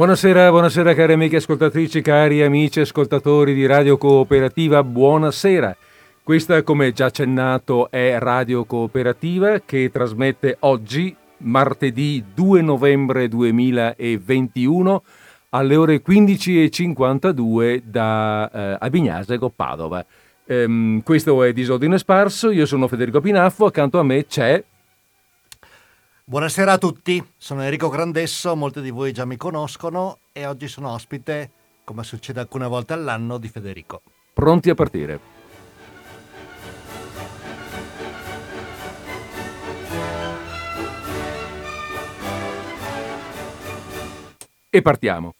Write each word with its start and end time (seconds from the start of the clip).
Buonasera, 0.00 0.48
buonasera 0.48 0.94
cari 0.94 1.12
amiche 1.12 1.36
ascoltatrici, 1.36 2.00
cari 2.00 2.42
amici 2.42 2.80
ascoltatori 2.80 3.52
di 3.52 3.66
Radio 3.66 3.98
Cooperativa, 3.98 4.82
buonasera. 4.82 5.76
Questa, 6.22 6.62
come 6.62 6.92
già 6.92 7.04
accennato, 7.04 7.90
è 7.90 8.16
Radio 8.18 8.64
Cooperativa 8.64 9.60
che 9.60 9.90
trasmette 9.92 10.56
oggi, 10.60 11.14
martedì 11.40 12.24
2 12.32 12.62
novembre 12.62 13.28
2021, 13.28 15.02
alle 15.50 15.76
ore 15.76 16.02
15.52 16.02 17.82
da 17.84 18.50
eh, 18.50 18.76
Abignasego, 18.80 19.50
Padova. 19.54 20.02
Ehm, 20.46 21.02
questo 21.02 21.44
è 21.44 21.52
Disordine 21.52 21.98
Sparso, 21.98 22.50
io 22.50 22.64
sono 22.64 22.88
Federico 22.88 23.20
Pinaffo, 23.20 23.66
accanto 23.66 23.98
a 23.98 24.02
me 24.02 24.24
c'è... 24.24 24.64
Buonasera 26.30 26.74
a 26.74 26.78
tutti, 26.78 27.20
sono 27.36 27.64
Enrico 27.64 27.88
Grandesso, 27.88 28.54
molti 28.54 28.80
di 28.80 28.90
voi 28.90 29.10
già 29.10 29.24
mi 29.24 29.36
conoscono 29.36 30.18
e 30.30 30.46
oggi 30.46 30.68
sono 30.68 30.92
ospite, 30.92 31.50
come 31.82 32.04
succede 32.04 32.38
alcune 32.38 32.68
volte 32.68 32.92
all'anno, 32.92 33.36
di 33.36 33.48
Federico. 33.48 34.02
Pronti 34.32 34.70
a 34.70 34.74
partire. 34.76 35.20
E 44.70 44.82
partiamo. 44.82 45.34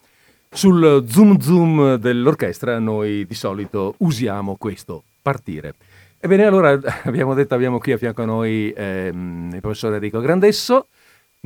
Sul 0.50 1.04
zoom 1.06 1.38
zoom 1.38 1.94
dell'orchestra 1.98 2.80
noi 2.80 3.24
di 3.26 3.34
solito 3.34 3.94
usiamo 3.98 4.56
questo, 4.56 5.04
partire. 5.22 5.74
Ebbene, 6.22 6.44
allora 6.44 6.78
abbiamo 7.04 7.32
detto, 7.32 7.54
abbiamo 7.54 7.78
qui 7.78 7.92
a 7.92 7.96
fianco 7.96 8.20
a 8.20 8.26
noi 8.26 8.70
ehm, 8.76 9.52
il 9.54 9.60
professor 9.60 9.94
Enrico 9.94 10.20
Grandesso. 10.20 10.88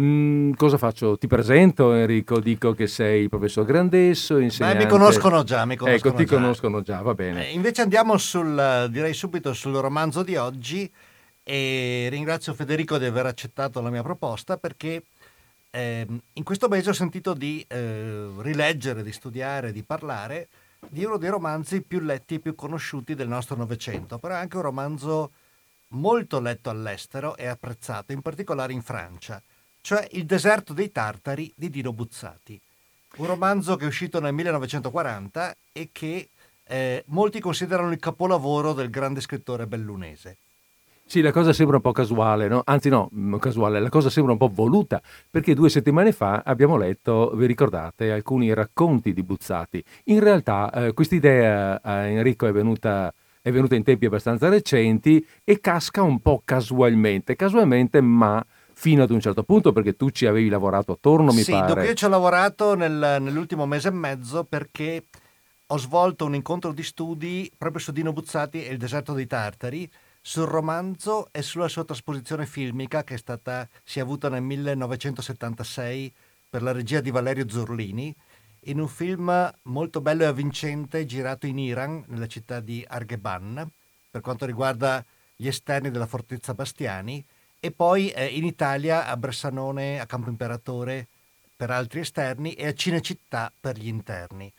Mm, 0.00 0.54
cosa 0.54 0.76
faccio? 0.76 1.16
Ti 1.16 1.28
presento 1.28 1.92
Enrico, 1.94 2.40
dico 2.40 2.72
che 2.74 2.88
sei 2.88 3.22
il 3.22 3.28
professor 3.28 3.64
Grandesso, 3.64 4.38
insegnante. 4.38 4.78
Beh, 4.78 4.84
mi 4.84 4.90
conoscono 4.90 5.44
già, 5.44 5.64
mi 5.64 5.76
conoscono 5.76 6.12
ecco, 6.12 6.18
ti 6.18 6.28
già. 6.28 6.34
conoscono 6.34 6.82
già, 6.82 7.00
va 7.02 7.14
bene. 7.14 7.46
Eh, 7.46 7.52
invece 7.52 7.82
andiamo 7.82 8.18
sul, 8.18 8.88
direi 8.90 9.14
subito 9.14 9.52
sul 9.52 9.76
romanzo 9.76 10.24
di 10.24 10.34
oggi 10.34 10.90
e 11.44 12.08
ringrazio 12.10 12.52
Federico 12.52 12.98
di 12.98 13.04
aver 13.04 13.26
accettato 13.26 13.80
la 13.80 13.90
mia 13.90 14.02
proposta 14.02 14.56
perché 14.56 15.04
eh, 15.70 16.06
in 16.32 16.42
questo 16.42 16.66
mese 16.66 16.90
ho 16.90 16.94
sentito 16.94 17.32
di 17.32 17.64
eh, 17.68 18.26
rileggere, 18.38 19.04
di 19.04 19.12
studiare, 19.12 19.70
di 19.70 19.84
parlare 19.84 20.48
di 20.88 21.04
uno 21.04 21.16
dei 21.16 21.30
romanzi 21.30 21.82
più 21.82 22.00
letti 22.00 22.34
e 22.34 22.38
più 22.40 22.54
conosciuti 22.54 23.14
del 23.14 23.28
nostro 23.28 23.56
Novecento, 23.56 24.18
però 24.18 24.34
è 24.34 24.38
anche 24.38 24.56
un 24.56 24.62
romanzo 24.62 25.32
molto 25.88 26.40
letto 26.40 26.70
all'estero 26.70 27.36
e 27.36 27.46
apprezzato, 27.46 28.12
in 28.12 28.22
particolare 28.22 28.72
in 28.72 28.82
Francia, 28.82 29.42
cioè 29.80 30.06
Il 30.12 30.24
deserto 30.24 30.72
dei 30.72 30.90
Tartari 30.90 31.52
di 31.54 31.68
Dino 31.68 31.92
Buzzati. 31.92 32.60
Un 33.16 33.26
romanzo 33.26 33.76
che 33.76 33.84
è 33.84 33.88
uscito 33.88 34.18
nel 34.18 34.32
1940 34.32 35.56
e 35.72 35.90
che 35.92 36.28
eh, 36.64 37.04
molti 37.08 37.38
considerano 37.38 37.92
il 37.92 37.98
capolavoro 37.98 38.72
del 38.72 38.90
grande 38.90 39.20
scrittore 39.20 39.66
bellunese. 39.66 40.38
Sì, 41.06 41.20
la 41.20 41.32
cosa 41.32 41.52
sembra 41.52 41.76
un 41.76 41.82
po' 41.82 41.92
casuale, 41.92 42.48
no? 42.48 42.62
Anzi 42.64 42.88
no, 42.88 43.10
mm, 43.14 43.36
casuale, 43.36 43.78
la 43.78 43.88
cosa 43.90 44.08
sembra 44.10 44.32
un 44.32 44.38
po' 44.38 44.48
voluta, 44.52 45.00
perché 45.30 45.54
due 45.54 45.68
settimane 45.68 46.12
fa 46.12 46.42
abbiamo 46.44 46.76
letto, 46.76 47.30
vi 47.34 47.46
ricordate, 47.46 48.10
alcuni 48.10 48.52
racconti 48.54 49.12
di 49.12 49.22
Buzzati. 49.22 49.84
In 50.04 50.20
realtà 50.20 50.70
eh, 50.72 50.92
questa 50.94 51.14
idea 51.14 51.80
a 51.82 52.06
Enrico 52.06 52.46
è 52.46 52.52
venuta, 52.52 53.12
è 53.42 53.52
venuta 53.52 53.74
in 53.76 53.82
tempi 53.84 54.06
abbastanza 54.06 54.48
recenti 54.48 55.24
e 55.44 55.60
casca 55.60 56.02
un 56.02 56.20
po' 56.20 56.40
casualmente, 56.44 57.36
casualmente 57.36 58.00
ma 58.00 58.44
fino 58.72 59.02
ad 59.02 59.10
un 59.10 59.20
certo 59.20 59.44
punto 59.44 59.72
perché 59.72 59.94
tu 59.94 60.10
ci 60.10 60.26
avevi 60.26 60.48
lavorato 60.48 60.92
attorno, 60.92 61.32
mi 61.32 61.42
sì, 61.42 61.50
pare. 61.50 61.66
dopo 61.66 61.84
io 61.84 61.94
ci 61.94 62.04
ho 62.06 62.08
lavorato 62.08 62.74
nel- 62.74 63.18
nell'ultimo 63.20 63.66
mese 63.66 63.88
e 63.88 63.92
mezzo 63.92 64.44
perché 64.44 65.04
ho 65.66 65.78
svolto 65.78 66.24
un 66.24 66.34
incontro 66.34 66.72
di 66.72 66.82
studi 66.82 67.50
proprio 67.56 67.80
su 67.80 67.92
Dino 67.92 68.12
Buzzati 68.12 68.64
e 68.64 68.72
il 68.72 68.78
deserto 68.78 69.12
dei 69.12 69.26
Tartari, 69.26 69.88
sul 70.26 70.46
romanzo 70.46 71.28
e 71.32 71.42
sulla 71.42 71.68
sua 71.68 71.84
trasposizione 71.84 72.46
filmica 72.46 73.04
che 73.04 73.12
è 73.12 73.18
stata, 73.18 73.68
si 73.84 73.98
è 73.98 74.02
avuta 74.02 74.30
nel 74.30 74.40
1976 74.40 76.10
per 76.48 76.62
la 76.62 76.72
regia 76.72 77.02
di 77.02 77.10
Valerio 77.10 77.46
Zurlini, 77.46 78.14
in 78.60 78.80
un 78.80 78.88
film 78.88 79.52
molto 79.64 80.00
bello 80.00 80.22
e 80.22 80.26
avvincente 80.26 81.04
girato 81.04 81.44
in 81.46 81.58
Iran, 81.58 82.04
nella 82.06 82.26
città 82.26 82.60
di 82.60 82.82
Argheban, 82.88 83.68
per 84.10 84.22
quanto 84.22 84.46
riguarda 84.46 85.04
gli 85.36 85.46
esterni 85.46 85.90
della 85.90 86.06
fortezza 86.06 86.54
Bastiani, 86.54 87.22
e 87.60 87.70
poi 87.70 88.08
eh, 88.08 88.24
in 88.24 88.44
Italia 88.44 89.06
a 89.06 89.18
Bressanone, 89.18 90.00
a 90.00 90.06
Campo 90.06 90.30
Imperatore 90.30 91.06
per 91.54 91.70
altri 91.70 92.00
esterni 92.00 92.54
e 92.54 92.68
a 92.68 92.72
Cinecittà 92.72 93.52
per 93.60 93.76
gli 93.76 93.88
interni. 93.88 94.50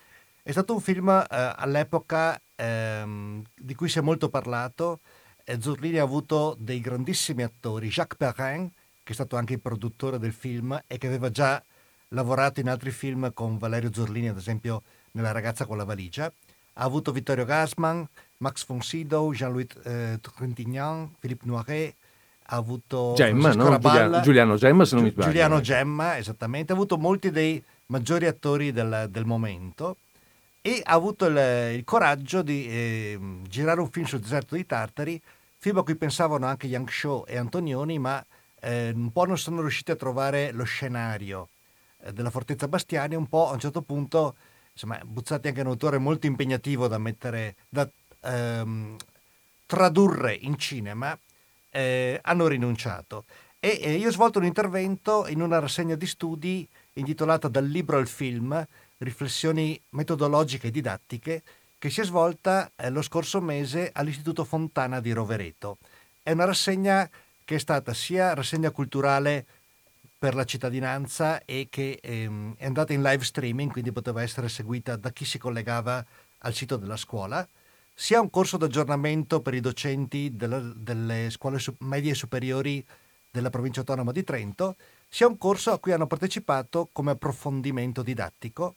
È 0.44 0.52
stato 0.52 0.74
un 0.74 0.80
film 0.80 1.10
eh, 1.10 1.26
all'epoca 1.28 2.40
ehm, 2.56 3.44
di 3.56 3.74
cui 3.74 3.90
si 3.90 3.98
è 3.98 4.02
molto 4.02 4.30
parlato. 4.30 5.00
Zurlini 5.60 5.98
ha 5.98 6.04
avuto 6.04 6.56
dei 6.60 6.82
grandissimi 6.82 7.44
attori, 7.44 7.90
Jacques 7.90 8.18
Perrin, 8.18 8.70
che 9.04 9.12
è 9.12 9.14
stato 9.14 9.36
anche 9.36 9.54
il 9.54 9.60
produttore 9.60 10.18
del 10.18 10.34
film 10.34 10.80
e 10.88 10.98
che 10.98 11.08
aveva 11.08 11.30
già 11.30 11.62
lavorato 12.10 12.60
in 12.60 12.70
altri 12.70 12.92
film 12.92 13.32
con 13.34 13.58
Valerio 13.58 13.94
Zurlini, 13.94 14.30
ad 14.30 14.38
esempio 14.38 14.82
nella 15.12 15.32
ragazza 15.32 15.66
con 15.66 15.78
la 15.78 15.84
valigia. 15.84 16.26
Ha 16.26 16.84
avuto 16.84 17.12
Vittorio 17.12 17.46
Gassman, 17.46 18.08
Max 18.38 18.66
von 18.66 18.82
Sydow, 18.82 19.32
Jean-Louis 19.32 19.68
eh, 19.84 20.20
Trintignant, 20.20 21.12
Philippe 21.20 21.46
Noiret, 21.46 21.96
ha 22.48 22.56
avuto 22.58 23.14
Gemma, 23.16 23.54
no? 23.54 23.70
Raballa, 23.70 24.22
Giuliano, 24.22 24.56
Gemma, 24.56 24.86
se 24.86 24.96
non 24.96 25.04
mi 25.04 25.10
sbaglio. 25.12 25.28
Giuliano. 25.28 25.62
Gemma, 25.62 26.18
esattamente, 26.18 26.72
ha 26.72 26.76
avuto 26.76 26.98
molti 26.98 27.32
dei 27.32 27.64
maggiori 27.88 28.26
attori 28.26 28.72
del, 28.72 29.08
del 29.10 29.26
momento 29.26 29.98
e 30.62 30.82
ha 30.84 30.94
avuto 30.94 31.26
il, 31.28 31.38
il 31.76 31.84
coraggio 31.84 32.42
di 32.42 32.68
eh, 32.68 33.20
girare 33.48 33.80
un 33.80 33.90
film 33.90 34.06
sul 34.06 34.20
deserto 34.20 34.56
dei 34.56 34.66
Tartari, 34.66 35.22
film 35.66 35.80
a 35.80 35.84
cui 35.84 35.96
pensavano 35.96 36.46
anche 36.46 36.68
Yang 36.68 36.90
Shaw 36.92 37.24
e 37.26 37.38
Antonioni, 37.38 37.98
ma 37.98 38.24
eh, 38.62 38.92
un 38.94 39.12
po' 39.12 39.26
non 39.26 39.36
sono 39.36 39.62
riusciti 39.62 39.90
a 39.90 39.96
trovare 39.96 40.52
lo 40.52 40.64
scenario 40.64 41.50
eh, 42.04 42.14
della 42.14 42.30
Fortezza 42.30 42.68
Bastiani, 42.68 43.16
un 43.16 43.26
po' 43.26 43.50
a 43.50 43.54
un 43.54 43.60
certo 43.60 43.82
punto, 43.82 44.36
insomma, 44.72 45.00
Buzzati 45.04 45.48
è 45.48 45.50
anche 45.50 45.62
un 45.62 45.68
autore 45.70 45.98
molto 45.98 46.28
impegnativo 46.28 46.88
da 46.88 47.00
mettere, 47.00 47.56
da 47.68 47.90
ehm, 48.22 48.96
tradurre 49.66 50.36
in 50.36 50.56
cinema, 50.60 51.18
eh, 51.72 52.20
hanno 52.22 52.46
rinunciato. 52.46 53.26
E 53.60 53.80
eh, 53.82 53.96
io 53.96 54.10
ho 54.10 54.12
svolto 54.12 54.38
un 54.38 54.46
intervento 54.46 55.26
in 55.26 55.42
una 55.42 55.58
rassegna 55.58 55.96
di 55.96 56.06
studi 56.06 56.68
intitolata 56.94 57.48
Dal 57.48 57.66
libro 57.66 57.98
al 57.98 58.08
film, 58.08 58.64
riflessioni 59.00 59.82
metodologiche 59.90 60.68
e 60.68 60.72
didattiche, 60.72 61.42
che 61.78 61.90
si 61.90 62.02
è 62.02 62.06
svolta 62.06 62.72
eh, 62.76 62.90
lo 62.90 63.02
scorso 63.02 63.42
mese 63.42 63.90
all'Istituto 63.94 64.44
Fontana 64.44 65.00
di 65.00 65.12
Rovereto. 65.12 65.78
È 66.22 66.32
una 66.32 66.46
rassegna 66.46 67.10
che 67.44 67.56
è 67.56 67.60
stata 67.60 67.94
sia 67.94 68.34
rassegna 68.34 68.72
culturale 68.72 69.46
per 70.18 70.34
la 70.34 70.46
cittadinanza 70.46 71.44
e 71.46 71.68
che 71.70 72.00
ehm, 72.02 72.56
è 72.58 72.66
andata 72.66 72.94
in 72.94 73.04
live 73.04 73.24
streaming, 73.24 73.72
quindi 73.72 73.92
poteva 73.92 74.24
essere 74.24 74.50
seguita 74.50 74.96
da 74.96 75.12
chi 75.12 75.26
si 75.26 75.38
collegava 75.38 76.04
al 76.40 76.54
sito 76.54 76.78
della 76.78 76.98
scuola, 76.98 77.48
sia 77.94 78.20
un 78.20 78.30
corso 78.30 78.58
d'aggiornamento 78.58 79.42
per 79.42 79.54
i 79.54 79.60
docenti 79.60 80.36
della- 80.36 80.60
delle 80.60 81.30
scuole 81.30 81.60
medie 81.80 82.12
e 82.12 82.16
superiori 82.16 82.84
della 83.30 83.50
provincia 83.50 83.82
autonoma 83.82 84.12
di 84.12 84.24
Trento, 84.24 84.76
sia 85.08 85.28
un 85.28 85.38
corso 85.38 85.72
a 85.72 85.80
cui 85.80 85.92
hanno 85.92 86.08
partecipato 86.08 86.90
come 86.92 87.12
approfondimento 87.12 88.02
didattico 88.02 88.76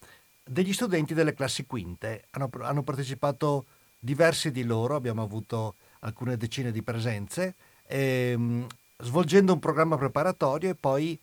degli 0.48 0.72
studenti 0.72 1.14
delle 1.14 1.34
classi 1.34 1.66
quinte. 1.66 2.24
Hanno, 2.30 2.50
hanno 2.60 2.82
partecipato 2.82 3.66
diversi 3.98 4.50
di 4.50 4.64
loro, 4.64 4.94
abbiamo 4.94 5.22
avuto 5.22 5.74
alcune 6.00 6.36
decine 6.36 6.70
di 6.72 6.82
presenze, 6.82 7.54
ehm, 7.86 8.66
svolgendo 8.98 9.52
un 9.52 9.58
programma 9.58 9.96
preparatorio 9.96 10.70
e 10.70 10.74
poi 10.74 11.18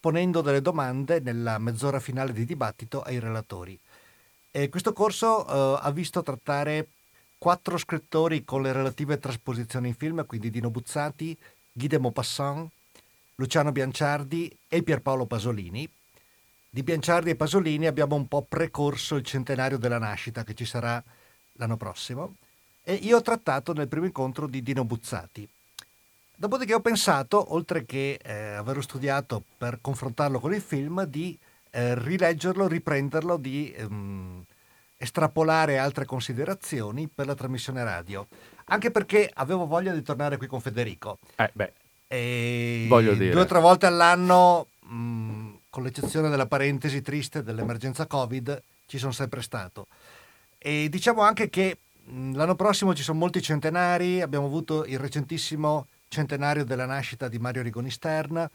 ponendo 0.00 0.40
delle 0.40 0.62
domande 0.62 1.20
nella 1.20 1.58
mezz'ora 1.58 2.00
finale 2.00 2.32
di 2.32 2.44
dibattito 2.44 3.02
ai 3.02 3.18
relatori. 3.18 3.78
E 4.50 4.68
questo 4.68 4.92
corso 4.92 5.46
eh, 5.46 5.80
ha 5.82 5.90
visto 5.90 6.22
trattare 6.22 6.88
quattro 7.38 7.76
scrittori 7.76 8.44
con 8.44 8.62
le 8.62 8.72
relative 8.72 9.18
trasposizioni 9.18 9.88
in 9.88 9.94
film, 9.94 10.24
quindi 10.26 10.50
Dino 10.50 10.70
Buzzati, 10.70 11.36
Guy 11.72 11.86
de 11.86 11.98
Maupassant, 11.98 12.68
Luciano 13.36 13.72
Bianciardi 13.72 14.56
e 14.68 14.82
Pierpaolo 14.82 15.26
Pasolini. 15.26 15.88
Di 16.70 16.82
Bianciardi 16.82 17.30
e 17.30 17.34
Pasolini 17.34 17.86
abbiamo 17.86 18.14
un 18.14 18.28
po' 18.28 18.44
precorso 18.46 19.16
il 19.16 19.24
centenario 19.24 19.78
della 19.78 19.98
nascita 19.98 20.44
che 20.44 20.54
ci 20.54 20.66
sarà 20.66 21.02
l'anno 21.52 21.78
prossimo 21.78 22.34
e 22.84 22.92
io 22.92 23.16
ho 23.16 23.22
trattato 23.22 23.72
nel 23.72 23.88
primo 23.88 24.04
incontro 24.04 24.46
di 24.46 24.62
Dino 24.62 24.84
Buzzati. 24.84 25.48
Dopodiché 26.36 26.74
ho 26.74 26.80
pensato, 26.80 27.54
oltre 27.54 27.86
che 27.86 28.20
eh, 28.22 28.52
averlo 28.52 28.82
studiato 28.82 29.42
per 29.56 29.78
confrontarlo 29.80 30.38
con 30.38 30.52
il 30.52 30.60
film, 30.60 31.04
di 31.04 31.36
eh, 31.70 31.98
rileggerlo, 31.98 32.68
riprenderlo, 32.68 33.38
di 33.38 33.72
ehm, 33.74 34.44
estrapolare 34.98 35.78
altre 35.78 36.04
considerazioni 36.04 37.08
per 37.12 37.26
la 37.26 37.34
trasmissione 37.34 37.82
radio. 37.82 38.26
Anche 38.66 38.90
perché 38.90 39.28
avevo 39.32 39.66
voglia 39.66 39.92
di 39.92 40.02
tornare 40.02 40.36
qui 40.36 40.46
con 40.46 40.60
Federico. 40.60 41.18
Eh, 41.36 41.50
beh, 41.52 41.72
E 42.06 42.86
Voglio 42.88 43.14
dire. 43.14 43.32
Due 43.32 43.40
o 43.40 43.46
tre 43.46 43.58
volte 43.58 43.86
all'anno 43.86 44.68
mh, 44.80 45.57
con 45.78 45.86
l'eccezione 45.86 46.28
della 46.28 46.46
parentesi 46.46 47.02
triste 47.02 47.44
dell'emergenza 47.44 48.06
Covid, 48.06 48.60
ci 48.86 48.98
sono 48.98 49.12
sempre 49.12 49.42
stato. 49.42 49.86
E 50.58 50.88
diciamo 50.90 51.22
anche 51.22 51.48
che 51.48 51.78
l'anno 52.32 52.56
prossimo 52.56 52.96
ci 52.96 53.04
sono 53.04 53.18
molti 53.18 53.40
centenari, 53.40 54.20
abbiamo 54.20 54.46
avuto 54.46 54.84
il 54.84 54.98
recentissimo 54.98 55.86
centenario 56.08 56.64
della 56.64 56.84
nascita 56.84 57.28
di 57.28 57.38
Mario 57.38 57.62
Rigoni 57.62 57.92
Stern, 57.92 58.48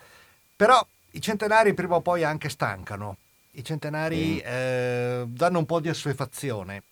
però 0.53 0.85
i 1.11 1.21
centenari 1.21 1.73
prima 1.73 1.95
o 1.95 2.01
poi 2.01 2.25
anche 2.25 2.49
stancano, 2.49 3.15
i 3.51 3.63
centenari 3.63 4.41
mm. 4.43 4.45
eh, 4.45 5.23
danno 5.27 5.59
un 5.59 5.65
po' 5.65 5.79
di 5.79 5.87
assuefazione. 5.87 6.83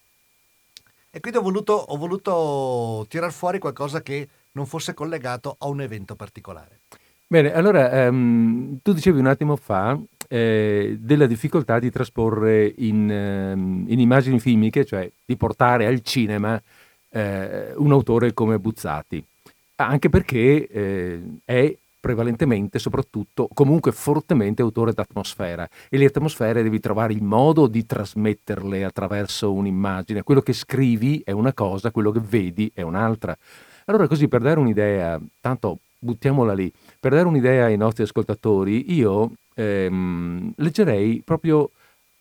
E 1.10 1.20
quindi 1.20 1.40
ho 1.40 1.44
voluto, 1.44 1.74
ho 1.74 1.98
voluto 1.98 3.06
tirar 3.10 3.34
fuori 3.34 3.60
qualcosa 3.60 4.02
che 4.02 4.30
non 4.54 4.66
fosse 4.66 4.94
collegato 4.94 5.58
a 5.60 5.68
un 5.68 5.82
evento 5.82 6.16
particolare. 6.16 6.80
Bene, 7.28 7.54
allora 7.54 8.10
um, 8.10 8.80
tu 8.82 8.94
dicevi 8.94 9.20
un 9.20 9.28
attimo 9.28 9.58
fa 9.58 9.98
eh, 10.32 10.98
della 10.98 11.26
difficoltà 11.26 11.78
di 11.78 11.92
trasporre 11.92 12.74
in, 12.78 13.54
um, 13.54 13.84
in, 13.86 14.00
immagini 14.00 14.40
filmiche, 14.40 14.86
cioè 14.86 15.12
di 15.26 15.36
portare 15.36 15.86
al 15.86 16.02
cinema 16.04 16.62
eh, 17.10 17.74
un 17.76 17.92
autore 17.92 18.34
come 18.34 18.58
Buzzati, 18.58 19.22
anche 19.76 20.08
perché 20.08 20.70
eh, 20.70 21.22
è 21.44 21.76
prevalentemente, 22.00 22.80
soprattutto, 22.80 23.50
comunque 23.54 23.92
fortemente 23.92 24.62
autore 24.62 24.94
d'atmosfera 24.94 25.68
e 25.90 25.98
le 25.98 26.06
atmosfere 26.06 26.64
devi 26.64 26.80
trovare 26.80 27.12
il 27.12 27.22
modo 27.22 27.68
di 27.68 27.86
trasmetterle 27.86 28.86
attraverso 28.86 29.52
un'immagine. 29.52 30.24
Quello 30.24 30.42
che 30.42 30.54
scrivi 30.54 31.22
è 31.26 31.32
una 31.32 31.52
cosa, 31.52 31.92
quello 31.92 32.12
che 32.12 32.22
vedi 32.22 32.72
è 32.74 32.82
un'altra. 32.82 33.38
Allora 33.86 34.08
così 34.08 34.30
per 34.30 34.40
dare 34.40 34.62
un'idea, 34.62 35.20
tanto 35.42 35.80
buttiamola 36.00 36.54
lì, 36.54 36.72
per 37.00 37.12
dare 37.12 37.28
un'idea 37.28 37.66
ai 37.66 37.76
nostri 37.76 38.04
ascoltatori, 38.04 38.94
io 38.94 39.34
ehm, 39.62 40.54
leggerei 40.58 41.22
proprio 41.24 41.72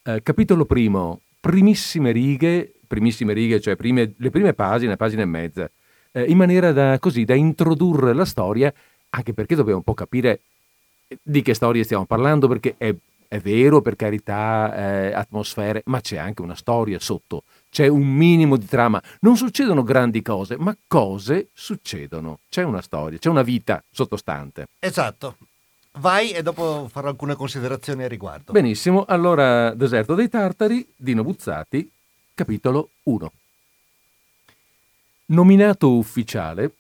eh, 0.05 0.23
capitolo 0.23 0.65
primo, 0.65 1.21
primissime 1.41 2.13
righe, 2.13 2.73
primissime 2.87 3.33
righe, 3.33 3.61
cioè 3.61 3.77
prime, 3.77 4.15
le 4.17 4.31
prime 4.31 4.53
pagine, 4.53 4.97
pagina 4.97 5.23
e 5.23 5.27
mezza, 5.27 5.71
eh, 6.13 6.25
in 6.25 6.37
maniera 6.37 6.73
da, 6.73 6.99
così, 6.99 7.25
da 7.25 7.35
introdurre 7.35 8.13
la 8.13 8.25
storia 8.25 8.73
anche 9.11 9.33
perché 9.33 9.55
dobbiamo 9.55 9.79
un 9.79 9.85
po' 9.85 9.95
capire 9.95 10.41
di 11.23 11.43
che 11.43 11.55
storie 11.55 11.83
stiamo 11.83 12.07
parlando, 12.07 12.47
perché 12.47 12.75
è, 12.79 12.95
è 13.27 13.39
vero, 13.39 13.81
per 13.81 13.97
carità, 13.97 14.75
eh, 14.75 15.13
atmosfere, 15.13 15.83
ma 15.87 16.01
c'è 16.01 16.17
anche 16.17 16.43
una 16.43 16.55
storia 16.55 16.99
sotto, 17.01 17.43
c'è 17.71 17.89
un 17.89 18.07
minimo 18.07 18.57
di 18.57 18.67
trama. 18.67 19.03
Non 19.21 19.37
succedono 19.37 19.83
grandi 19.83 20.23
cose, 20.23 20.57
ma 20.57 20.77
cose 20.87 21.49
succedono. 21.53 22.39
C'è 22.49 22.63
una 22.63 22.83
storia, 22.83 23.19
c'è 23.19 23.29
una 23.29 23.43
vita 23.43 23.83
sottostante. 23.91 24.67
Esatto. 24.79 25.37
Vai 25.99 26.31
e 26.31 26.43
dopo 26.43 26.89
farò 26.89 27.09
alcune 27.09 27.35
considerazioni 27.35 28.05
a 28.05 28.09
riguardo. 28.09 28.53
Benissimo, 28.53 29.05
allora 29.05 29.75
Deserto 29.75 30.15
dei 30.15 30.29
Tartari, 30.29 30.87
Dino 30.97 31.25
Buzzati, 31.25 31.91
capitolo 32.33 32.91
1. 33.03 33.33
Nominato 35.27 35.97
ufficiale, 35.97 36.75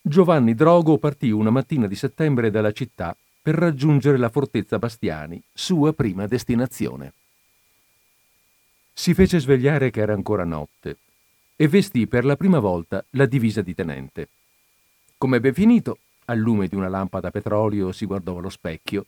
Giovanni 0.00 0.54
Drogo 0.54 0.98
partì 0.98 1.30
una 1.30 1.50
mattina 1.50 1.86
di 1.86 1.94
settembre 1.94 2.50
dalla 2.50 2.72
città 2.72 3.14
per 3.42 3.54
raggiungere 3.54 4.16
la 4.16 4.30
fortezza 4.30 4.78
Bastiani, 4.78 5.40
sua 5.52 5.92
prima 5.92 6.26
destinazione. 6.26 7.12
Si 8.92 9.14
fece 9.14 9.38
svegliare 9.38 9.90
che 9.90 10.00
era 10.00 10.14
ancora 10.14 10.44
notte 10.44 10.96
e 11.56 11.68
vestì 11.68 12.06
per 12.06 12.24
la 12.24 12.36
prima 12.36 12.58
volta 12.58 13.04
la 13.10 13.26
divisa 13.26 13.60
di 13.60 13.74
tenente. 13.74 14.28
Come 15.16 15.36
ebbe 15.36 15.52
finito, 15.52 15.98
al 16.30 16.38
lume 16.38 16.68
di 16.68 16.76
una 16.76 16.88
lampada 16.88 17.28
a 17.28 17.30
petrolio 17.32 17.90
si 17.90 18.06
guardò 18.06 18.38
allo 18.38 18.48
specchio, 18.48 19.06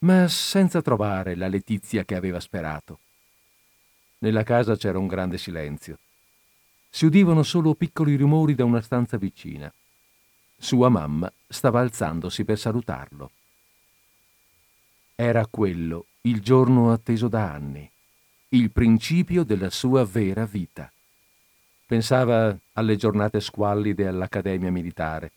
ma 0.00 0.28
senza 0.28 0.80
trovare 0.80 1.34
la 1.34 1.48
letizia 1.48 2.04
che 2.04 2.14
aveva 2.14 2.38
sperato. 2.38 3.00
Nella 4.18 4.44
casa 4.44 4.76
c'era 4.76 4.98
un 4.98 5.08
grande 5.08 5.38
silenzio. 5.38 5.98
Si 6.88 7.04
udivano 7.04 7.42
solo 7.42 7.74
piccoli 7.74 8.16
rumori 8.16 8.54
da 8.54 8.64
una 8.64 8.80
stanza 8.80 9.16
vicina. 9.16 9.72
Sua 10.56 10.88
mamma 10.88 11.32
stava 11.48 11.80
alzandosi 11.80 12.44
per 12.44 12.58
salutarlo. 12.58 13.30
Era 15.16 15.46
quello 15.46 16.06
il 16.22 16.40
giorno 16.40 16.92
atteso 16.92 17.26
da 17.26 17.50
anni, 17.50 17.90
il 18.50 18.70
principio 18.70 19.42
della 19.42 19.70
sua 19.70 20.04
vera 20.04 20.44
vita. 20.44 20.90
Pensava 21.86 22.56
alle 22.74 22.96
giornate 22.96 23.40
squallide 23.40 24.06
all'Accademia 24.06 24.70
Militare. 24.70 25.32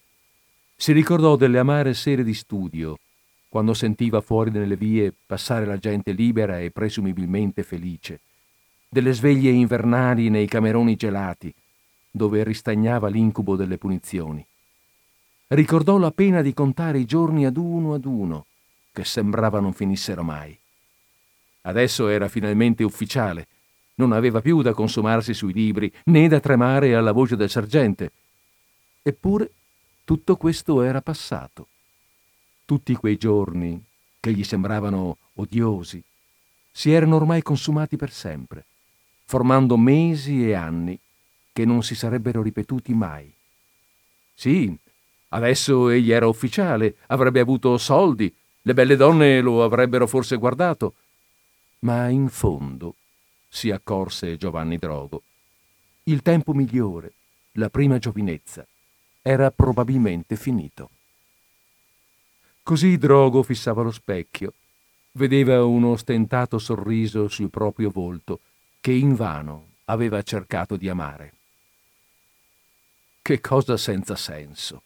Si 0.75 0.91
ricordò 0.91 1.35
delle 1.35 1.59
amare 1.59 1.93
sere 1.93 2.23
di 2.23 2.33
studio, 2.33 2.99
quando 3.47 3.73
sentiva 3.73 4.21
fuori 4.21 4.51
nelle 4.51 4.75
vie 4.75 5.13
passare 5.25 5.65
la 5.65 5.77
gente 5.77 6.11
libera 6.11 6.59
e 6.59 6.71
presumibilmente 6.71 7.63
felice, 7.63 8.19
delle 8.89 9.13
sveglie 9.13 9.51
invernali 9.51 10.29
nei 10.29 10.47
cameroni 10.47 10.95
gelati, 10.95 11.53
dove 12.11 12.43
ristagnava 12.43 13.07
l'incubo 13.07 13.55
delle 13.55 13.77
punizioni 13.77 14.45
ricordò 15.47 15.97
la 15.97 16.11
pena 16.11 16.41
di 16.41 16.53
contare 16.53 16.99
i 16.99 17.05
giorni 17.05 17.45
ad 17.45 17.57
uno 17.57 17.93
ad 17.93 18.05
uno, 18.05 18.47
che 18.91 19.03
sembrava 19.03 19.59
non 19.59 19.73
finissero 19.73 20.23
mai. 20.23 20.57
Adesso 21.61 22.07
era 22.07 22.27
finalmente 22.27 22.83
ufficiale, 22.83 23.47
non 23.95 24.11
aveva 24.11 24.41
più 24.41 24.61
da 24.61 24.73
consumarsi 24.73 25.33
sui 25.33 25.53
libri 25.53 25.91
né 26.05 26.27
da 26.27 26.39
tremare 26.39 26.95
alla 26.95 27.11
voce 27.11 27.35
del 27.35 27.49
sergente. 27.49 28.11
Eppure 29.01 29.51
tutto 30.05 30.37
questo 30.37 30.81
era 30.81 31.01
passato. 31.01 31.67
Tutti 32.63 32.95
quei 32.95 33.17
giorni, 33.17 33.83
che 34.21 34.31
gli 34.31 34.43
sembravano 34.43 35.17
odiosi, 35.33 36.01
si 36.71 36.91
erano 36.91 37.17
ormai 37.17 37.41
consumati 37.41 37.97
per 37.97 38.11
sempre, 38.11 38.65
formando 39.25 39.75
mesi 39.75 40.47
e 40.47 40.53
anni 40.53 40.97
che 41.51 41.65
non 41.65 41.83
si 41.83 41.95
sarebbero 41.95 42.41
ripetuti 42.41 42.93
mai. 42.93 43.31
Sì, 44.33 44.77
Adesso 45.35 45.89
egli 45.89 46.11
era 46.11 46.27
ufficiale, 46.27 46.95
avrebbe 47.07 47.41
avuto 47.41 47.77
soldi, 47.77 48.33
le 48.61 48.73
belle 48.73 48.95
donne 48.95 49.41
lo 49.41 49.65
avrebbero 49.65 50.07
forse 50.07 50.37
guardato. 50.37 50.95
Ma 51.79 52.07
in 52.07 52.29
fondo, 52.29 52.95
si 53.49 53.69
accorse 53.69 54.37
Giovanni 54.37 54.77
Drogo, 54.77 55.23
il 56.03 56.21
tempo 56.21 56.53
migliore, 56.53 57.11
la 57.53 57.69
prima 57.69 57.97
giovinezza, 57.97 58.65
era 59.27 59.49
probabilmente 59.49 60.35
finito. 60.35 60.91
Così 62.61 62.95
Drogo 62.99 63.41
fissava 63.41 63.81
lo 63.81 63.89
specchio, 63.89 64.53
vedeva 65.13 65.65
un 65.65 65.83
ostentato 65.85 66.59
sorriso 66.59 67.27
sul 67.27 67.49
proprio 67.49 67.89
volto 67.89 68.41
che 68.79 68.91
invano 68.91 69.69
aveva 69.85 70.21
cercato 70.21 70.75
di 70.75 70.89
amare. 70.89 71.33
Che 73.23 73.41
cosa 73.41 73.77
senza 73.77 74.15
senso! 74.15 74.83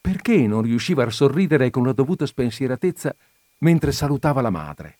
Perché 0.00 0.46
non 0.46 0.62
riusciva 0.62 1.04
a 1.04 1.10
sorridere 1.10 1.68
con 1.68 1.84
la 1.84 1.92
dovuta 1.92 2.24
spensieratezza 2.24 3.14
mentre 3.58 3.92
salutava 3.92 4.40
la 4.40 4.48
madre? 4.50 4.96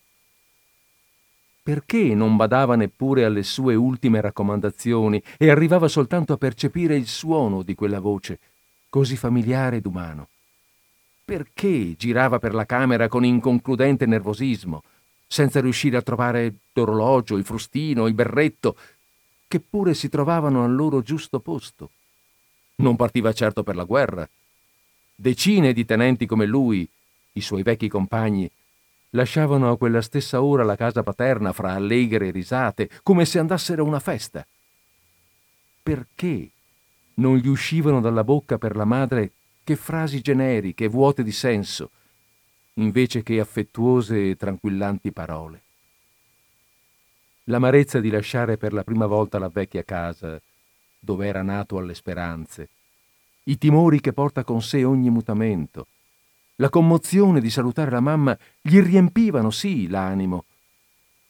Perché 1.66 2.14
non 2.14 2.36
badava 2.36 2.76
neppure 2.76 3.24
alle 3.24 3.42
sue 3.42 3.74
ultime 3.74 4.20
raccomandazioni 4.20 5.20
e 5.36 5.50
arrivava 5.50 5.88
soltanto 5.88 6.32
a 6.32 6.36
percepire 6.36 6.94
il 6.94 7.08
suono 7.08 7.62
di 7.62 7.74
quella 7.74 7.98
voce, 7.98 8.38
così 8.88 9.16
familiare 9.16 9.78
ed 9.78 9.86
umano? 9.86 10.28
Perché 11.24 11.96
girava 11.96 12.38
per 12.38 12.54
la 12.54 12.66
camera 12.66 13.08
con 13.08 13.24
inconcludente 13.24 14.06
nervosismo, 14.06 14.84
senza 15.26 15.60
riuscire 15.60 15.96
a 15.96 16.02
trovare 16.02 16.54
l'orologio, 16.72 17.36
il 17.36 17.44
frustino, 17.44 18.06
il 18.06 18.14
berretto, 18.14 18.76
che 19.48 19.58
pure 19.58 19.94
si 19.94 20.08
trovavano 20.08 20.62
al 20.62 20.72
loro 20.72 21.02
giusto 21.02 21.40
posto? 21.40 21.90
Non 22.76 22.94
partiva 22.94 23.32
certo 23.32 23.64
per 23.64 23.74
la 23.74 23.82
guerra, 23.82 24.28
Decine 25.18 25.72
di 25.72 25.84
tenenti 25.84 26.26
come 26.26 26.46
lui, 26.46 26.88
i 27.32 27.40
suoi 27.40 27.62
vecchi 27.62 27.88
compagni, 27.88 28.48
lasciavano 29.16 29.70
a 29.70 29.76
quella 29.76 30.02
stessa 30.02 30.42
ora 30.42 30.62
la 30.62 30.76
casa 30.76 31.02
paterna 31.02 31.52
fra 31.52 31.72
allegre 31.72 32.30
risate, 32.30 32.88
come 33.02 33.24
se 33.24 33.40
andassero 33.40 33.82
a 33.82 33.86
una 33.86 33.98
festa. 33.98 34.46
Perché 35.82 36.50
non 37.14 37.36
gli 37.36 37.48
uscivano 37.48 38.00
dalla 38.00 38.22
bocca 38.22 38.58
per 38.58 38.76
la 38.76 38.84
madre 38.84 39.32
che 39.64 39.74
frasi 39.74 40.20
generiche, 40.20 40.86
vuote 40.86 41.24
di 41.24 41.32
senso, 41.32 41.90
invece 42.74 43.22
che 43.22 43.40
affettuose 43.40 44.30
e 44.30 44.36
tranquillanti 44.36 45.10
parole? 45.10 45.62
L'amarezza 47.44 48.00
di 48.00 48.10
lasciare 48.10 48.56
per 48.56 48.72
la 48.72 48.84
prima 48.84 49.06
volta 49.06 49.38
la 49.38 49.48
vecchia 49.48 49.82
casa, 49.82 50.40
dove 50.98 51.26
era 51.26 51.42
nato 51.42 51.78
alle 51.78 51.94
speranze, 51.94 52.68
i 53.44 53.56
timori 53.56 54.00
che 54.00 54.12
porta 54.12 54.44
con 54.44 54.60
sé 54.60 54.84
ogni 54.84 55.08
mutamento. 55.08 55.86
La 56.56 56.70
commozione 56.70 57.40
di 57.40 57.50
salutare 57.50 57.90
la 57.90 58.00
mamma 58.00 58.36
gli 58.60 58.80
riempivano 58.80 59.50
sì 59.50 59.88
l'animo, 59.88 60.44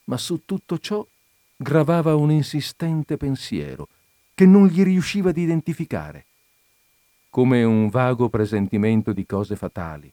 ma 0.04 0.16
su 0.16 0.42
tutto 0.44 0.78
ciò 0.78 1.04
gravava 1.56 2.14
un 2.14 2.30
insistente 2.30 3.16
pensiero 3.16 3.88
che 4.34 4.46
non 4.46 4.66
gli 4.68 4.82
riusciva 4.82 5.32
di 5.32 5.42
identificare, 5.42 6.26
come 7.30 7.64
un 7.64 7.88
vago 7.88 8.28
presentimento 8.28 9.12
di 9.12 9.26
cose 9.26 9.56
fatali. 9.56 10.12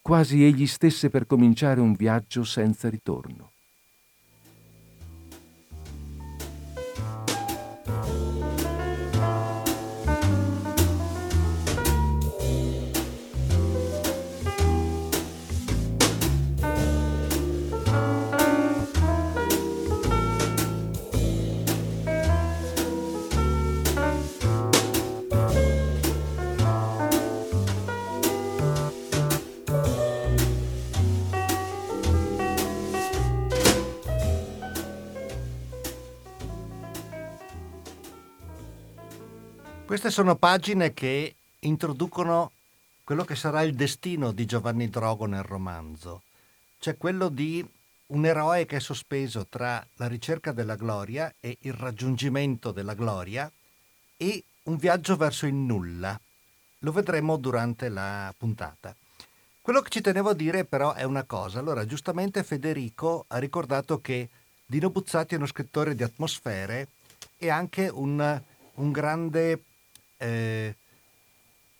quasi 0.00 0.42
egli 0.42 0.66
stesse 0.66 1.10
per 1.10 1.26
cominciare 1.26 1.80
un 1.80 1.92
viaggio 1.92 2.42
senza 2.42 2.88
ritorno. 2.88 3.52
Queste 39.88 40.10
sono 40.10 40.36
pagine 40.36 40.92
che 40.92 41.34
introducono 41.60 42.52
quello 43.04 43.24
che 43.24 43.34
sarà 43.34 43.62
il 43.62 43.74
destino 43.74 44.32
di 44.32 44.44
Giovanni 44.44 44.90
Drogo 44.90 45.24
nel 45.24 45.42
romanzo, 45.42 46.24
cioè 46.78 46.98
quello 46.98 47.30
di 47.30 47.66
un 48.08 48.26
eroe 48.26 48.66
che 48.66 48.76
è 48.76 48.80
sospeso 48.80 49.46
tra 49.48 49.82
la 49.94 50.06
ricerca 50.06 50.52
della 50.52 50.74
gloria 50.74 51.32
e 51.40 51.56
il 51.60 51.72
raggiungimento 51.72 52.70
della 52.70 52.92
gloria 52.92 53.50
e 54.18 54.44
un 54.64 54.76
viaggio 54.76 55.16
verso 55.16 55.46
il 55.46 55.54
nulla. 55.54 56.20
Lo 56.80 56.92
vedremo 56.92 57.38
durante 57.38 57.88
la 57.88 58.32
puntata. 58.36 58.94
Quello 59.62 59.80
che 59.80 59.88
ci 59.88 60.02
tenevo 60.02 60.28
a 60.28 60.34
dire 60.34 60.66
però 60.66 60.92
è 60.92 61.04
una 61.04 61.24
cosa. 61.24 61.60
Allora, 61.60 61.86
giustamente 61.86 62.42
Federico 62.42 63.24
ha 63.28 63.38
ricordato 63.38 64.02
che 64.02 64.28
Dino 64.66 64.90
Buzzati 64.90 65.32
è 65.32 65.38
uno 65.38 65.46
scrittore 65.46 65.94
di 65.94 66.02
atmosfere 66.02 66.88
e 67.38 67.48
anche 67.48 67.88
un, 67.88 68.42
un 68.74 68.92
grande 68.92 69.62
eh, 70.18 70.74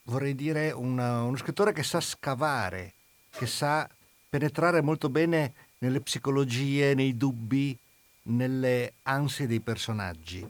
vorrei 0.04 0.34
dire, 0.34 0.70
una, 0.70 1.22
uno 1.22 1.36
scrittore 1.36 1.72
che 1.72 1.82
sa 1.82 2.00
scavare, 2.00 2.94
che 3.30 3.46
sa 3.46 3.88
penetrare 4.28 4.80
molto 4.80 5.08
bene 5.08 5.52
nelle 5.78 6.00
psicologie, 6.00 6.94
nei 6.94 7.16
dubbi, 7.16 7.76
nelle 8.22 8.94
ansie 9.02 9.46
dei 9.46 9.60
personaggi. 9.60 10.46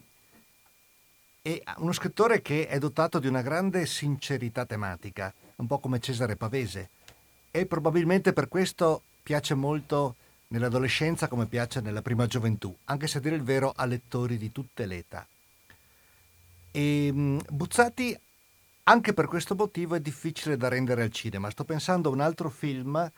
E 1.42 1.62
uno 1.76 1.92
scrittore 1.92 2.42
che 2.42 2.66
è 2.66 2.78
dotato 2.78 3.18
di 3.18 3.26
una 3.26 3.42
grande 3.42 3.86
sincerità 3.86 4.66
tematica, 4.66 5.32
un 5.56 5.66
po' 5.66 5.78
come 5.78 6.00
Cesare 6.00 6.36
Pavese. 6.36 6.90
E 7.50 7.66
probabilmente 7.66 8.32
per 8.32 8.48
questo 8.48 9.02
piace 9.22 9.54
molto 9.54 10.16
nell'adolescenza 10.48 11.28
come 11.28 11.46
piace 11.46 11.80
nella 11.80 12.02
prima 12.02 12.26
gioventù, 12.26 12.74
anche 12.84 13.06
se 13.06 13.18
a 13.18 13.20
dire 13.20 13.36
il 13.36 13.42
vero 13.42 13.72
a 13.74 13.84
lettori 13.86 14.36
di 14.36 14.52
tutte 14.52 14.86
le 14.86 14.96
età. 14.98 15.26
E 16.78 17.06
ehm, 17.08 17.40
Buzzati 17.50 18.16
anche 18.84 19.12
per 19.12 19.26
questo 19.26 19.56
motivo 19.56 19.96
è 19.96 20.00
difficile 20.00 20.56
da 20.56 20.68
rendere 20.68 21.02
al 21.02 21.10
cinema. 21.10 21.50
Sto 21.50 21.64
pensando 21.64 22.08
a 22.08 22.12
un 22.12 22.20
altro 22.20 22.48
film 22.48 23.10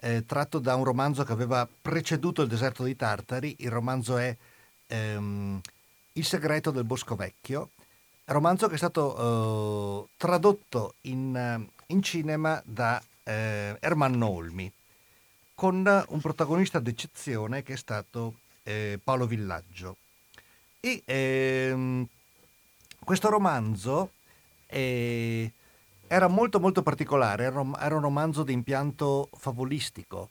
eh, 0.00 0.24
tratto 0.26 0.58
da 0.58 0.74
un 0.74 0.84
romanzo 0.84 1.24
che 1.24 1.32
aveva 1.32 1.66
preceduto 1.66 2.42
Il 2.42 2.48
deserto 2.48 2.84
dei 2.84 2.94
Tartari. 2.94 3.56
Il 3.60 3.70
romanzo 3.70 4.18
è 4.18 4.36
ehm, 4.88 5.60
Il 6.12 6.24
segreto 6.24 6.70
del 6.70 6.84
Bosco 6.84 7.16
Vecchio, 7.16 7.70
romanzo 8.26 8.68
che 8.68 8.74
è 8.74 8.78
stato 8.78 10.04
eh, 10.04 10.08
tradotto 10.18 10.94
in, 11.02 11.66
in, 11.86 12.02
cinema 12.02 12.62
da 12.64 13.02
eh, 13.24 13.76
Ermanno 13.80 14.28
Olmi, 14.28 14.70
con 15.54 16.04
un 16.08 16.20
protagonista 16.20 16.78
d'eccezione 16.78 17.62
che 17.62 17.72
è 17.72 17.76
stato 17.76 18.40
eh, 18.62 19.00
Paolo 19.02 19.26
Villaggio. 19.26 19.96
E 20.78 21.02
ehm, 21.04 22.06
questo 23.06 23.28
romanzo 23.28 24.14
eh, 24.66 25.52
era 26.08 26.26
molto 26.26 26.58
molto 26.58 26.82
particolare, 26.82 27.44
era 27.44 27.60
un 27.60 28.00
romanzo 28.00 28.42
di 28.42 28.52
impianto 28.52 29.28
favolistico, 29.38 30.30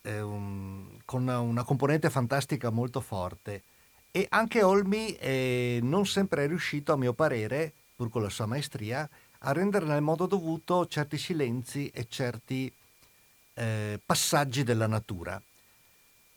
eh, 0.00 0.22
un, 0.22 0.86
con 1.04 1.28
una 1.28 1.64
componente 1.64 2.08
fantastica 2.08 2.70
molto 2.70 3.02
forte 3.02 3.62
e 4.10 4.24
anche 4.30 4.62
Olmi 4.62 5.16
eh, 5.16 5.80
non 5.82 6.06
sempre 6.06 6.44
è 6.44 6.48
riuscito, 6.48 6.94
a 6.94 6.96
mio 6.96 7.12
parere, 7.12 7.74
pur 7.94 8.08
con 8.08 8.22
la 8.22 8.30
sua 8.30 8.46
maestria, 8.46 9.06
a 9.40 9.52
rendere 9.52 9.84
nel 9.84 10.00
modo 10.00 10.24
dovuto 10.24 10.86
certi 10.86 11.18
silenzi 11.18 11.88
e 11.88 12.06
certi 12.08 12.72
eh, 13.52 14.00
passaggi 14.02 14.62
della 14.62 14.86
natura. 14.86 15.38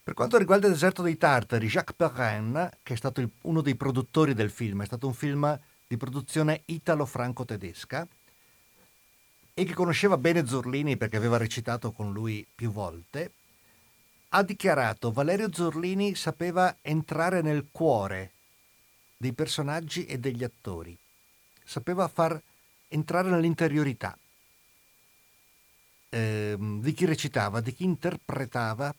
Per 0.04 0.16
quanto 0.16 0.38
riguarda 0.38 0.66
il 0.66 0.74
deserto 0.74 1.04
dei 1.04 1.18
Tartari, 1.18 1.68
Jacques 1.68 1.96
Perrin, 1.96 2.70
che 2.82 2.94
è 2.94 2.98
stato 2.98 3.22
il, 3.22 3.30
uno 3.42 3.62
dei 3.62 3.76
produttori 3.76 4.34
del 4.34 4.50
film, 4.50 4.82
è 4.82 4.86
stato 4.86 5.06
un 5.06 5.14
film 5.14 5.60
di 5.86 5.96
produzione 5.96 6.64
italo-franco-tedesca 6.66 8.08
e 9.54 9.64
che 9.64 9.74
conosceva 9.74 10.18
bene 10.18 10.48
Zorlini 10.48 10.98
perché 10.98 11.18
aveva 11.18 11.38
recitato 11.38 11.92
con 11.92 12.12
lui 12.12 12.46
più 12.56 12.72
volte, 12.72 13.34
ha 14.30 14.42
dichiarato 14.42 15.12
Valerio 15.12 15.54
Zorlini 15.54 16.16
sapeva 16.16 16.78
entrare 16.82 17.42
nel 17.42 17.68
cuore 17.72 18.32
dei 19.18 19.34
personaggi 19.34 20.06
e 20.06 20.18
degli 20.18 20.44
attori, 20.44 20.98
sapeva 21.64 22.08
far 22.08 22.42
entrare 22.88 23.30
nell'interiorità 23.30 24.18
eh, 26.10 26.56
di 26.58 26.94
chi 26.94 27.06
recitava, 27.06 27.62
di 27.62 27.74
chi 27.74 27.84
interpretava 27.84 28.92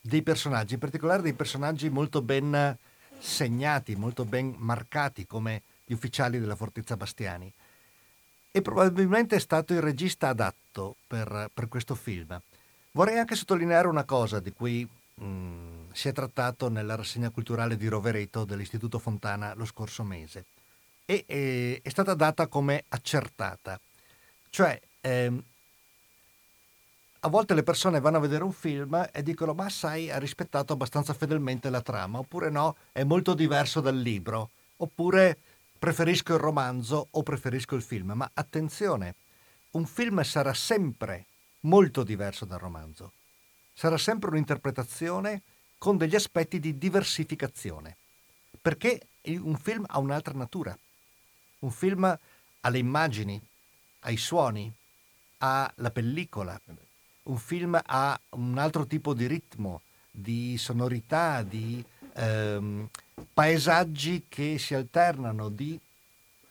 dei 0.00 0.22
personaggi, 0.22 0.74
in 0.74 0.80
particolare 0.80 1.22
dei 1.22 1.32
personaggi 1.32 1.88
molto 1.88 2.22
ben 2.22 2.76
segnati, 3.18 3.96
molto 3.96 4.24
ben 4.24 4.54
marcati 4.58 5.26
come 5.26 5.62
gli 5.84 5.92
ufficiali 5.92 6.38
della 6.38 6.56
Fortezza 6.56 6.96
Bastiani. 6.96 7.52
E 8.50 8.62
probabilmente 8.62 9.36
è 9.36 9.40
stato 9.40 9.72
il 9.72 9.80
regista 9.80 10.28
adatto 10.28 10.96
per, 11.06 11.50
per 11.52 11.68
questo 11.68 11.94
film. 11.94 12.40
Vorrei 12.92 13.18
anche 13.18 13.36
sottolineare 13.36 13.88
una 13.88 14.04
cosa 14.04 14.40
di 14.40 14.52
cui 14.52 14.88
mh, 15.14 15.24
mm, 15.24 15.90
si 15.92 16.08
è 16.08 16.12
trattato 16.12 16.68
nella 16.68 16.94
rassegna 16.94 17.30
culturale 17.30 17.76
di 17.76 17.88
Rovereto 17.88 18.44
dell'Istituto 18.44 18.98
Fontana 18.98 19.54
lo 19.54 19.64
scorso 19.64 20.02
mese. 20.02 20.46
E, 21.04 21.24
e 21.26 21.80
è 21.82 21.88
stata 21.88 22.14
data 22.14 22.46
come 22.46 22.84
accertata. 22.88 23.78
Cioè, 24.50 24.80
ehm, 25.00 25.42
a 27.20 27.28
volte 27.28 27.54
le 27.54 27.64
persone 27.64 28.00
vanno 28.00 28.18
a 28.18 28.20
vedere 28.20 28.44
un 28.44 28.52
film 28.52 29.08
e 29.12 29.22
dicono 29.22 29.52
ma 29.52 29.68
sai 29.68 30.10
ha 30.10 30.18
rispettato 30.18 30.72
abbastanza 30.72 31.14
fedelmente 31.14 31.68
la 31.70 31.82
trama, 31.82 32.18
oppure 32.18 32.50
no, 32.50 32.76
è 32.92 33.02
molto 33.02 33.34
diverso 33.34 33.80
dal 33.80 33.96
libro, 33.96 34.50
oppure 34.76 35.36
preferisco 35.78 36.34
il 36.34 36.40
romanzo 36.40 37.08
o 37.10 37.22
preferisco 37.22 37.74
il 37.74 37.82
film. 37.82 38.12
Ma 38.12 38.30
attenzione, 38.32 39.14
un 39.72 39.84
film 39.86 40.22
sarà 40.22 40.54
sempre 40.54 41.26
molto 41.60 42.04
diverso 42.04 42.44
dal 42.44 42.60
romanzo, 42.60 43.12
sarà 43.74 43.98
sempre 43.98 44.30
un'interpretazione 44.30 45.42
con 45.76 45.96
degli 45.96 46.14
aspetti 46.14 46.60
di 46.60 46.78
diversificazione, 46.78 47.96
perché 48.62 49.08
un 49.26 49.56
film 49.56 49.84
ha 49.88 49.98
un'altra 49.98 50.34
natura, 50.34 50.76
un 51.60 51.70
film 51.70 52.04
ha 52.04 52.68
le 52.68 52.78
immagini, 52.78 53.40
ha 54.00 54.10
i 54.10 54.16
suoni, 54.16 54.72
ha 55.38 55.72
la 55.76 55.90
pellicola 55.90 56.60
un 57.28 57.36
film 57.36 57.78
ha 57.82 58.18
un 58.30 58.58
altro 58.58 58.86
tipo 58.86 59.14
di 59.14 59.26
ritmo, 59.26 59.82
di 60.10 60.56
sonorità, 60.58 61.42
di 61.42 61.82
ehm, 62.14 62.88
paesaggi 63.32 64.24
che 64.28 64.58
si 64.58 64.74
alternano, 64.74 65.48
di 65.48 65.78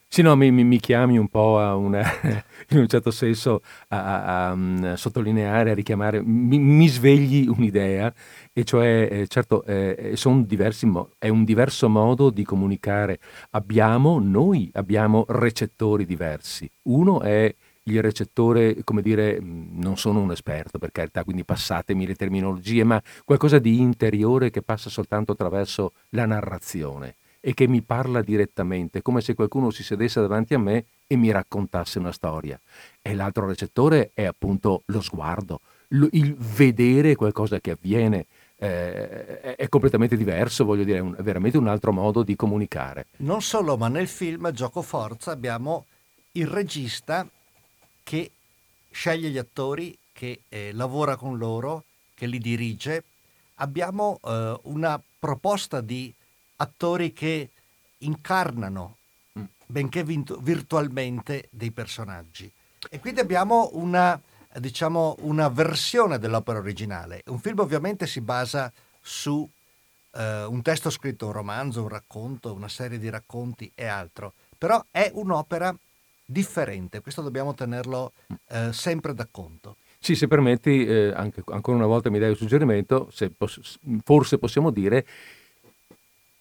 sì, 0.10 0.22
no, 0.22 0.38
mi, 0.38 0.50
mi, 0.52 0.80
chiami 0.80 1.18
un 1.18 1.28
po' 1.28 1.60
a 1.60 1.76
una, 1.76 2.02
in 2.72 2.80
un 2.80 2.88
certo 2.88 3.12
senso 3.12 3.62
a, 3.90 4.04
a, 4.04 4.48
a 4.48 4.52
um, 4.54 4.94
sottolineare, 4.96 5.72
a 5.72 5.74
richiamare, 5.74 6.22
mi, 6.24 6.58
mi, 6.60 6.88
svegli 6.88 7.46
un'idea, 7.48 8.12
e 8.54 8.64
cioè, 8.64 9.08
eh, 9.12 9.28
certo, 9.28 9.64
eh, 9.66 10.16
diversi, 10.46 10.90
è 11.18 11.28
un 11.28 11.44
diverso 11.44 11.90
modo 11.90 12.30
di 12.30 12.46
comunicare. 12.46 13.20
Abbiamo, 13.52 14.18
noi 14.20 14.72
abbiamo 14.76 15.26
recettori 15.28 16.06
diversi. 16.06 16.72
Uno 16.84 17.20
è 17.20 17.54
il 17.88 18.02
recettore, 18.02 18.84
come 18.84 19.02
dire, 19.02 19.40
non 19.42 19.98
sono 19.98 20.20
un 20.20 20.32
esperto 20.32 20.78
per 20.78 20.92
carità, 20.92 21.24
quindi 21.24 21.44
passatemi 21.44 22.06
le 22.06 22.16
terminologie, 22.16 22.84
ma 22.84 23.02
qualcosa 23.24 23.60
di 23.60 23.80
interiore 23.80 24.50
che 24.50 24.62
passa 24.62 24.90
soltanto 24.90 25.32
attraverso 25.32 25.94
la 26.10 26.26
narrazione 26.26 27.16
e 27.40 27.54
che 27.54 27.68
mi 27.68 27.82
parla 27.82 28.22
direttamente, 28.22 29.02
come 29.02 29.22
se 29.22 29.34
qualcuno 29.34 29.70
si 29.70 29.84
sedesse 29.84 30.20
davanti 30.20 30.54
a 30.54 30.60
me 30.60 30.86
e 31.08 31.16
mi 31.16 31.32
raccontasse 31.32 32.00
una 32.00 32.12
storia. 32.12 32.60
E 33.02 33.16
l'altro 33.16 33.48
recettore 33.48 34.12
è 34.14 34.26
appunto 34.26 34.84
lo 34.88 35.02
sguardo, 35.02 35.62
il 36.12 36.36
vedere 36.36 37.16
qualcosa 37.16 37.60
che 37.60 37.72
avviene. 37.72 38.26
Eh, 38.60 39.56
è 39.56 39.70
completamente 39.70 40.18
diverso, 40.18 40.66
voglio 40.66 40.84
dire, 40.84 40.98
è 40.98 41.22
veramente 41.22 41.60
un 41.60 41.68
altro 41.68 41.94
modo 41.94 42.24
di 42.24 42.36
comunicare. 42.36 43.06
Non 43.18 43.42
solo, 43.42 43.78
ma 43.78 43.88
nel 43.88 44.08
film 44.08 44.52
Gioco 44.52 44.82
Forza 44.82 45.32
abbiamo 45.32 45.86
il 46.32 46.48
regista 46.48 47.30
che 48.08 48.32
sceglie 48.90 49.30
gli 49.30 49.38
attori, 49.38 49.98
che 50.14 50.44
eh, 50.48 50.72
lavora 50.72 51.18
con 51.18 51.38
loro, 51.38 51.84
che 52.16 52.26
li 52.26 52.40
dirige. 52.40 53.04
Abbiamo 53.56 54.18
eh, 54.24 54.58
una 54.64 55.02
proposta 55.20 55.82
di 55.82 56.14
attori 56.56 57.12
che 57.12 57.50
incarnano, 57.98 58.96
mm. 59.38 59.44
benché 59.66 60.06
virtualmente, 60.06 61.50
dei 61.52 61.72
personaggi. 61.72 62.50
E 62.90 63.02
quindi 63.02 63.20
abbiamo 63.20 63.72
una, 63.74 64.18
diciamo, 64.54 65.18
una 65.20 65.50
versione 65.50 66.18
dell'opera 66.18 66.60
originale. 66.60 67.24
Un 67.26 67.40
film 67.40 67.60
ovviamente 67.60 68.08
si 68.08 68.22
basa 68.22 68.72
su 69.02 69.46
eh, 70.14 70.46
un 70.46 70.62
testo 70.62 70.90
scritto, 70.90 71.26
un 71.26 71.34
romanzo, 71.34 71.82
un 71.82 71.90
racconto, 71.90 72.54
una 72.54 72.70
serie 72.70 73.00
di 73.00 73.10
racconti 73.10 73.70
e 73.76 73.86
altro, 73.86 74.32
però 74.58 74.82
è 74.92 75.12
un'opera 75.14 75.78
differente, 76.28 77.02
questo 77.02 77.22
dobbiamo 77.22 77.54
tenerlo 77.54 78.12
eh, 78.50 78.72
sempre 78.74 79.14
da 79.14 79.28
conto. 79.32 79.78
Sì, 79.98 80.14
se 80.14 80.28
permetti, 80.28 80.86
eh, 80.86 81.12
anche, 81.16 81.42
ancora 81.48 81.78
una 81.78 81.88
volta 81.88 82.10
mi 82.10 82.20
dai 82.20 82.30
un 82.30 82.36
suggerimento, 82.36 83.10
poss- 83.38 83.80
forse 84.04 84.38
possiamo 84.38 84.70
dire, 84.70 85.06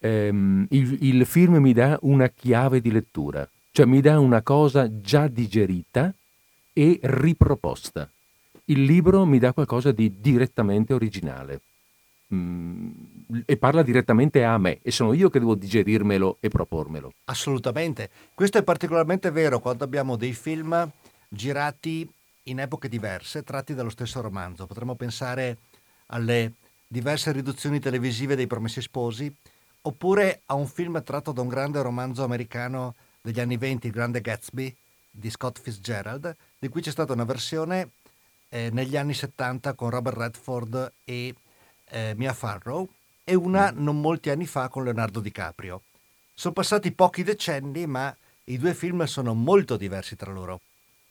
ehm, 0.00 0.66
il, 0.70 0.98
il 1.00 1.24
film 1.24 1.56
mi 1.56 1.72
dà 1.72 1.96
una 2.02 2.28
chiave 2.28 2.80
di 2.80 2.90
lettura, 2.90 3.48
cioè 3.70 3.86
mi 3.86 4.00
dà 4.00 4.18
una 4.18 4.42
cosa 4.42 5.00
già 5.00 5.28
digerita 5.28 6.12
e 6.72 6.98
riproposta. 7.02 8.10
Il 8.66 8.82
libro 8.82 9.24
mi 9.24 9.38
dà 9.38 9.52
qualcosa 9.52 9.92
di 9.92 10.20
direttamente 10.20 10.92
originale. 10.92 11.60
Mm, 12.34 12.90
e 13.44 13.56
parla 13.56 13.82
direttamente 13.82 14.42
a 14.42 14.58
me 14.58 14.80
e 14.82 14.90
sono 14.90 15.12
io 15.12 15.30
che 15.30 15.38
devo 15.38 15.54
digerirmelo 15.54 16.38
e 16.40 16.48
propormelo. 16.48 17.12
Assolutamente. 17.24 18.10
Questo 18.34 18.58
è 18.58 18.62
particolarmente 18.62 19.30
vero 19.30 19.60
quando 19.60 19.84
abbiamo 19.84 20.16
dei 20.16 20.32
film 20.32 20.90
girati 21.28 22.08
in 22.44 22.60
epoche 22.60 22.88
diverse, 22.88 23.42
tratti 23.42 23.74
dallo 23.74 23.90
stesso 23.90 24.20
romanzo. 24.20 24.66
Potremmo 24.66 24.94
pensare 24.94 25.58
alle 26.06 26.52
diverse 26.86 27.32
riduzioni 27.32 27.80
televisive 27.80 28.36
dei 28.36 28.46
Promessi 28.46 28.80
Sposi, 28.80 29.32
oppure 29.82 30.42
a 30.46 30.54
un 30.54 30.66
film 30.66 31.02
tratto 31.02 31.32
da 31.32 31.40
un 31.40 31.48
grande 31.48 31.82
romanzo 31.82 32.24
americano 32.24 32.94
degli 33.20 33.40
anni 33.40 33.56
20, 33.56 33.86
Il 33.86 33.92
Grande 33.92 34.20
Gatsby, 34.20 34.74
di 35.10 35.30
Scott 35.30 35.58
Fitzgerald, 35.58 36.36
di 36.58 36.68
cui 36.68 36.82
c'è 36.82 36.90
stata 36.90 37.12
una 37.12 37.24
versione 37.24 37.90
eh, 38.48 38.70
negli 38.72 38.96
anni 38.96 39.14
70 39.14 39.74
con 39.74 39.90
Robert 39.90 40.16
Redford 40.16 40.92
e 41.04 41.34
eh, 41.90 42.14
Mia 42.16 42.32
Farrow 42.32 42.88
e 43.24 43.34
una 43.34 43.72
mm. 43.72 43.82
non 43.82 44.00
molti 44.00 44.30
anni 44.30 44.46
fa 44.46 44.68
con 44.68 44.84
Leonardo 44.84 45.20
DiCaprio. 45.20 45.82
Sono 46.34 46.54
passati 46.54 46.92
pochi 46.92 47.22
decenni, 47.22 47.86
ma 47.86 48.14
i 48.44 48.58
due 48.58 48.74
film 48.74 49.04
sono 49.04 49.34
molto 49.34 49.76
diversi 49.76 50.14
tra 50.16 50.30
loro, 50.30 50.60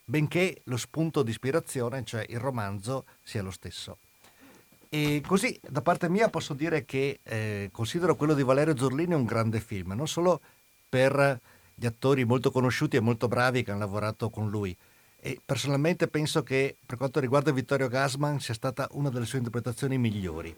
benché 0.04 0.60
lo 0.64 0.76
spunto 0.76 1.22
di 1.22 1.30
ispirazione, 1.30 2.04
cioè 2.04 2.24
il 2.28 2.38
romanzo, 2.38 3.04
sia 3.22 3.42
lo 3.42 3.50
stesso. 3.50 3.98
E 4.88 5.20
così, 5.26 5.58
da 5.60 5.82
parte 5.82 6.08
mia, 6.08 6.28
posso 6.28 6.54
dire 6.54 6.84
che 6.84 7.18
eh, 7.22 7.68
considero 7.72 8.14
quello 8.14 8.34
di 8.34 8.42
Valerio 8.42 8.76
Zorlini 8.76 9.14
un 9.14 9.24
grande 9.24 9.60
film, 9.60 9.92
non 9.92 10.08
solo 10.08 10.40
per 10.88 11.40
gli 11.74 11.84
attori 11.84 12.24
molto 12.24 12.50
conosciuti 12.50 12.96
e 12.96 13.00
molto 13.00 13.28
bravi 13.28 13.62
che 13.62 13.72
hanno 13.72 13.80
lavorato 13.80 14.30
con 14.30 14.48
lui, 14.48 14.74
e 15.20 15.40
personalmente 15.44 16.06
penso 16.06 16.42
che 16.42 16.76
per 16.86 16.96
quanto 16.96 17.20
riguarda 17.20 17.50
Vittorio 17.50 17.88
Gassman 17.88 18.40
sia 18.40 18.54
stata 18.54 18.88
una 18.92 19.10
delle 19.10 19.26
sue 19.26 19.38
interpretazioni 19.38 19.98
migliori. 19.98 20.56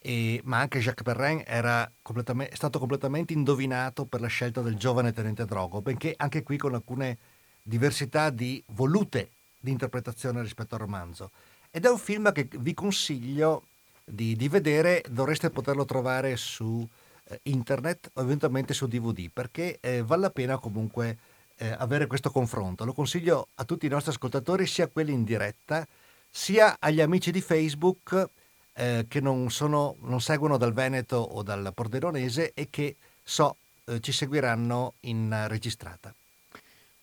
E, 0.00 0.40
ma 0.44 0.58
anche 0.58 0.78
Jacques 0.78 1.02
Perrin 1.04 1.42
era 1.44 1.90
completamente, 2.02 2.52
è 2.52 2.56
stato 2.56 2.78
completamente 2.78 3.32
indovinato 3.32 4.04
per 4.04 4.20
la 4.20 4.28
scelta 4.28 4.62
del 4.62 4.76
giovane 4.76 5.12
tenente 5.12 5.44
Drogo, 5.44 5.80
benché 5.80 6.14
anche 6.16 6.42
qui 6.42 6.56
con 6.56 6.74
alcune 6.74 7.18
diversità 7.62 8.30
di 8.30 8.62
volute 8.68 9.30
di 9.58 9.70
interpretazione 9.70 10.40
rispetto 10.42 10.74
al 10.74 10.80
romanzo. 10.80 11.30
Ed 11.70 11.84
è 11.84 11.90
un 11.90 11.98
film 11.98 12.32
che 12.32 12.48
vi 12.58 12.74
consiglio 12.74 13.64
di, 14.04 14.36
di 14.36 14.48
vedere, 14.48 15.04
dovreste 15.10 15.50
poterlo 15.50 15.84
trovare 15.84 16.36
su 16.36 16.86
eh, 17.24 17.40
internet 17.44 18.10
o 18.14 18.22
eventualmente 18.22 18.72
su 18.72 18.86
DVD, 18.86 19.28
perché 19.30 19.78
eh, 19.80 20.02
vale 20.02 20.22
la 20.22 20.30
pena 20.30 20.58
comunque 20.58 21.18
eh, 21.56 21.74
avere 21.76 22.06
questo 22.06 22.30
confronto. 22.30 22.84
Lo 22.84 22.92
consiglio 22.92 23.48
a 23.56 23.64
tutti 23.64 23.86
i 23.86 23.90
nostri 23.90 24.12
ascoltatori, 24.12 24.66
sia 24.66 24.86
quelli 24.86 25.12
in 25.12 25.24
diretta, 25.24 25.86
sia 26.30 26.76
agli 26.78 27.00
amici 27.00 27.30
di 27.30 27.40
Facebook 27.40 28.30
eh, 28.78 29.06
che 29.08 29.20
non, 29.20 29.50
sono, 29.50 29.96
non, 30.02 30.20
seguono 30.20 30.56
dal 30.56 30.72
Veneto 30.72 31.16
o 31.16 31.42
dal 31.42 31.72
Pordenonese 31.74 32.52
e 32.54 32.68
che 32.70 32.94
so 33.24 33.56
eh, 33.86 33.98
ci 34.00 34.12
seguiranno 34.12 34.94
in 35.00 35.46
registrata. 35.48 36.14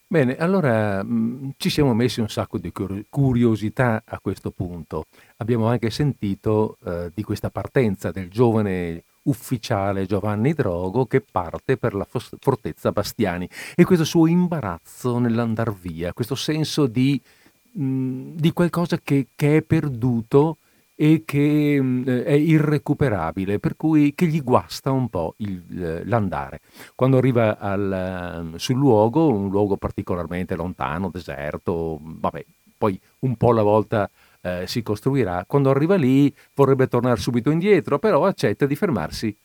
Bene, 0.07 0.37
allora 0.37 1.03
mh, 1.03 1.09
mm, 1.09 1.49
ci 1.57 1.69
siamo 1.69 1.93
messi 1.93 2.21
un 2.21 2.29
sacco 2.29 2.57
di 2.57 2.71
curiosità 3.09 4.03
a 4.05 4.19
questo 4.19 4.51
punto. 4.51 5.07
Abbiamo 5.37 5.67
anche 5.67 5.89
sentito 5.89 6.77
eh, 6.85 7.11
di 7.13 7.23
questa 7.23 7.49
partenza 7.49 8.11
del 8.11 8.29
giovane 8.29 9.03
ufficiale 9.23 10.05
Giovanni 10.05 10.53
Drogo 10.53 11.05
che 11.07 11.19
parte 11.19 11.75
per 11.75 11.93
la 11.93 12.07
fortezza 12.39 12.91
Bastiani 12.91 13.49
e 13.75 13.83
questo 13.83 14.05
suo 14.05 14.27
imbarazzo 14.27 15.17
nell'andar 15.17 15.73
via, 15.73 16.13
questo 16.13 16.35
senso 16.35 16.85
di, 16.85 17.19
mh, 17.71 18.35
di 18.35 18.53
qualcosa 18.53 18.97
che, 19.03 19.27
che, 19.35 19.57
è 19.57 19.61
perduto 19.61 20.57
e 20.95 21.23
che 21.25 21.81
mh, 21.81 22.23
è 22.23 22.31
irrecuperabile, 22.31 23.59
per 23.59 23.75
cui 23.75 24.15
che 24.15 24.25
gli 24.27 24.41
guasta 24.41 24.91
un 24.91 25.09
po' 25.09 25.35
il, 25.37 26.03
l'andare. 26.05 26.61
Quando 26.95 27.17
arriva 27.17 27.57
al, 27.57 28.53
sul 28.55 28.77
luogo, 28.77 29.27
un 29.27 29.49
luogo 29.49 29.75
particolarmente 29.75 30.55
lontano, 30.55 31.09
deserto, 31.09 31.99
vabbè, 32.01 32.45
poi 32.77 32.99
un 33.19 33.35
po' 33.35 33.49
alla 33.49 33.63
volta 33.63 34.09
eh, 34.41 34.63
si 34.67 34.81
costruirà. 34.81 35.43
Quando 35.45 35.69
arriva 35.69 35.95
lì 35.95 36.33
vorrebbe 36.53 36.87
tornare 36.87 37.19
subito 37.19 37.51
indietro, 37.51 37.99
però 37.99 38.25
accetta 38.25 38.65
di 38.65 38.75
fermarsi 38.75 39.35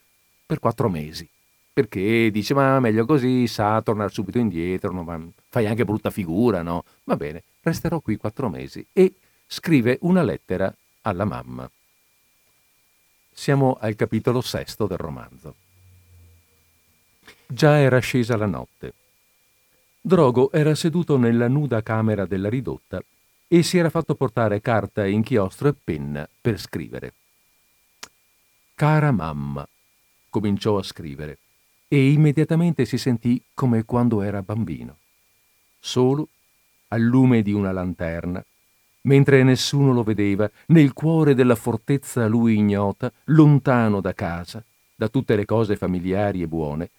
per 0.47 0.61
quattro 0.61 0.89
mesi. 0.89 1.29
Perché 1.73 2.31
dice, 2.31 2.55
ma 2.55 2.79
meglio 2.81 3.07
così, 3.07 3.47
sa 3.47 3.81
tornare 3.83 4.11
subito 4.11 4.39
indietro, 4.39 4.93
no? 4.93 5.33
fai 5.49 5.67
anche 5.67 5.85
brutta 5.85 6.11
figura, 6.11 6.63
no? 6.63 6.85
Va 7.05 7.17
bene, 7.17 7.43
resterò 7.63 8.01
qui 8.01 8.17
quattro 8.17 8.49
mesi. 8.49 8.85
E 8.93 9.15
scrive 9.47 9.99
una 10.03 10.23
lettera 10.23 10.73
alla 11.03 11.25
mamma. 11.25 11.71
Siamo 13.33 13.77
al 13.81 13.97
capitolo 13.97 14.41
sesto 14.41 14.87
del 14.87 14.99
romanzo. 14.99 15.55
Già 17.47 17.79
era 17.79 17.99
scesa 17.99 18.37
la 18.37 18.47
notte. 18.47 18.95
Drogo 20.01 20.51
era 20.53 20.75
seduto 20.75 21.17
nella 21.17 21.49
nuda 21.49 21.83
camera 21.83 22.27
della 22.27 22.49
ridotta 22.49 23.03
e 23.49 23.63
si 23.63 23.79
era 23.79 23.91
fatto 23.91 24.15
portare 24.15 24.61
carta, 24.61 25.07
inchiostro 25.07 25.69
e 25.69 25.75
penna 25.75 26.29
per 26.41 26.59
scrivere. 26.59 27.13
Cara 28.75 29.11
mamma, 29.11 29.67
cominciò 30.31 30.79
a 30.79 30.83
scrivere 30.83 31.39
e 31.89 32.13
immediatamente 32.13 32.85
si 32.85 32.97
sentì 32.97 33.43
come 33.53 33.85
quando 33.85 34.23
era 34.23 34.43
bambino. 34.43 34.97
Solo, 35.81 36.29
al 36.89 37.01
lume 37.01 37.43
di 37.43 37.53
una 37.53 37.73
lanterna, 37.73 38.45
mentre 39.03 39.43
nessuno 39.43 39.93
lo 39.93 40.03
vedeva, 40.03 40.51
nel 40.67 40.93
cuore 40.93 41.35
della 41.35 41.55
fortezza 41.55 42.25
a 42.25 42.29
lui 42.29 42.57
ignota, 42.57 43.13
lontano 43.27 44.01
da 44.01 44.13
casa, 44.13 44.63
da 44.95 45.09
tutte 45.09 45.37
le 45.37 45.45
cose 45.45 45.77
familiari 45.77 46.43
e 46.43 46.47
buone, 46.47 46.91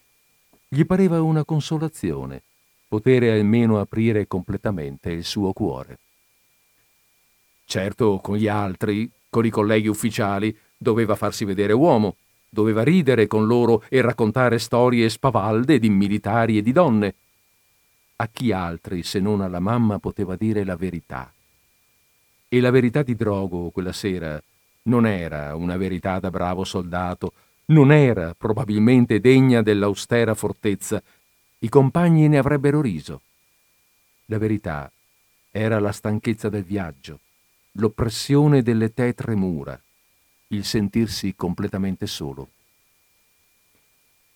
gli 0.67 0.85
pareva 0.85 1.21
una 1.21 1.43
consolazione 1.43 2.43
potere 2.91 3.31
almeno 3.31 3.79
aprire 3.79 4.27
completamente 4.27 5.11
il 5.11 5.23
suo 5.23 5.53
cuore. 5.53 5.97
Certo, 7.63 8.19
con 8.21 8.35
gli 8.35 8.49
altri, 8.49 9.09
con 9.29 9.45
i 9.45 9.49
colleghi 9.49 9.87
ufficiali, 9.87 10.53
doveva 10.75 11.15
farsi 11.15 11.45
vedere 11.45 11.71
uomo, 11.71 12.17
doveva 12.49 12.83
ridere 12.83 13.27
con 13.27 13.47
loro 13.47 13.83
e 13.87 14.01
raccontare 14.01 14.59
storie 14.59 15.07
spavalde 15.07 15.79
di 15.79 15.89
militari 15.89 16.57
e 16.57 16.61
di 16.61 16.73
donne. 16.73 17.15
A 18.17 18.27
chi 18.27 18.51
altri 18.51 19.03
se 19.03 19.21
non 19.21 19.39
alla 19.39 19.61
mamma 19.61 19.97
poteva 19.99 20.35
dire 20.35 20.65
la 20.65 20.75
verità? 20.75 21.33
E 22.53 22.59
la 22.59 22.69
verità 22.69 23.01
di 23.01 23.15
Drogo 23.15 23.69
quella 23.69 23.93
sera 23.93 24.37
non 24.83 25.07
era 25.07 25.55
una 25.55 25.77
verità 25.77 26.19
da 26.19 26.29
bravo 26.29 26.65
soldato, 26.65 27.31
non 27.67 27.93
era 27.93 28.33
probabilmente 28.37 29.21
degna 29.21 29.61
dell'austera 29.61 30.33
fortezza. 30.33 31.01
I 31.59 31.69
compagni 31.69 32.27
ne 32.27 32.37
avrebbero 32.37 32.81
riso. 32.81 33.21
La 34.25 34.37
verità 34.37 34.91
era 35.49 35.79
la 35.79 35.93
stanchezza 35.93 36.49
del 36.49 36.65
viaggio, 36.65 37.21
l'oppressione 37.75 38.61
delle 38.61 38.93
tetre 38.93 39.33
mura, 39.33 39.81
il 40.47 40.65
sentirsi 40.65 41.33
completamente 41.37 42.05
solo. 42.05 42.49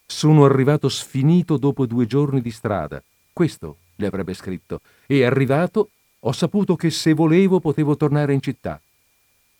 Sono 0.05 0.45
arrivato 0.45 0.87
sfinito 0.87 1.57
dopo 1.57 1.85
due 1.85 2.05
giorni 2.05 2.39
di 2.39 2.51
strada, 2.51 3.03
questo 3.33 3.75
le 3.95 4.07
avrebbe 4.07 4.33
scritto, 4.33 4.79
e 5.05 5.25
arrivato 5.25 5.89
ho 6.19 6.31
saputo 6.31 6.75
che 6.75 6.89
se 6.89 7.13
volevo 7.13 7.59
potevo 7.59 7.95
tornare 7.95 8.33
in 8.33 8.41
città. 8.41 8.79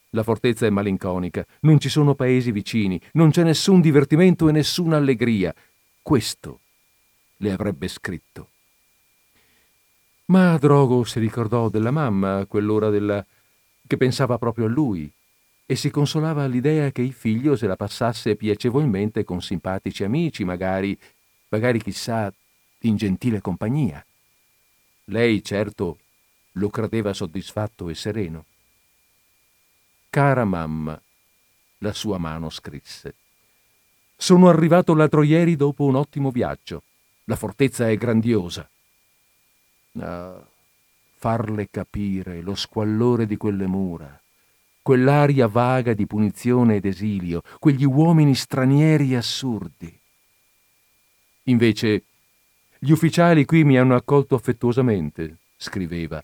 La 0.10 0.24
fortezza 0.24 0.65
è 0.65 0.70
malinconica, 0.70 1.46
non 1.62 1.80
ci 1.80 1.89
sono 1.89 2.15
paesi 2.15 2.52
vicini, 2.52 3.00
non 3.13 3.32
c'è 3.32 3.44
nessun 3.44 3.82
divertimento 3.82 4.48
e 4.48 4.52
nessuna 4.52 4.98
allegria. 4.98 5.54
Questo 6.02 6.60
le 7.38 7.52
avrebbe 7.52 7.88
scritto. 7.88 8.50
Ma 10.28 10.58
Drogo 10.58 11.04
si 11.04 11.20
ricordò 11.20 11.70
della 11.70 11.91
mamma 11.91 12.38
a 12.38 12.46
quell'ora 12.46 12.89
della... 12.89 13.24
che 13.86 13.98
pensava 13.98 14.38
proprio 14.38 14.65
a 14.65 14.70
lui 14.70 15.12
e 15.68 15.76
si 15.76 15.89
consolava 15.89 16.44
all'idea 16.44 16.91
che 16.91 17.02
il 17.02 17.13
figlio 17.13 17.56
se 17.56 17.68
la 17.68 17.76
passasse 17.76 18.36
piacevolmente 18.36 19.24
con 19.24 19.41
simpatici 19.41 20.04
amici, 20.04 20.44
magari, 20.44 20.98
magari 21.50 21.82
chissà, 21.82 22.32
in 22.82 22.96
gentile 22.96 23.41
compagnia. 23.41 24.04
Lei, 25.06 25.44
certo, 25.44 25.98
lo 26.58 26.70
credeva 26.70 27.13
soddisfatto 27.13 27.89
e 27.89 27.96
sereno. 27.96 28.46
Cara 30.10 30.46
mamma, 30.46 31.00
la 31.80 31.94
sua 31.94 32.18
mano 32.18 32.50
scrisse. 32.50 33.15
Sono 34.15 34.48
arrivato 34.48 34.94
l'altro 34.94 35.24
ieri 35.24 35.56
dopo 35.56 35.84
un 35.86 35.96
ottimo 35.96 36.32
viaggio. 36.32 36.84
La 37.26 37.36
fortezza 37.36 37.89
è 37.89 37.98
grandiosa. 37.98 38.70
Ah, 40.00 40.46
farle 41.18 41.70
capire 41.70 42.41
lo 42.41 42.56
squallore 42.56 43.26
di 43.26 43.36
quelle 43.36 43.65
mura, 43.65 44.22
quell'aria 44.82 45.48
vaga 45.48 45.94
di 45.94 46.06
punizione 46.06 46.76
ed 46.76 46.86
esilio, 46.86 47.41
quegli 47.60 47.84
uomini 47.84 48.36
stranieri 48.36 49.15
assurdi. 49.15 50.00
Invece, 51.44 52.04
gli 52.78 52.91
ufficiali 52.91 53.46
qui 53.46 53.63
mi 53.63 53.78
hanno 53.78 53.96
accolto 53.96 54.36
affettuosamente, 54.36 55.38
scriveva. 55.58 56.24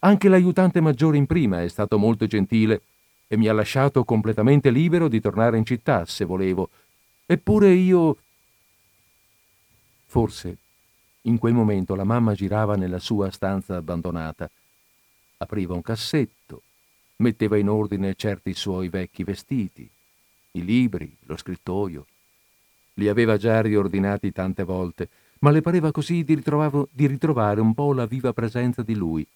Anche 0.00 0.28
l'aiutante 0.28 0.80
maggiore 0.80 1.16
in 1.16 1.26
prima 1.26 1.62
è 1.62 1.68
stato 1.68 1.98
molto 1.98 2.26
gentile 2.26 2.82
e 3.26 3.36
mi 3.36 3.48
ha 3.48 3.52
lasciato 3.52 4.04
completamente 4.04 4.70
libero 4.70 5.08
di 5.08 5.20
tornare 5.20 5.58
in 5.58 5.64
città 5.64 6.04
se 6.06 6.24
volevo. 6.24 6.70
Eppure 7.26 7.72
io... 7.72 8.16
Forse 10.06 10.56
in 11.22 11.36
quel 11.36 11.52
momento 11.52 11.94
la 11.94 12.04
mamma 12.04 12.32
girava 12.32 12.76
nella 12.76 12.98
sua 12.98 13.30
stanza 13.30 13.76
abbandonata, 13.76 14.48
apriva 15.38 15.74
un 15.74 15.82
cassetto, 15.82 16.62
metteva 17.16 17.58
in 17.58 17.68
ordine 17.68 18.14
certi 18.14 18.54
suoi 18.54 18.88
vecchi 18.88 19.24
vestiti, 19.24 19.88
i 20.52 20.64
libri, 20.64 21.14
lo 21.26 21.36
scrittoio. 21.36 22.06
Li 22.94 23.08
aveva 23.08 23.36
già 23.36 23.60
riordinati 23.60 24.32
tante 24.32 24.62
volte, 24.62 25.08
ma 25.40 25.50
le 25.50 25.60
pareva 25.60 25.90
così 25.92 26.24
di, 26.24 26.42
di 26.90 27.06
ritrovare 27.06 27.60
un 27.60 27.74
po' 27.74 27.92
la 27.92 28.06
viva 28.06 28.32
presenza 28.32 28.82
di 28.82 28.94
lui, 28.94 29.26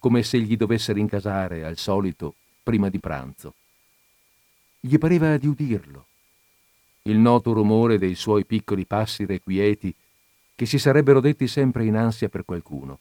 come 0.00 0.24
se 0.24 0.40
gli 0.40 0.56
dovesse 0.56 0.92
rincasare 0.92 1.64
al 1.64 1.76
solito 1.76 2.34
prima 2.64 2.88
di 2.88 2.98
pranzo. 2.98 3.54
Gli 4.80 4.96
pareva 4.96 5.36
di 5.36 5.46
udirlo. 5.46 6.06
Il 7.02 7.18
noto 7.18 7.52
rumore 7.52 7.98
dei 7.98 8.14
suoi 8.14 8.46
piccoli 8.46 8.86
passi 8.86 9.26
requieti 9.26 9.94
che 10.56 10.66
si 10.66 10.78
sarebbero 10.78 11.20
detti 11.20 11.46
sempre 11.46 11.84
in 11.84 11.96
ansia 11.96 12.28
per 12.28 12.44
qualcuno. 12.44 12.98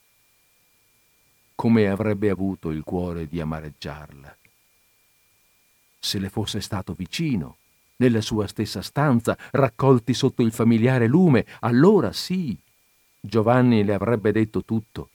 Come 1.56 1.88
avrebbe 1.88 2.30
avuto 2.30 2.70
il 2.70 2.84
cuore 2.84 3.28
di 3.28 3.40
amareggiarla? 3.40 4.38
Se 6.00 6.20
le 6.20 6.30
fosse 6.30 6.62
stato 6.62 6.94
vicino, 6.94 7.58
nella 7.98 8.22
sua 8.22 8.48
stessa 8.48 8.82
stanza, 8.82 9.38
raccolti 9.52 10.14
sotto 10.14 10.42
il 10.42 10.52
familiare 10.52 11.08
lume, 11.08 11.46
allora 11.60 12.12
sì, 12.12 12.58
Giovanni 13.20 13.84
le 13.84 13.94
avrebbe 13.94 14.32
detto 14.32 14.64
tutto. 14.64 15.10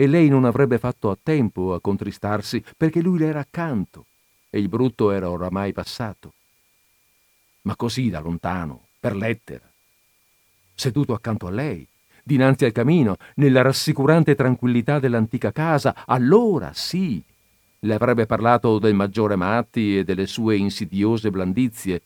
E 0.00 0.06
lei 0.06 0.28
non 0.28 0.44
avrebbe 0.44 0.78
fatto 0.78 1.10
a 1.10 1.18
tempo 1.20 1.74
a 1.74 1.80
contristarsi 1.80 2.62
perché 2.76 3.00
lui 3.00 3.18
le 3.18 3.26
era 3.26 3.40
accanto 3.40 4.06
e 4.48 4.60
il 4.60 4.68
brutto 4.68 5.10
era 5.10 5.28
oramai 5.28 5.72
passato. 5.72 6.34
Ma 7.62 7.74
così 7.74 8.08
da 8.08 8.20
lontano, 8.20 8.82
per 9.00 9.16
lettera, 9.16 9.68
seduto 10.72 11.14
accanto 11.14 11.48
a 11.48 11.50
lei, 11.50 11.84
dinanzi 12.22 12.64
al 12.64 12.70
camino, 12.70 13.16
nella 13.34 13.60
rassicurante 13.60 14.36
tranquillità 14.36 15.00
dell'antica 15.00 15.50
casa, 15.50 16.04
allora 16.06 16.70
sì, 16.74 17.20
le 17.80 17.94
avrebbe 17.94 18.24
parlato 18.24 18.78
del 18.78 18.94
maggiore 18.94 19.34
Matti 19.34 19.98
e 19.98 20.04
delle 20.04 20.28
sue 20.28 20.56
insidiose 20.56 21.32
blandizie, 21.32 22.02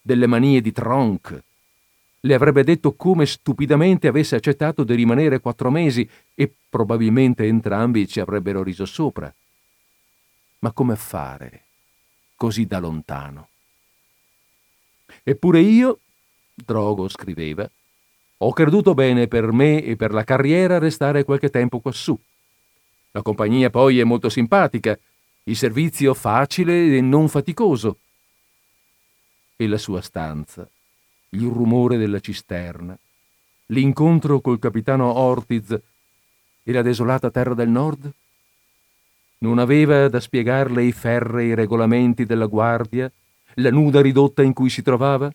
delle 0.00 0.26
manie 0.26 0.62
di 0.62 0.72
Tronk. 0.72 1.42
Le 2.20 2.34
avrebbe 2.34 2.64
detto 2.64 2.94
come 2.94 3.26
stupidamente 3.26 4.08
avesse 4.08 4.36
accettato 4.36 4.84
di 4.84 4.94
rimanere 4.94 5.40
quattro 5.40 5.70
mesi 5.70 6.08
e 6.34 6.52
probabilmente 6.68 7.44
entrambi 7.44 8.08
ci 8.08 8.20
avrebbero 8.20 8.62
riso 8.62 8.84
sopra. 8.84 9.32
Ma 10.60 10.72
come 10.72 10.96
fare 10.96 11.62
così 12.34 12.66
da 12.66 12.78
lontano? 12.78 13.48
Eppure 15.22 15.60
io, 15.60 16.00
Drogo 16.54 17.08
scriveva, 17.08 17.68
ho 18.38 18.52
creduto 18.52 18.94
bene 18.94 19.28
per 19.28 19.52
me 19.52 19.82
e 19.82 19.96
per 19.96 20.12
la 20.12 20.24
carriera 20.24 20.78
restare 20.78 21.24
qualche 21.24 21.50
tempo 21.50 21.80
quassù. 21.80 22.18
La 23.12 23.22
compagnia 23.22 23.70
poi 23.70 23.98
è 23.98 24.04
molto 24.04 24.28
simpatica, 24.28 24.98
il 25.44 25.56
servizio 25.56 26.12
facile 26.12 26.96
e 26.96 27.00
non 27.00 27.28
faticoso. 27.28 27.98
E 29.56 29.66
la 29.66 29.78
sua 29.78 30.02
stanza, 30.02 30.68
il 31.30 31.48
rumore 31.48 31.96
della 31.96 32.20
cisterna, 32.20 32.98
l'incontro 33.66 34.40
col 34.40 34.58
capitano 34.58 35.12
Ortiz 35.12 35.70
e 36.62 36.72
la 36.72 36.82
desolata 36.82 37.30
terra 37.30 37.54
del 37.54 37.68
nord? 37.68 38.10
Non 39.38 39.58
aveva 39.58 40.08
da 40.08 40.20
spiegarle 40.20 40.82
i 40.84 40.92
ferrei 40.92 41.54
regolamenti 41.54 42.24
della 42.24 42.46
guardia, 42.46 43.10
la 43.54 43.70
nuda 43.70 44.00
ridotta 44.00 44.42
in 44.42 44.52
cui 44.52 44.70
si 44.70 44.82
trovava? 44.82 45.32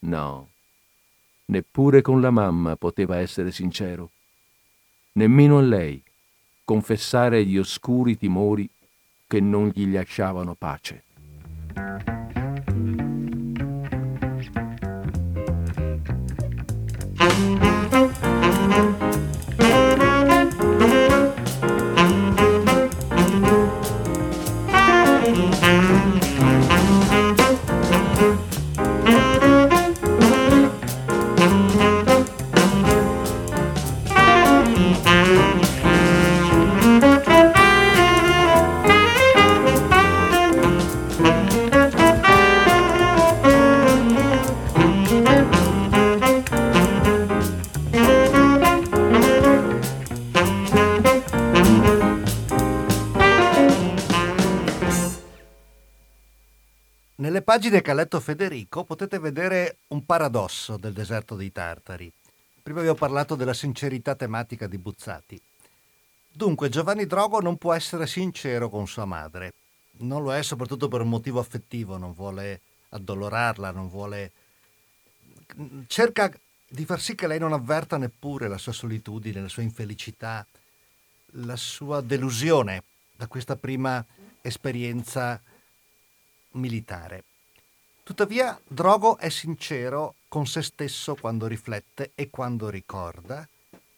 No 0.00 0.48
Neppure 1.48 2.02
con 2.02 2.20
la 2.20 2.30
mamma 2.30 2.74
poteva 2.74 3.18
essere 3.18 3.52
sincero. 3.52 4.10
Nemmeno 5.12 5.58
a 5.58 5.62
lei 5.62 6.02
confessare 6.64 7.44
gli 7.44 7.56
oscuri 7.56 8.18
timori 8.18 8.68
che 9.28 9.38
non 9.40 9.70
gli 9.72 9.92
lasciavano 9.92 10.54
pace. 10.54 11.04
Pagine 57.56 57.80
che 57.80 57.90
ha 57.90 57.94
letto 57.94 58.20
Federico 58.20 58.84
potete 58.84 59.18
vedere 59.18 59.78
un 59.88 60.04
paradosso 60.04 60.76
del 60.76 60.92
deserto 60.92 61.36
dei 61.36 61.50
Tartari. 61.52 62.12
Prima 62.62 62.82
vi 62.82 62.88
ho 62.88 62.94
parlato 62.94 63.34
della 63.34 63.54
sincerità 63.54 64.14
tematica 64.14 64.66
di 64.66 64.76
Buzzati. 64.76 65.40
Dunque, 66.30 66.68
Giovanni 66.68 67.06
Drogo 67.06 67.40
non 67.40 67.56
può 67.56 67.72
essere 67.72 68.06
sincero 68.06 68.68
con 68.68 68.86
sua 68.86 69.06
madre. 69.06 69.54
Non 70.00 70.22
lo 70.22 70.34
è 70.34 70.42
soprattutto 70.42 70.88
per 70.88 71.00
un 71.00 71.08
motivo 71.08 71.40
affettivo, 71.40 71.96
non 71.96 72.12
vuole 72.12 72.60
addolorarla, 72.90 73.70
non 73.70 73.88
vuole... 73.88 74.32
cerca 75.86 76.30
di 76.68 76.84
far 76.84 77.00
sì 77.00 77.14
che 77.14 77.26
lei 77.26 77.38
non 77.38 77.54
avverta 77.54 77.96
neppure 77.96 78.48
la 78.48 78.58
sua 78.58 78.72
solitudine, 78.72 79.40
la 79.40 79.48
sua 79.48 79.62
infelicità, 79.62 80.46
la 81.40 81.56
sua 81.56 82.02
delusione 82.02 82.82
da 83.16 83.26
questa 83.28 83.56
prima 83.56 84.04
esperienza 84.42 85.40
militare. 86.50 87.24
Tuttavia, 88.06 88.56
Drogo 88.64 89.18
è 89.18 89.28
sincero 89.30 90.14
con 90.28 90.46
se 90.46 90.62
stesso 90.62 91.16
quando 91.16 91.48
riflette 91.48 92.12
e 92.14 92.30
quando 92.30 92.68
ricorda, 92.68 93.44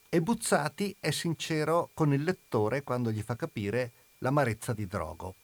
e 0.08 0.22
Buzzati 0.22 0.96
è 0.98 1.10
sincero 1.10 1.90
con 1.92 2.14
il 2.14 2.22
lettore 2.22 2.82
quando 2.82 3.10
gli 3.10 3.20
fa 3.20 3.36
capire 3.36 3.90
l'amarezza 4.20 4.72
di 4.72 4.86
Drogo. 4.86 5.34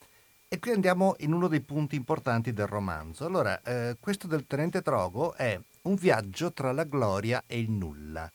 E 0.49 0.59
qui 0.59 0.71
andiamo 0.71 1.15
in 1.19 1.35
uno 1.35 1.47
dei 1.47 1.61
punti 1.61 1.95
importanti 1.95 2.55
del 2.55 2.67
romanzo. 2.67 3.27
Allora, 3.27 3.61
eh, 3.61 3.99
questo 4.01 4.27
del 4.27 4.47
tenente 4.47 4.81
Drogo 4.81 5.35
è 5.35 5.61
un 5.83 5.95
viaggio 5.95 6.51
tra 6.51 6.73
la 6.73 6.85
gloria 6.85 7.43
e 7.47 7.59
il 7.59 7.71
nulla. 7.71 8.33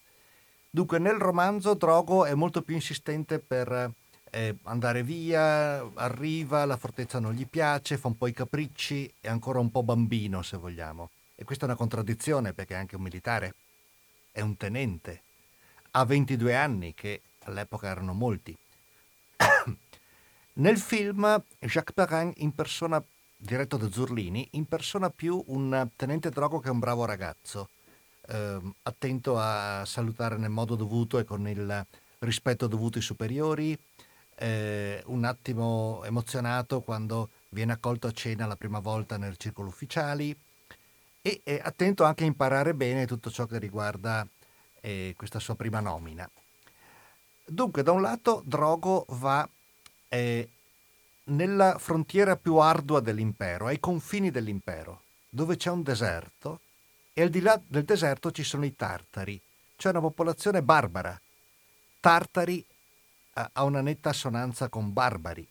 Dunque, 0.69 0.99
nel 0.99 1.17
romanzo 1.17 1.73
Drogo 1.73 2.25
è 2.25 2.35
molto 2.35 2.61
più 2.61 2.75
insistente 2.75 3.39
per 3.39 3.91
eh, 4.31 4.57
andare 4.63 5.03
via, 5.03 5.79
arriva, 5.95 6.65
la 6.65 6.77
fortezza 6.77 7.19
non 7.19 7.33
gli 7.33 7.47
piace, 7.47 7.97
fa 7.97 8.07
un 8.07 8.17
po' 8.17 8.27
i 8.27 8.33
capricci, 8.33 9.11
è 9.19 9.27
ancora 9.27 9.59
un 9.59 9.71
po' 9.71 9.83
bambino 9.83 10.41
se 10.41 10.57
vogliamo. 10.57 11.09
E 11.35 11.43
questa 11.43 11.65
è 11.65 11.67
una 11.67 11.77
contraddizione 11.77 12.53
perché 12.53 12.73
è 12.73 12.77
anche 12.77 12.95
un 12.95 13.01
militare, 13.01 13.53
è 14.31 14.41
un 14.41 14.57
tenente, 14.57 15.21
ha 15.91 16.05
22 16.05 16.55
anni 16.55 16.93
che 16.93 17.21
all'epoca 17.43 17.87
erano 17.87 18.13
molti. 18.13 18.55
Nel 20.53 20.77
film 20.77 21.41
Jacques 21.59 21.93
Perrin 21.93 22.33
impersona, 22.37 23.01
diretto 23.37 23.77
da 23.77 23.89
Zurlini, 23.89 24.47
impersona 24.51 25.09
più 25.09 25.41
un 25.47 25.89
tenente 25.95 26.29
drogo 26.29 26.59
che 26.59 26.69
un 26.69 26.79
bravo 26.79 27.05
ragazzo, 27.05 27.69
eh, 28.27 28.59
attento 28.83 29.37
a 29.37 29.83
salutare 29.85 30.37
nel 30.37 30.49
modo 30.49 30.75
dovuto 30.75 31.17
e 31.19 31.23
con 31.23 31.47
il 31.47 31.85
rispetto 32.19 32.67
dovuto 32.67 32.97
ai 32.97 33.03
superiori, 33.03 33.77
eh, 34.39 35.03
un 35.07 35.25
attimo 35.25 36.01
emozionato 36.05 36.81
quando 36.81 37.29
viene 37.49 37.73
accolto 37.73 38.07
a 38.07 38.11
cena 38.11 38.45
la 38.45 38.55
prima 38.55 38.79
volta 38.79 39.17
nel 39.17 39.37
circolo 39.37 39.67
ufficiali 39.67 40.37
e 41.21 41.41
è 41.43 41.59
attento 41.61 42.05
anche 42.05 42.23
a 42.23 42.27
imparare 42.27 42.73
bene 42.73 43.05
tutto 43.05 43.29
ciò 43.29 43.45
che 43.45 43.59
riguarda 43.59 44.25
eh, 44.79 45.13
questa 45.17 45.39
sua 45.39 45.55
prima 45.55 45.81
nomina. 45.81 46.29
Dunque, 47.45 47.83
da 47.83 47.91
un 47.91 48.01
lato 48.01 48.41
Drogo 48.45 49.05
va 49.09 49.47
eh, 50.07 50.49
nella 51.25 51.77
frontiera 51.77 52.37
più 52.37 52.55
ardua 52.57 53.01
dell'impero, 53.01 53.65
ai 53.65 53.79
confini 53.79 54.31
dell'impero, 54.31 55.01
dove 55.29 55.57
c'è 55.57 55.69
un 55.69 55.83
deserto 55.83 56.61
e 57.13 57.23
al 57.23 57.29
di 57.29 57.41
là 57.41 57.59
del 57.67 57.83
deserto 57.83 58.31
ci 58.31 58.43
sono 58.43 58.63
i 58.65 58.75
tartari, 58.75 59.39
cioè 59.75 59.91
una 59.91 60.01
popolazione 60.01 60.61
barbara. 60.61 61.19
Tartari 61.99 62.65
ha 63.51 63.63
una 63.63 63.81
netta 63.81 64.09
assonanza 64.09 64.69
con 64.69 64.91
barbari. 64.91 65.47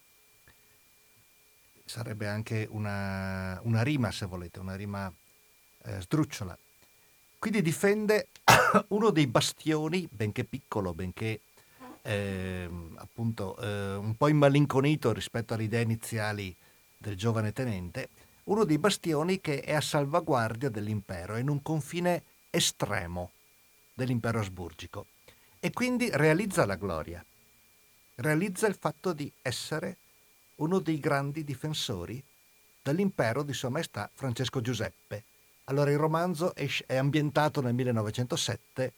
Sarebbe 1.85 2.29
anche 2.29 2.67
una, 2.71 3.59
una 3.63 3.83
rima, 3.83 4.11
se 4.11 4.27
volete, 4.27 4.59
una 4.59 4.75
rima 4.75 5.11
eh, 5.85 6.01
sdrucciola. 6.01 6.57
Quindi 7.39 7.63
difende 7.63 8.29
uno 8.89 9.11
dei 9.11 9.27
bastioni, 9.27 10.09
benché 10.11 10.45
piccolo, 10.45 10.93
benché 10.93 11.41
eh, 12.03 12.69
appunto 12.97 13.57
eh, 13.59 13.95
un 13.95 14.15
po' 14.17 14.29
immalinconito 14.29 15.13
rispetto 15.13 15.55
alle 15.55 15.65
idee 15.65 15.83
iniziali 15.83 16.55
del 16.97 17.17
giovane 17.17 17.53
tenente, 17.53 18.09
uno 18.45 18.65
dei 18.65 18.79
bastioni 18.79 19.41
che 19.41 19.61
è 19.61 19.75
a 19.75 19.81
salvaguardia 19.81 20.69
dell'impero, 20.69 21.37
in 21.37 21.49
un 21.49 21.63
confine 21.63 22.23
estremo 22.51 23.31
dell'impero 23.95 24.41
asburgico 24.41 25.07
e 25.61 25.73
quindi 25.73 26.09
realizza 26.13 26.65
la 26.65 26.77
gloria, 26.77 27.25
realizza 28.19 28.67
il 28.67 28.75
fatto 28.75 29.13
di 29.13 29.31
essere 29.43 29.97
uno 30.57 30.81
dei 30.81 30.99
grandi 30.99 31.45
difensori 31.45 32.23
dell'impero 32.83 33.43
di 33.43 33.53
Sua 33.53 33.69
Maestà 33.69 34.11
Francesco 34.13 34.61
Giuseppe, 34.61 35.25
allora 35.65 35.91
il 35.91 35.99
romanzo 35.99 36.55
è 36.55 36.97
ambientato 36.97 37.61
nel 37.61 37.75
1907. 37.75 38.93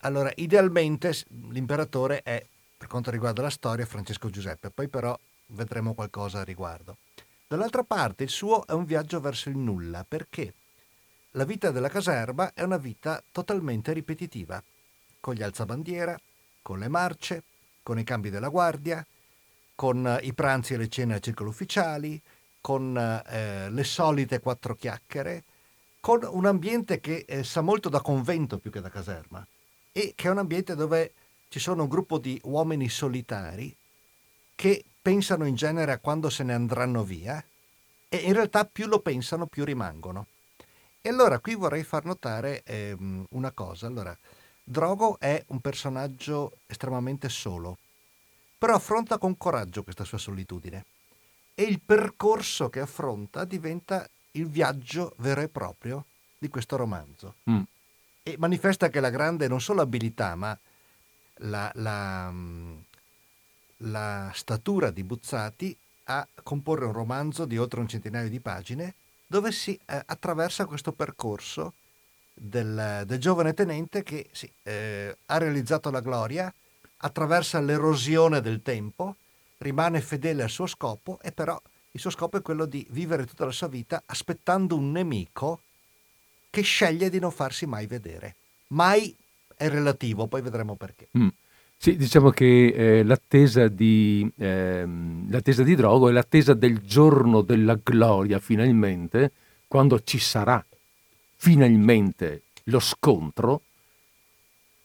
Allora, 0.00 0.32
idealmente 0.36 1.14
l'imperatore 1.50 2.22
è, 2.22 2.44
per 2.76 2.88
quanto 2.88 3.10
riguarda 3.10 3.42
la 3.42 3.50
storia, 3.50 3.84
Francesco 3.84 4.30
Giuseppe, 4.30 4.70
poi 4.70 4.88
però 4.88 5.18
vedremo 5.48 5.92
qualcosa 5.92 6.40
a 6.40 6.44
riguardo. 6.44 6.96
Dall'altra 7.46 7.82
parte 7.82 8.24
il 8.24 8.30
suo 8.30 8.64
è 8.66 8.72
un 8.72 8.84
viaggio 8.84 9.20
verso 9.20 9.50
il 9.50 9.58
nulla, 9.58 10.04
perché 10.08 10.54
la 11.32 11.44
vita 11.44 11.70
della 11.70 11.88
caserma 11.88 12.52
è 12.54 12.62
una 12.62 12.78
vita 12.78 13.22
totalmente 13.30 13.92
ripetitiva, 13.92 14.62
con 15.20 15.34
gli 15.34 15.42
alzabandiera, 15.42 16.18
con 16.62 16.78
le 16.78 16.88
marce, 16.88 17.42
con 17.82 17.98
i 17.98 18.04
cambi 18.04 18.30
della 18.30 18.48
guardia, 18.48 19.04
con 19.74 20.18
i 20.22 20.32
pranzi 20.32 20.74
e 20.74 20.76
le 20.76 20.88
cene 20.88 21.14
a 21.14 21.18
circolo 21.18 21.50
ufficiali, 21.50 22.20
con 22.60 22.96
eh, 22.96 23.70
le 23.70 23.84
solite 23.84 24.40
quattro 24.40 24.74
chiacchiere, 24.74 25.44
con 26.00 26.26
un 26.28 26.46
ambiente 26.46 27.00
che 27.00 27.24
eh, 27.26 27.44
sa 27.44 27.60
molto 27.60 27.88
da 27.88 28.00
convento 28.00 28.58
più 28.58 28.70
che 28.70 28.80
da 28.80 28.90
caserma 28.90 29.46
e 29.92 30.12
che 30.14 30.28
è 30.28 30.30
un 30.30 30.38
ambiente 30.38 30.74
dove 30.74 31.12
ci 31.48 31.58
sono 31.58 31.82
un 31.82 31.88
gruppo 31.88 32.18
di 32.18 32.40
uomini 32.44 32.88
solitari 32.88 33.74
che 34.54 34.84
pensano 35.02 35.44
in 35.44 35.54
genere 35.54 35.92
a 35.92 35.98
quando 35.98 36.30
se 36.30 36.44
ne 36.44 36.54
andranno 36.54 37.04
via 37.04 37.44
e 38.08 38.16
in 38.16 38.32
realtà 38.32 38.64
più 38.64 38.86
lo 38.86 39.00
pensano 39.00 39.46
più 39.46 39.64
rimangono. 39.64 40.26
E 41.00 41.08
allora 41.08 41.40
qui 41.40 41.54
vorrei 41.54 41.82
far 41.82 42.04
notare 42.04 42.62
eh, 42.62 42.96
una 43.30 43.50
cosa. 43.50 43.86
Allora, 43.86 44.16
Drogo 44.64 45.18
è 45.18 45.42
un 45.48 45.60
personaggio 45.60 46.58
estremamente 46.66 47.28
solo, 47.28 47.78
però 48.56 48.74
affronta 48.74 49.18
con 49.18 49.36
coraggio 49.36 49.82
questa 49.82 50.04
sua 50.04 50.18
solitudine 50.18 50.84
e 51.54 51.64
il 51.64 51.80
percorso 51.80 52.70
che 52.70 52.80
affronta 52.80 53.44
diventa 53.44 54.08
il 54.32 54.46
viaggio 54.46 55.14
vero 55.18 55.40
e 55.40 55.48
proprio 55.48 56.06
di 56.38 56.48
questo 56.48 56.76
romanzo. 56.76 57.34
Mm. 57.50 57.62
E 58.22 58.36
manifesta 58.38 58.88
che 58.88 59.00
la 59.00 59.10
grande 59.10 59.48
non 59.48 59.60
solo 59.60 59.82
abilità, 59.82 60.34
ma 60.36 60.56
la, 61.36 61.70
la, 61.74 62.30
mm, 62.30 62.76
la 63.78 64.30
statura 64.34 64.90
di 64.90 65.02
Buzzati 65.02 65.76
a 66.04 66.26
comporre 66.42 66.84
un 66.84 66.92
romanzo 66.92 67.44
di 67.44 67.58
oltre 67.58 67.80
un 67.80 67.88
centinaio 67.88 68.28
di 68.28 68.40
pagine 68.40 68.94
dove 69.26 69.52
si 69.52 69.78
eh, 69.86 70.02
attraversa 70.04 70.66
questo 70.66 70.92
percorso 70.92 71.74
del, 72.32 73.04
del 73.06 73.18
giovane 73.18 73.54
tenente 73.54 74.02
che 74.02 74.28
sì, 74.32 74.50
eh, 74.62 75.16
ha 75.26 75.38
realizzato 75.38 75.90
la 75.90 76.00
gloria, 76.00 76.52
attraversa 76.98 77.60
l'erosione 77.60 78.40
del 78.40 78.62
tempo, 78.62 79.16
rimane 79.58 80.00
fedele 80.00 80.42
al 80.42 80.50
suo 80.50 80.66
scopo 80.66 81.18
e 81.22 81.32
però 81.32 81.60
il 81.92 82.00
suo 82.00 82.10
scopo 82.10 82.38
è 82.38 82.42
quello 82.42 82.64
di 82.64 82.86
vivere 82.90 83.26
tutta 83.26 83.44
la 83.44 83.50
sua 83.52 83.68
vita 83.68 84.02
aspettando 84.06 84.76
un 84.76 84.90
nemico 84.90 85.60
che 86.50 86.62
sceglie 86.62 87.10
di 87.10 87.18
non 87.18 87.30
farsi 87.30 87.66
mai 87.66 87.86
vedere. 87.86 88.34
Mai 88.68 89.14
è 89.56 89.68
relativo, 89.68 90.26
poi 90.26 90.42
vedremo 90.42 90.74
perché. 90.74 91.08
Mm. 91.16 91.28
Sì, 91.76 91.96
diciamo 91.96 92.30
che 92.30 92.66
eh, 92.68 93.02
l'attesa, 93.02 93.66
di, 93.66 94.30
eh, 94.36 94.86
l'attesa 95.28 95.64
di 95.64 95.74
Drogo 95.74 96.08
è 96.08 96.12
l'attesa 96.12 96.54
del 96.54 96.78
giorno 96.78 97.40
della 97.42 97.76
gloria, 97.82 98.38
finalmente, 98.38 99.32
quando 99.66 100.00
ci 100.02 100.18
sarà 100.18 100.64
finalmente 101.42 102.42
lo 102.66 102.78
scontro. 102.78 103.62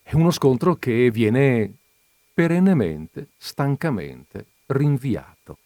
È 0.01 0.15
uno 0.15 0.31
scontro 0.31 0.75
che 0.77 1.11
viene 1.11 1.71
perennemente, 2.33 3.27
stancamente 3.37 4.45
rinviato 4.65 5.59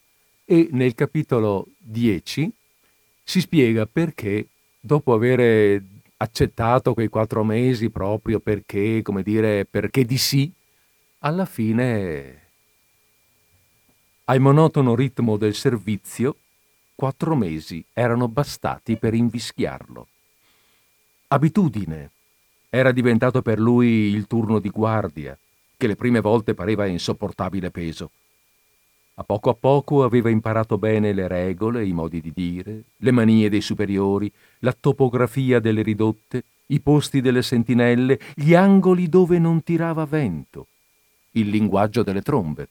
e 0.43 0.67
nel 0.71 0.93
capitolo 0.93 1.67
10 1.77 2.51
si 3.23 3.39
spiega 3.39 3.86
perché 3.86 4.47
dopo 4.82 5.13
aver 5.13 5.82
accettato 6.17 6.93
quei 6.93 7.08
quattro 7.08 7.45
mesi 7.45 7.89
proprio 7.89 8.41
perché, 8.41 9.01
come 9.01 9.23
dire, 9.23 9.63
perché 9.63 10.04
di 10.04 10.17
sì, 10.17 10.51
alla 11.19 11.45
fine 11.45 12.39
al 14.25 14.41
monotono 14.41 14.93
ritmo 14.93 15.38
del 15.38 15.56
servizio 15.56 16.36
quattro 16.95 17.34
mesi 17.38 17.82
erano 17.93 18.27
bastati 18.27 18.97
per 18.97 19.13
invischiarlo. 19.13 20.08
Abitudine. 21.34 22.12
Era 22.70 22.91
diventato 22.91 23.41
per 23.41 23.58
lui 23.58 23.88
il 23.88 24.28
turno 24.28 24.60
di 24.60 24.67
guardia, 24.67 25.38
che 25.78 25.88
le 25.88 25.96
prime 25.96 26.20
volte 26.20 26.54
pareva 26.54 26.86
insopportabile 26.88 27.72
peso. 27.72 28.12
A 29.13 29.24
poco 29.24 29.50
a 29.50 29.54
poco 29.54 30.04
aveva 30.04 30.30
imparato 30.30 30.78
bene 30.78 31.13
le 31.13 31.30
regole, 31.30 31.86
i 31.86 31.94
modi 31.94 32.20
di 32.20 32.34
dire, 32.36 32.84
le 32.98 33.12
manie 33.12 33.50
dei 33.50 33.62
superiori, 33.62 34.30
la 34.60 34.76
topografia 34.78 35.62
delle 35.62 35.84
ridotte, 35.84 36.44
i 36.65 36.82
posti 36.82 37.22
delle 37.22 37.44
sentinelle, 37.44 38.20
gli 38.36 38.54
angoli 38.54 39.08
dove 39.08 39.39
non 39.39 39.63
tirava 39.63 40.04
vento, 40.04 40.67
il 41.32 41.48
linguaggio 41.48 42.04
delle 42.04 42.22
trombe. 42.22 42.67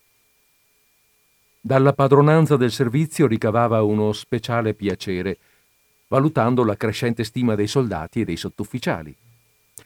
Dalla 1.62 1.94
padronanza 1.94 2.58
del 2.58 2.72
servizio 2.72 3.26
ricavava 3.26 3.82
uno 3.82 4.12
speciale 4.12 4.74
piacere, 4.74 5.38
valutando 6.10 6.64
la 6.64 6.76
crescente 6.76 7.22
stima 7.22 7.54
dei 7.54 7.68
soldati 7.68 8.20
e 8.20 8.24
dei 8.24 8.36
sottufficiali. 8.36 9.14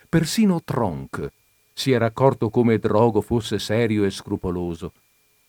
Persino 0.08 0.62
Tronk 0.64 1.30
si 1.72 1.92
era 1.92 2.06
accorto 2.06 2.48
come 2.48 2.78
Drogo 2.78 3.20
fosse 3.20 3.58
serio 3.58 4.04
e 4.04 4.10
scrupoloso 4.10 4.92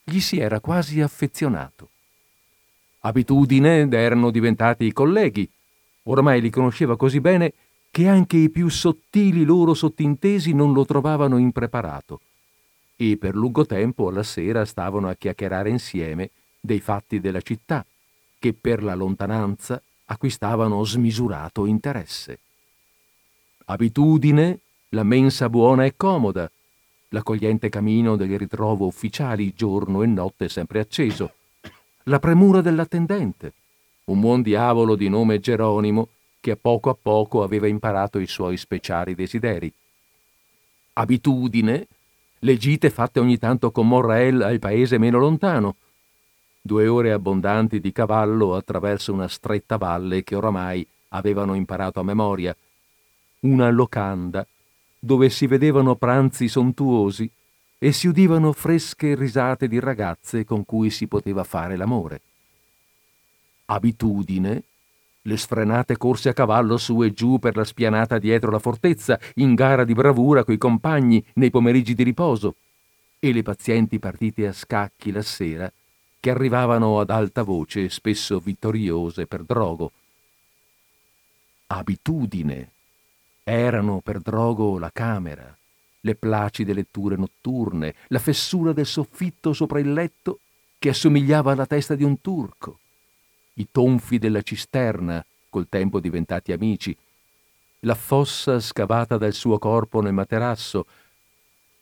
gli 0.07 0.19
si 0.19 0.37
era 0.37 0.59
quasi 0.59 1.01
affezionato. 1.01 1.89
Abitudine 2.99 3.87
erano 3.89 4.29
diventati 4.29 4.85
i 4.85 4.93
colleghi. 4.93 5.49
Ormai 6.03 6.41
li 6.41 6.51
conosceva 6.51 6.95
così 6.95 7.19
bene 7.19 7.53
che 7.89 8.07
anche 8.07 8.37
i 8.37 8.51
più 8.51 8.69
sottili 8.69 9.43
loro 9.43 9.73
sottintesi 9.73 10.53
non 10.53 10.73
lo 10.73 10.85
trovavano 10.85 11.37
impreparato. 11.37 12.21
E 12.95 13.17
per 13.17 13.35
lungo 13.35 13.65
tempo 13.65 14.09
alla 14.09 14.21
sera 14.21 14.63
stavano 14.63 15.09
a 15.09 15.15
chiacchierare 15.15 15.69
insieme 15.69 16.29
dei 16.59 16.79
fatti 16.79 17.19
della 17.19 17.41
città, 17.41 17.83
che 18.37 18.53
per 18.53 18.83
la 18.83 18.93
lontananza 18.93 19.81
acquistavano 20.05 20.83
smisurato 20.83 21.65
interesse. 21.65 22.39
Abitudine, 23.65 24.59
la 24.89 25.03
mensa 25.03 25.49
buona 25.49 25.85
e 25.85 25.95
comoda, 25.95 26.49
l'accogliente 27.09 27.69
camino 27.69 28.15
del 28.15 28.37
ritrovo 28.37 28.85
ufficiali 28.85 29.53
giorno 29.55 30.03
e 30.03 30.07
notte 30.07 30.49
sempre 30.49 30.79
acceso, 30.79 31.33
la 32.03 32.19
premura 32.19 32.61
dell'attendente, 32.61 33.53
un 34.05 34.19
buon 34.19 34.41
diavolo 34.41 34.95
di 34.95 35.09
nome 35.09 35.39
Geronimo 35.39 36.09
che 36.39 36.51
a 36.51 36.57
poco 36.57 36.91
a 36.91 36.97
poco 36.99 37.41
aveva 37.41 37.65
imparato 37.65 38.19
i 38.19 38.27
suoi 38.27 38.57
speciali 38.57 39.15
desideri. 39.15 39.73
Abitudine, 40.93 41.87
le 42.39 42.57
gite 42.57 42.91
fatte 42.91 43.19
ogni 43.19 43.39
tanto 43.39 43.71
con 43.71 43.87
Morrel 43.87 44.43
al 44.43 44.59
paese 44.59 44.99
meno 44.99 45.17
lontano, 45.17 45.77
due 46.65 46.87
ore 46.87 47.11
abbondanti 47.11 47.79
di 47.79 47.91
cavallo 47.91 48.55
attraverso 48.55 49.13
una 49.13 49.27
stretta 49.27 49.77
valle 49.77 50.23
che 50.23 50.33
oramai 50.33 50.85
avevano 51.09 51.53
imparato 51.53 51.99
a 51.99 52.03
memoria, 52.03 52.57
una 53.41 53.69
locanda 53.69 54.43
dove 54.97 55.29
si 55.29 55.45
vedevano 55.45 55.93
pranzi 55.93 56.47
sontuosi 56.47 57.29
e 57.77 57.91
si 57.91 58.07
udivano 58.07 58.51
fresche 58.51 59.13
risate 59.13 59.67
di 59.67 59.79
ragazze 59.79 60.43
con 60.43 60.65
cui 60.65 60.89
si 60.89 61.05
poteva 61.05 61.43
fare 61.43 61.75
l'amore. 61.75 62.21
Abitudine, 63.65 64.63
le 65.21 65.37
sfrenate 65.37 65.97
corse 65.97 66.29
a 66.29 66.33
cavallo 66.33 66.77
su 66.77 67.03
e 67.03 67.13
giù 67.13 67.37
per 67.37 67.55
la 67.55 67.63
spianata 67.63 68.17
dietro 68.17 68.49
la 68.49 68.57
fortezza, 68.57 69.19
in 69.35 69.53
gara 69.53 69.83
di 69.83 69.93
bravura 69.93 70.43
coi 70.43 70.57
compagni 70.57 71.23
nei 71.33 71.51
pomeriggi 71.51 71.93
di 71.93 72.01
riposo, 72.01 72.55
e 73.19 73.31
le 73.31 73.43
pazienti 73.43 73.99
partite 73.99 74.47
a 74.47 74.51
scacchi 74.51 75.11
la 75.11 75.21
sera, 75.21 75.71
che 76.25 76.31
arrivavano 76.31 76.99
ad 76.99 77.11
alta 77.11 77.43
voce, 77.43 77.87
spesso 77.87 78.39
vittoriose 78.39 79.27
per 79.27 79.43
drogo. 79.43 79.91
Abitudine 81.67 82.71
erano 83.43 84.01
per 84.01 84.21
drogo 84.21 84.79
la 84.79 84.89
camera, 84.91 85.55
le 85.99 86.15
placide 86.15 86.73
letture 86.73 87.15
notturne, 87.15 87.93
la 88.07 88.17
fessura 88.17 88.73
del 88.73 88.87
soffitto 88.87 89.53
sopra 89.53 89.79
il 89.79 89.93
letto 89.93 90.39
che 90.79 90.89
assomigliava 90.89 91.51
alla 91.51 91.67
testa 91.67 91.93
di 91.93 92.03
un 92.03 92.19
turco, 92.19 92.79
i 93.53 93.67
tonfi 93.71 94.17
della 94.17 94.41
cisterna, 94.41 95.23
col 95.47 95.69
tempo 95.69 95.99
diventati 95.99 96.51
amici, 96.51 96.97
la 97.81 97.93
fossa 97.93 98.59
scavata 98.59 99.17
dal 99.17 99.33
suo 99.33 99.59
corpo 99.59 100.01
nel 100.01 100.13
materasso, 100.13 100.87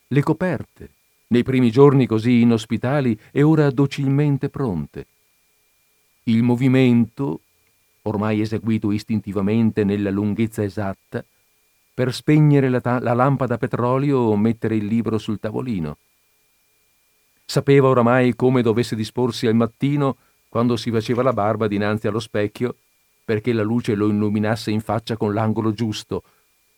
le 0.06 0.22
coperte, 0.22 0.90
nei 1.34 1.42
primi 1.42 1.72
giorni 1.72 2.06
così 2.06 2.42
inospitali 2.42 3.20
e 3.32 3.42
ora 3.42 3.72
docilmente 3.72 4.50
pronte, 4.50 5.08
il 6.26 6.44
movimento, 6.44 7.40
ormai 8.04 8.40
eseguito 8.40 8.92
istintivamente 8.92 9.84
nella 9.84 10.12
lunghezza 10.12 10.64
esatta, 10.64 11.26
per 11.96 12.14
spegnere 12.14 12.70
la, 12.70 12.82
ta- 12.82 13.00
la 13.00 13.14
lampada 13.14 13.56
a 13.56 13.58
petrolio 13.58 14.20
o 14.20 14.38
mettere 14.38 14.76
il 14.76 14.86
libro 14.86 15.18
sul 15.18 15.40
tavolino. 15.40 15.98
Sapeva 17.46 17.88
oramai 17.88 18.36
come 18.36 18.62
dovesse 18.62 18.96
disporsi 18.96 19.48
al 19.48 19.56
mattino 19.56 20.18
quando 20.50 20.76
si 20.76 20.92
faceva 20.92 21.24
la 21.24 21.34
barba 21.34 21.68
dinanzi 21.68 22.08
allo 22.08 22.20
specchio 22.20 22.76
perché 23.26 23.54
la 23.54 23.64
luce 23.64 23.96
lo 23.96 24.08
illuminasse 24.08 24.70
in 24.70 24.82
faccia 24.82 25.18
con 25.18 25.34
l'angolo 25.34 25.72
giusto, 25.72 26.22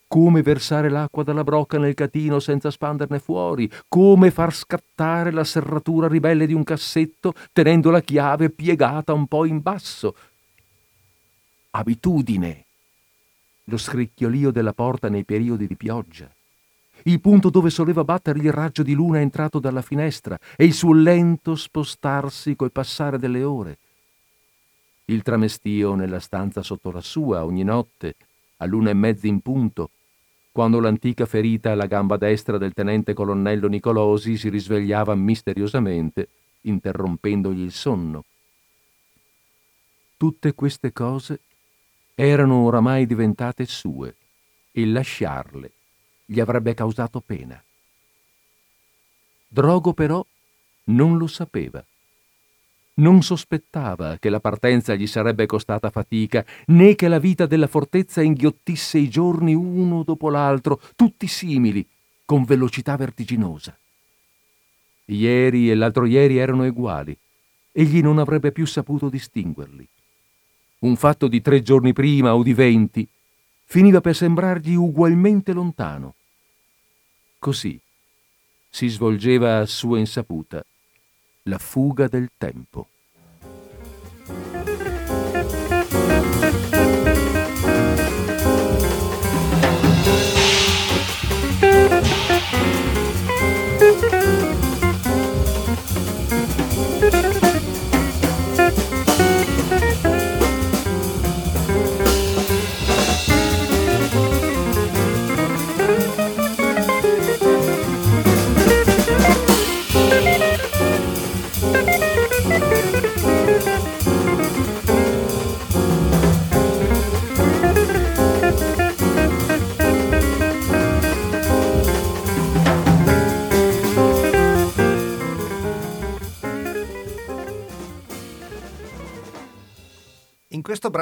come 0.08 0.42
versare 0.42 0.90
l'acqua 0.90 1.24
dalla 1.24 1.44
brocca 1.44 1.78
nel 1.78 1.94
catino 1.94 2.40
senza 2.40 2.72
spanderne 2.72 3.20
fuori, 3.20 3.70
come 3.88 4.32
far 4.32 4.54
scattare 4.54 5.32
la 5.32 5.44
serratura 5.44 6.08
ribelle 6.08 6.46
di 6.46 6.54
un 6.54 6.64
cassetto 6.64 7.34
tenendo 7.52 7.90
la 7.90 8.02
chiave 8.02 8.50
piegata 8.50 9.14
un 9.14 9.28
po' 9.28 9.46
in 9.46 9.62
basso. 9.62 10.16
Abitudine. 11.72 12.64
Lo 13.66 13.78
scricchiolio 13.78 14.52
della 14.52 14.74
porta 14.74 15.10
nei 15.10 15.24
periodi 15.24 15.66
di 15.66 15.76
pioggia, 15.76 16.30
il 17.04 17.20
punto 17.20 17.50
dove 17.50 17.72
soleva 17.72 18.04
battere 18.04 18.40
il 18.40 18.52
raggio 18.52 18.84
di 18.84 18.94
luna 18.94 19.20
entrato 19.20 19.60
dalla 19.60 19.82
finestra 19.82 20.38
e 20.56 20.66
il 20.66 20.74
suo 20.74 20.94
lento 20.94 21.56
spostarsi 21.56 22.56
col 22.56 22.72
passare 22.72 23.18
delle 23.18 23.44
ore, 23.44 23.78
il 25.06 25.22
tramestio 25.22 25.94
nella 25.94 26.20
stanza 26.20 26.64
sotto 26.64 26.92
la 26.92 27.02
sua 27.02 27.44
ogni 27.44 27.64
notte, 27.64 28.16
a 28.58 28.66
luna 28.66 28.90
e 28.90 28.94
mezza 28.94 29.28
in 29.28 29.40
punto, 29.42 29.90
quando 30.56 30.80
l'antica 30.80 31.26
ferita 31.26 31.72
alla 31.72 31.86
gamba 31.86 32.16
destra 32.16 32.58
del 32.58 32.72
tenente 32.72 33.14
colonnello 33.14 33.68
Nicolosi 33.68 34.38
si 34.38 34.48
risvegliava 34.48 35.14
misteriosamente, 35.14 36.30
interrompendogli 36.62 37.60
il 37.60 37.74
sonno. 37.74 38.24
Tutte 40.16 40.54
queste 40.54 40.94
cose 40.94 41.42
erano 42.16 42.64
oramai 42.64 43.06
diventate 43.06 43.66
sue 43.66 44.16
e 44.72 44.86
lasciarle 44.86 45.72
gli 46.24 46.40
avrebbe 46.40 46.74
causato 46.74 47.20
pena. 47.20 47.62
Drogo 49.50 49.92
però 49.92 50.26
non 50.86 51.18
lo 51.18 51.28
sapeva. 51.28 51.86
Non 52.96 53.22
sospettava 53.22 54.18
che 54.18 54.30
la 54.30 54.40
partenza 54.40 54.96
gli 54.96 55.08
sarebbe 55.08 55.46
costata 55.46 55.90
fatica, 55.90 56.46
né 56.68 56.96
che 56.96 57.08
la 57.08 57.20
vita 57.20 57.46
della 57.46 57.68
fortezza 57.68 58.22
inghiottisse 58.22 58.98
i 58.98 59.10
giorni 59.10 59.54
uno 59.54 60.04
dopo 60.04 60.30
l'altro, 60.30 60.82
tutti 60.96 61.28
simili, 61.28 61.86
con 62.26 62.46
velocità 62.46 62.96
vertiginosa. 62.96 63.78
Ieri 65.06 65.70
e 65.70 65.76
l'altro 65.76 66.06
ieri 66.06 66.38
erano 66.38 66.66
uguali, 66.66 67.16
egli 67.72 68.02
non 68.02 68.18
avrebbe 68.18 68.52
più 68.52 68.66
saputo 68.66 69.10
distinguerli 69.10 69.88
un 70.86 70.96
fatto 70.96 71.28
di 71.28 71.42
tre 71.42 71.62
giorni 71.62 71.94
prima 71.94 72.36
o 72.36 72.44
di 72.44 72.54
venti, 72.54 73.08
finiva 73.66 74.02
per 74.02 74.16
sembrargli 74.16 74.76
ugualmente 74.76 75.52
lontano. 75.52 76.16
Così 77.40 77.80
si 78.70 78.88
svolgeva 78.88 79.60
a 79.60 79.66
sua 79.66 80.00
insaputa 80.00 80.64
la 81.48 81.60
fuga 81.60 82.08
del 82.08 82.32
tempo. 82.32 82.90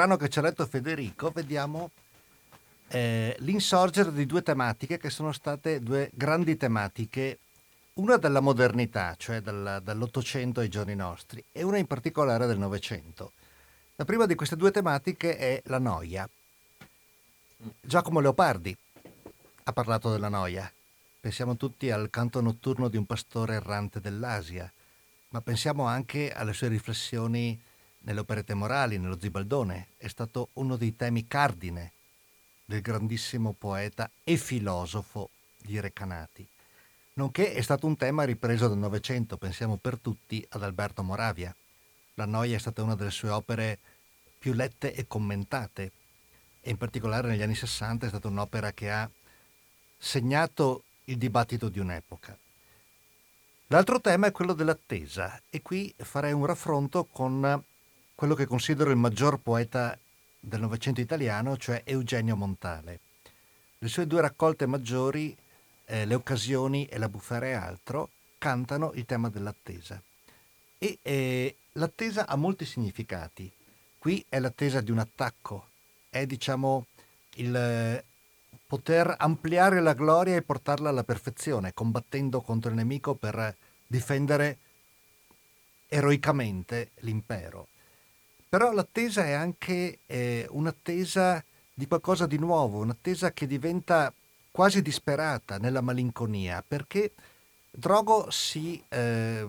Brano 0.04 0.18
che 0.18 0.28
ci 0.28 0.38
ha 0.38 0.42
letto 0.42 0.66
Federico 0.66 1.30
vediamo 1.30 1.90
eh, 2.88 3.34
l'insorgere 3.38 4.12
di 4.12 4.26
due 4.26 4.42
tematiche 4.42 4.98
che 4.98 5.08
sono 5.08 5.32
state 5.32 5.80
due 5.80 6.10
grandi 6.12 6.58
tematiche, 6.58 7.38
una 7.94 8.18
della 8.18 8.40
modernità, 8.40 9.14
cioè 9.16 9.40
dal, 9.40 9.80
dall'Ottocento 9.82 10.60
ai 10.60 10.68
giorni 10.68 10.94
nostri, 10.94 11.42
e 11.50 11.62
una 11.62 11.78
in 11.78 11.86
particolare 11.86 12.46
del 12.46 12.58
Novecento. 12.58 13.32
La 13.96 14.04
prima 14.04 14.26
di 14.26 14.34
queste 14.34 14.56
due 14.56 14.70
tematiche 14.70 15.38
è 15.38 15.62
la 15.66 15.78
noia. 15.78 16.28
Giacomo 17.80 18.20
Leopardi 18.20 18.76
ha 19.62 19.72
parlato 19.72 20.10
della 20.10 20.28
noia. 20.28 20.70
Pensiamo 21.18 21.56
tutti 21.56 21.90
al 21.90 22.10
canto 22.10 22.42
notturno 22.42 22.88
di 22.88 22.98
un 22.98 23.06
pastore 23.06 23.54
errante 23.54 24.02
dell'Asia, 24.02 24.70
ma 25.30 25.40
pensiamo 25.40 25.86
anche 25.86 26.30
alle 26.30 26.52
sue 26.52 26.68
riflessioni 26.68 27.58
nelle 28.04 28.20
operette 28.20 28.54
morali, 28.54 28.98
nello 28.98 29.18
Zibaldone, 29.18 29.88
è 29.96 30.08
stato 30.08 30.48
uno 30.54 30.76
dei 30.76 30.96
temi 30.96 31.26
cardine 31.26 31.92
del 32.64 32.80
grandissimo 32.80 33.52
poeta 33.52 34.10
e 34.22 34.36
filosofo 34.36 35.30
di 35.58 35.80
Recanati, 35.80 36.46
nonché 37.14 37.52
è 37.52 37.60
stato 37.60 37.86
un 37.86 37.96
tema 37.96 38.24
ripreso 38.24 38.68
dal 38.68 38.78
Novecento, 38.78 39.36
pensiamo 39.36 39.76
per 39.76 39.98
tutti 39.98 40.44
ad 40.50 40.62
Alberto 40.62 41.02
Moravia. 41.02 41.54
La 42.14 42.26
noia 42.26 42.56
è 42.56 42.60
stata 42.60 42.82
una 42.82 42.94
delle 42.94 43.10
sue 43.10 43.30
opere 43.30 43.78
più 44.38 44.52
lette 44.52 44.94
e 44.94 45.06
commentate 45.06 45.92
e 46.60 46.70
in 46.70 46.76
particolare 46.76 47.28
negli 47.28 47.42
anni 47.42 47.54
Sessanta 47.54 48.06
è 48.06 48.10
stata 48.10 48.28
un'opera 48.28 48.72
che 48.72 48.90
ha 48.90 49.08
segnato 49.98 50.84
il 51.04 51.16
dibattito 51.16 51.68
di 51.68 51.78
un'epoca. 51.78 52.36
L'altro 53.68 54.00
tema 54.00 54.26
è 54.26 54.32
quello 54.32 54.52
dell'attesa 54.52 55.40
e 55.48 55.62
qui 55.62 55.92
farei 55.96 56.32
un 56.32 56.44
raffronto 56.46 57.04
con 57.04 57.64
quello 58.14 58.34
che 58.34 58.46
considero 58.46 58.90
il 58.90 58.96
maggior 58.96 59.38
poeta 59.38 59.98
del 60.38 60.60
Novecento 60.60 61.00
italiano, 61.00 61.56
cioè 61.56 61.82
Eugenio 61.84 62.36
Montale. 62.36 63.00
Le 63.78 63.88
sue 63.88 64.06
due 64.06 64.20
raccolte 64.20 64.66
maggiori, 64.66 65.36
eh, 65.86 66.06
Le 66.06 66.14
occasioni 66.14 66.86
e 66.86 66.98
La 66.98 67.08
bufera 67.08 67.46
e 67.46 67.52
altro, 67.52 68.10
cantano 68.38 68.92
il 68.94 69.04
tema 69.04 69.28
dell'attesa. 69.28 70.00
E 70.78 70.98
eh, 71.02 71.56
l'attesa 71.72 72.26
ha 72.26 72.36
molti 72.36 72.64
significati. 72.64 73.50
Qui 73.98 74.24
è 74.28 74.38
l'attesa 74.38 74.80
di 74.80 74.90
un 74.90 74.98
attacco, 74.98 75.68
è 76.10 76.26
diciamo 76.26 76.86
il, 77.36 78.02
poter 78.66 79.14
ampliare 79.18 79.80
la 79.80 79.94
gloria 79.94 80.36
e 80.36 80.42
portarla 80.42 80.88
alla 80.88 81.04
perfezione, 81.04 81.72
combattendo 81.72 82.40
contro 82.40 82.70
il 82.70 82.76
nemico 82.76 83.14
per 83.14 83.56
difendere 83.86 84.58
eroicamente 85.88 86.90
l'impero. 87.00 87.68
Però 88.54 88.70
l'attesa 88.70 89.24
è 89.24 89.32
anche 89.32 89.98
eh, 90.06 90.46
un'attesa 90.48 91.44
di 91.74 91.88
qualcosa 91.88 92.28
di 92.28 92.38
nuovo, 92.38 92.78
un'attesa 92.78 93.32
che 93.32 93.48
diventa 93.48 94.14
quasi 94.52 94.80
disperata 94.80 95.58
nella 95.58 95.80
malinconia, 95.80 96.62
perché 96.64 97.14
Drogo 97.68 98.30
si 98.30 98.80
eh, 98.90 99.44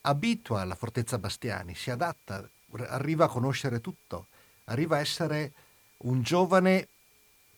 abitua 0.00 0.62
alla 0.62 0.74
fortezza 0.74 1.18
Bastiani, 1.18 1.74
si 1.74 1.90
adatta, 1.90 2.48
arriva 2.86 3.26
a 3.26 3.28
conoscere 3.28 3.82
tutto, 3.82 4.28
arriva 4.64 4.96
a 4.96 5.00
essere 5.00 5.52
un 5.98 6.22
giovane 6.22 6.88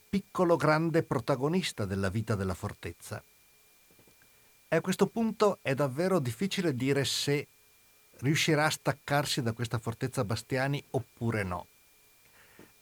piccolo 0.09 0.57
grande 0.57 1.05
protagonista 1.05 1.85
della 1.85 2.09
vita 2.09 2.35
della 2.35 2.55
fortezza. 2.55 3.23
E 4.67 4.75
a 4.75 4.81
questo 4.81 5.07
punto 5.07 5.61
è 5.62 5.77
davvero 5.77 6.19
difficile 6.19 6.75
dire 6.75 7.05
se 7.05 7.47
riuscirà 8.21 8.67
a 8.67 8.71
staccarsi 8.71 9.43
da 9.43 9.53
questa 9.53 9.79
fortezza 9.79 10.25
Bastiani 10.25 10.83
oppure 10.91 11.43
no. 11.43 11.67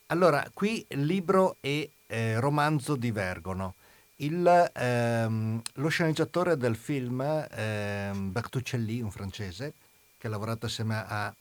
Allora, 0.09 0.47
qui 0.53 0.85
libro 0.91 1.57
e 1.61 1.91
eh, 2.07 2.39
romanzo 2.39 2.95
divergono. 2.95 3.75
Il, 4.17 4.71
ehm, 4.75 5.61
lo 5.75 5.89
sceneggiatore 5.89 6.57
del 6.57 6.77
film, 6.77 7.21
ehm, 7.21 8.31
Bertuccelli, 8.31 9.01
un 9.01 9.11
francese, 9.11 9.73
che 10.19 10.27
ha 10.29 10.31
lavorato 10.31 10.67
assieme 10.67 11.05
a 11.07 11.35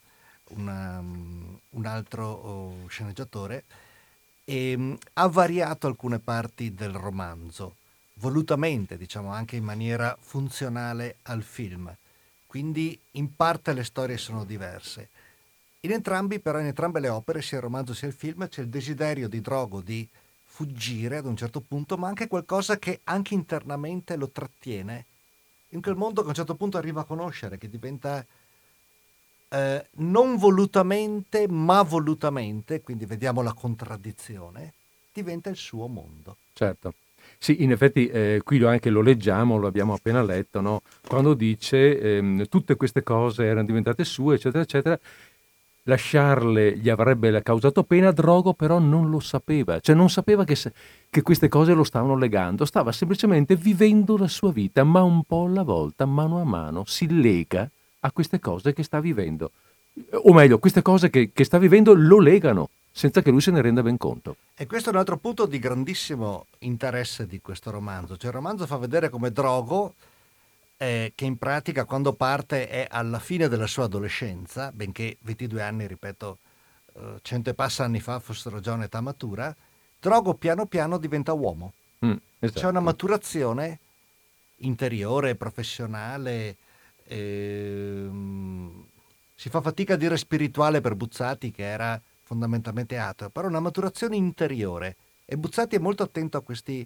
una, 0.50 1.00
um, 1.00 1.60
un 1.70 1.86
altro 1.86 2.26
oh, 2.26 2.88
sceneggiatore, 2.88 3.64
ehm, 4.46 4.98
ha 5.14 5.28
variato 5.28 5.88
alcune 5.88 6.20
parti 6.20 6.74
del 6.74 6.94
romanzo, 6.94 7.76
volutamente, 8.16 8.98
diciamo 8.98 9.32
anche 9.32 9.56
in 9.56 9.64
maniera 9.64 10.18
funzionale 10.20 11.18
al 11.24 11.44
film. 11.44 11.96
Quindi 12.54 12.96
in 13.14 13.36
parte 13.36 13.74
le 13.74 13.84
storie 13.84 14.16
sono 14.16 14.44
diverse. 14.44 15.10
In 15.80 15.92
entrambi, 15.92 16.40
però, 16.40 16.60
in 16.60 16.68
entrambe 16.68 17.00
le 17.00 17.10
opere, 17.10 17.42
sia 17.42 17.58
il 17.58 17.64
romanzo 17.64 17.96
sia 17.96 18.08
il 18.08 18.14
film, 18.14 18.48
c'è 18.48 18.62
il 18.62 18.70
desiderio 18.70 19.28
di 19.28 19.42
Drogo 19.42 19.82
di 19.82 20.08
fuggire 20.44 21.18
ad 21.18 21.26
un 21.26 21.36
certo 21.36 21.62
punto, 21.62 21.98
ma 21.98 22.10
anche 22.10 22.28
qualcosa 22.28 22.78
che 22.78 23.00
anche 23.06 23.34
internamente 23.34 24.16
lo 24.16 24.30
trattiene 24.30 25.06
in 25.70 25.82
quel 25.82 25.96
mondo 25.96 26.22
che 26.22 26.28
a 26.28 26.30
un 26.30 26.36
certo 26.36 26.54
punto 26.54 26.78
arriva 26.78 27.02
a 27.02 27.06
conoscere, 27.06 27.58
che 27.58 27.72
diventa 27.72 28.24
eh, 29.50 29.88
non 29.94 30.38
volutamente, 30.38 31.48
ma 31.48 31.82
volutamente, 31.82 32.82
quindi 32.82 33.08
vediamo 33.08 33.42
la 33.42 33.54
contraddizione, 33.54 34.74
diventa 35.12 35.50
il 35.50 35.58
suo 35.58 35.88
mondo. 35.88 36.38
Certo. 36.54 36.94
Sì, 37.44 37.62
in 37.62 37.72
effetti 37.72 38.08
eh, 38.08 38.40
qui 38.42 38.64
anche 38.64 38.90
lo 38.90 39.02
leggiamo, 39.02 39.58
lo 39.58 39.68
abbiamo 39.68 39.92
appena 39.92 40.24
letto, 40.24 40.62
no? 40.62 40.82
quando 41.06 41.34
dice 41.34 42.00
ehm, 42.00 42.48
tutte 42.48 42.78
queste 42.78 43.04
cose 43.04 43.44
erano 43.44 43.66
diventate 43.66 44.06
sue, 44.06 44.36
eccetera, 44.36 44.64
eccetera, 44.64 44.98
lasciarle 45.84 46.78
gli 46.78 46.88
avrebbe 46.88 47.44
causato 47.44 47.84
pena, 47.84 48.12
Drogo 48.12 48.54
però 48.54 48.80
non 48.80 49.10
lo 49.10 49.20
sapeva, 49.20 49.82
cioè 49.82 49.94
non 49.94 50.10
sapeva 50.10 50.46
che, 50.46 50.56
che, 51.10 51.22
queste 51.22 51.50
cose 51.50 51.74
lo 51.74 51.84
stavano 51.84 52.16
legando, 52.16 52.64
stava 52.64 52.94
semplicemente 52.94 53.58
vivendo 53.58 54.16
la 54.16 54.30
sua 54.30 54.54
vita, 54.54 54.86
ma 54.86 55.04
un 55.04 55.24
po' 55.24 55.44
alla 55.44 55.64
volta, 55.64 56.06
mano 56.06 56.40
a 56.40 56.46
mano, 56.46 56.86
si 56.86 57.10
lega 57.10 57.70
a 58.00 58.12
queste 58.14 58.40
cose 58.40 58.72
che 58.72 58.84
sta 58.84 59.02
vivendo. 59.02 59.52
O 60.14 60.32
meglio, 60.32 60.60
queste 60.60 60.82
cose 60.82 61.10
che, 61.10 61.32
che 61.34 61.44
sta 61.44 61.58
vivendo 61.58 61.94
lo 61.94 62.22
legano, 62.22 62.70
senza 62.96 63.24
che 63.24 63.32
lui 63.32 63.42
se 63.42 63.50
ne 63.50 63.62
renda 63.62 63.82
ben 63.82 63.98
conto. 63.98 64.38
E 64.56 64.68
questo 64.68 64.90
è 64.90 64.94
un 64.94 65.00
altro 65.00 65.18
punto 65.18 65.48
di 65.48 65.58
grandissimo 65.58 66.46
interesse 66.60 67.26
di 67.26 67.42
questo 67.42 67.72
romanzo. 67.72 68.18
Cioè 68.18 68.30
il 68.30 68.36
romanzo 68.36 68.68
fa 68.68 68.78
vedere 68.78 69.10
come 69.10 69.32
Drogo 69.32 69.96
eh, 70.78 71.12
che 71.16 71.26
in 71.26 71.38
pratica 71.38 71.86
quando 71.86 72.14
parte 72.14 72.70
è 72.70 72.88
alla 72.88 73.18
fine 73.18 73.48
della 73.48 73.66
sua 73.66 73.86
adolescenza, 73.86 74.72
benché 74.72 75.18
22 75.22 75.62
anni, 75.64 75.88
ripeto, 75.88 76.38
eh, 76.94 77.20
cento 77.24 77.50
e 77.50 77.56
passa 77.56 77.84
anni 77.84 78.00
fa 78.00 78.20
fossero 78.20 78.60
già 78.60 78.74
un'età 78.74 79.02
matura, 79.02 79.54
Drogo 80.00 80.36
piano 80.36 80.68
piano 80.68 81.00
diventa 81.00 81.34
uomo. 81.34 81.74
Mm, 82.06 82.14
esatto. 82.38 82.60
C'è 82.60 82.68
una 82.68 82.80
maturazione 82.80 83.80
interiore, 84.58 85.34
professionale, 85.34 86.58
ehm, 87.06 88.86
si 89.34 89.50
fa 89.50 89.62
fatica 89.62 89.96
a 89.96 89.98
dire 89.98 90.16
spirituale 90.16 90.80
per 90.80 90.94
Buzzati 90.94 91.52
che 91.52 91.64
era 91.64 92.00
fondamentalmente 92.34 92.98
ateo, 92.98 93.30
però 93.30 93.48
una 93.48 93.60
maturazione 93.60 94.16
interiore 94.16 94.96
e 95.26 95.38
Buzzati 95.38 95.76
è 95.76 95.80
molto 95.80 96.04
attento 96.04 96.38
a 96.38 96.42
questi 96.42 96.86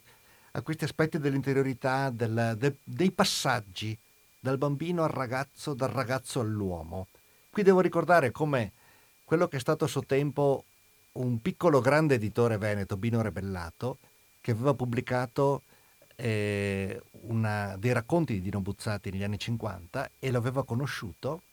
a 0.52 0.62
questi 0.62 0.86
aspetti 0.86 1.20
dell'interiorità, 1.20 2.10
del, 2.10 2.56
de, 2.58 2.78
dei 2.84 3.12
passaggi 3.12 3.96
dal 4.40 4.58
bambino 4.58 5.04
al 5.04 5.10
ragazzo, 5.10 5.76
dal 5.76 5.90
ragazzo 5.90 6.40
all'uomo. 6.40 7.08
Qui 7.52 7.62
devo 7.62 7.80
ricordare 7.80 8.32
come 8.32 8.72
quello 9.24 9.48
che 9.48 9.58
è 9.58 9.60
stato 9.60 9.86
a 9.86 9.88
suo 9.88 10.04
tempo 10.04 10.64
un 11.14 11.40
piccolo 11.42 11.80
grande 11.80 12.16
editore 12.16 12.58
veneto, 12.58 12.98
Bino 12.98 13.22
Rebellato, 13.22 14.00
che 14.42 14.52
aveva 14.52 14.74
pubblicato 14.74 15.62
eh, 16.16 17.02
una, 17.28 17.76
dei 17.78 17.94
racconti 17.94 18.34
di 18.34 18.42
Dino 18.42 18.62
Buzzati 18.62 19.12
negli 19.12 19.24
anni 19.24 19.38
50 19.38 20.10
e 20.18 20.32
lo 20.32 20.40
aveva 20.40 20.64
conosciuto 20.64 21.44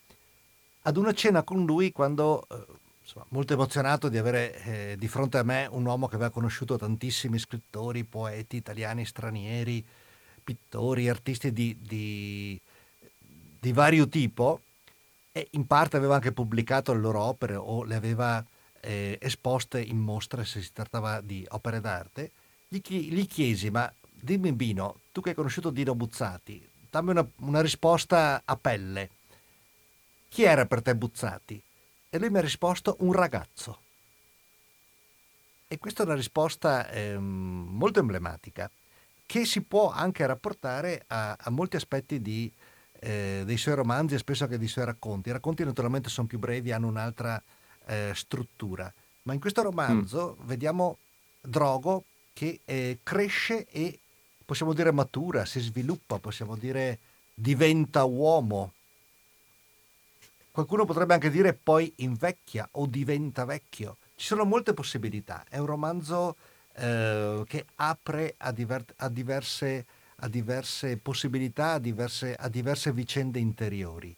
ad 0.83 0.97
una 0.97 1.13
cena 1.13 1.43
con 1.43 1.63
lui 1.63 1.91
quando 1.91 2.47
eh, 2.49 2.65
insomma, 3.05 3.25
molto 3.29 3.53
emozionato 3.53 4.09
di 4.09 4.17
avere 4.17 4.63
eh, 4.63 4.95
di 4.97 5.07
fronte 5.07 5.37
a 5.37 5.43
me 5.43 5.67
un 5.69 5.85
uomo 5.85 6.07
che 6.07 6.15
aveva 6.15 6.31
conosciuto 6.31 6.77
tantissimi 6.77 7.37
scrittori, 7.37 8.03
poeti 8.03 8.57
italiani, 8.57 9.05
stranieri, 9.05 9.85
pittori, 10.43 11.07
artisti 11.07 11.53
di, 11.53 11.77
di, 11.79 12.59
di 13.59 13.71
vario 13.71 14.07
tipo 14.07 14.61
e 15.31 15.47
in 15.51 15.67
parte 15.67 15.97
aveva 15.97 16.15
anche 16.15 16.31
pubblicato 16.31 16.93
le 16.93 16.99
loro 16.99 17.21
opere 17.21 17.55
o 17.55 17.83
le 17.83 17.95
aveva 17.95 18.43
eh, 18.81 19.17
esposte 19.21 19.81
in 19.81 19.97
mostre 19.97 20.43
se 20.43 20.61
si 20.61 20.73
trattava 20.73 21.21
di 21.21 21.45
opere 21.49 21.79
d'arte. 21.79 22.31
Gli, 22.67 22.81
gli, 22.87 23.27
chiesi, 23.27 23.69
ma 23.69 23.91
dimmi 24.09 24.51
Bino, 24.51 24.99
tu 25.11 25.21
che 25.21 25.29
hai 25.29 25.35
conosciuto 25.35 25.69
Dino 25.69 25.93
Buzzati, 25.93 26.67
dammi 26.89 27.11
una, 27.11 27.27
una 27.37 27.61
risposta 27.61 28.41
a 28.43 28.55
pelle. 28.55 29.09
Chi 30.29 30.43
era 30.43 30.65
per 30.65 30.81
te 30.81 30.95
Buzzati? 30.95 31.61
E 32.15 32.17
lui 32.17 32.29
mi 32.29 32.37
ha 32.37 32.41
risposto 32.41 32.95
un 32.99 33.11
ragazzo. 33.11 33.77
E 35.67 35.77
questa 35.77 36.03
è 36.03 36.05
una 36.05 36.15
risposta 36.15 36.89
eh, 36.89 37.17
molto 37.17 37.99
emblematica 37.99 38.71
che 39.25 39.43
si 39.43 39.61
può 39.63 39.91
anche 39.91 40.25
rapportare 40.25 41.03
a, 41.07 41.35
a 41.37 41.49
molti 41.49 41.75
aspetti 41.75 42.21
di, 42.21 42.49
eh, 43.01 43.43
dei 43.43 43.57
suoi 43.57 43.75
romanzi 43.75 44.15
e 44.15 44.19
spesso 44.19 44.45
anche 44.45 44.57
dei 44.57 44.69
suoi 44.69 44.85
racconti. 44.85 45.27
I 45.27 45.33
racconti 45.33 45.65
naturalmente 45.65 46.07
sono 46.07 46.25
più 46.25 46.39
brevi, 46.39 46.71
hanno 46.71 46.87
un'altra 46.87 47.41
eh, 47.87 48.13
struttura, 48.15 48.89
ma 49.23 49.33
in 49.33 49.41
questo 49.41 49.61
romanzo 49.61 50.37
mm. 50.39 50.47
vediamo 50.47 50.97
Drogo 51.41 52.05
che 52.31 52.61
eh, 52.63 52.99
cresce 53.03 53.65
e 53.65 53.99
possiamo 54.45 54.71
dire 54.71 54.93
matura, 54.93 55.43
si 55.43 55.59
sviluppa, 55.59 56.19
possiamo 56.19 56.55
dire 56.55 56.97
diventa 57.33 58.05
uomo, 58.05 58.71
Qualcuno 60.55 60.85
potrebbe 60.85 61.13
anche 61.13 61.29
dire 61.29 61.51
poi 61.51 61.91
invecchia 61.97 62.65
o 62.71 62.85
diventa 62.85 63.43
vecchio. 63.43 63.97
Ci 64.15 64.27
sono 64.27 64.45
molte 64.45 64.73
possibilità. 64.73 65.43
È 65.49 65.57
un 65.57 65.65
romanzo 65.65 66.37
eh, 66.77 67.43
che 67.45 67.65
apre 67.75 68.35
a, 68.37 68.53
diver- 68.53 68.93
a, 68.99 69.09
diverse, 69.09 69.85
a, 70.15 70.29
diverse, 70.29 70.95
possibilità, 70.95 71.73
a 71.73 71.79
diverse, 71.79 72.37
a 72.39 72.47
diverse 72.47 72.93
vicende 72.93 73.37
interiori. 73.37 74.15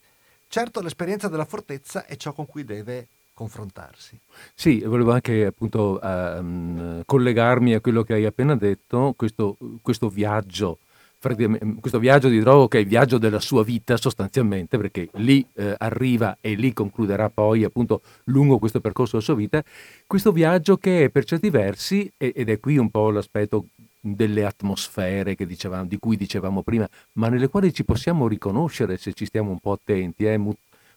Certo, 0.48 0.80
l'esperienza 0.82 1.28
della 1.28 1.44
fortezza 1.44 2.06
è 2.06 2.16
ciò 2.18 2.34
con 2.34 2.46
cui 2.46 2.64
deve 2.64 3.08
confrontarsi. 3.34 4.20
Sì, 4.54 4.82
volevo 4.82 5.14
anche 5.14 5.44
appunto 5.44 6.00
um, 6.00 7.02
collegarmi 7.04 7.74
a 7.74 7.82
quello 7.82 8.04
che 8.04 8.14
hai 8.14 8.26
appena 8.26 8.56
detto, 8.56 9.16
questo, 9.18 9.58
questo 9.82 10.08
viaggio 10.08 10.78
questo 11.20 12.00
viaggio 12.00 12.30
di 12.30 12.40
Drogo 12.40 12.68
che 12.68 12.78
è 12.78 12.82
il 12.82 12.88
viaggio 12.88 13.18
della 13.18 13.40
sua 13.40 13.64
vita 13.64 13.98
sostanzialmente, 13.98 14.78
perché 14.78 15.10
lì 15.14 15.46
eh, 15.56 15.76
arriva 15.78 16.38
e 16.40 16.54
lì 16.54 16.74
concluderà 16.74 17.30
poi 17.30 17.64
appunto 17.64 18.02
lungo 18.26 18.60
questo 18.60 18.80
percorso 18.80 19.14
della 19.14 19.24
sua 19.24 19.36
vita, 19.36 19.64
questo 20.06 20.32
viaggio 20.32 20.78
che 20.78 21.06
è 21.06 21.10
per 21.10 21.26
certi 21.26 21.50
versi, 21.50 22.12
ed 22.18 22.50
è 22.50 22.60
qui 22.60 22.78
un 22.78 22.90
po' 22.90 23.10
l'aspetto 23.10 23.68
delle 24.00 24.46
atmosfere 24.46 25.36
dicevamo, 25.36 25.86
di 25.86 25.98
cui 25.98 26.16
dicevamo 26.16 26.62
prima, 26.62 26.88
ma 27.14 27.30
nelle 27.30 27.48
quali 27.48 27.74
ci 27.74 27.84
possiamo 27.84 28.28
riconoscere 28.28 28.98
se 28.98 29.14
ci 29.14 29.26
stiamo 29.26 29.52
un 29.52 29.60
po' 29.60 29.74
attenti, 29.74 30.26
eh? 30.26 30.40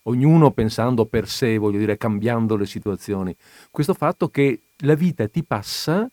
ognuno 0.04 0.50
pensando 0.50 1.04
per 1.06 1.28
sé, 1.28 1.58
voglio 1.58 1.78
dire, 1.78 1.96
cambiando 1.96 2.56
le 2.56 2.66
situazioni. 2.66 3.34
Questo 3.70 3.94
fatto 3.94 4.28
che 4.28 4.60
la 4.78 4.94
vita 4.94 5.26
ti 5.28 5.42
passa 5.42 6.08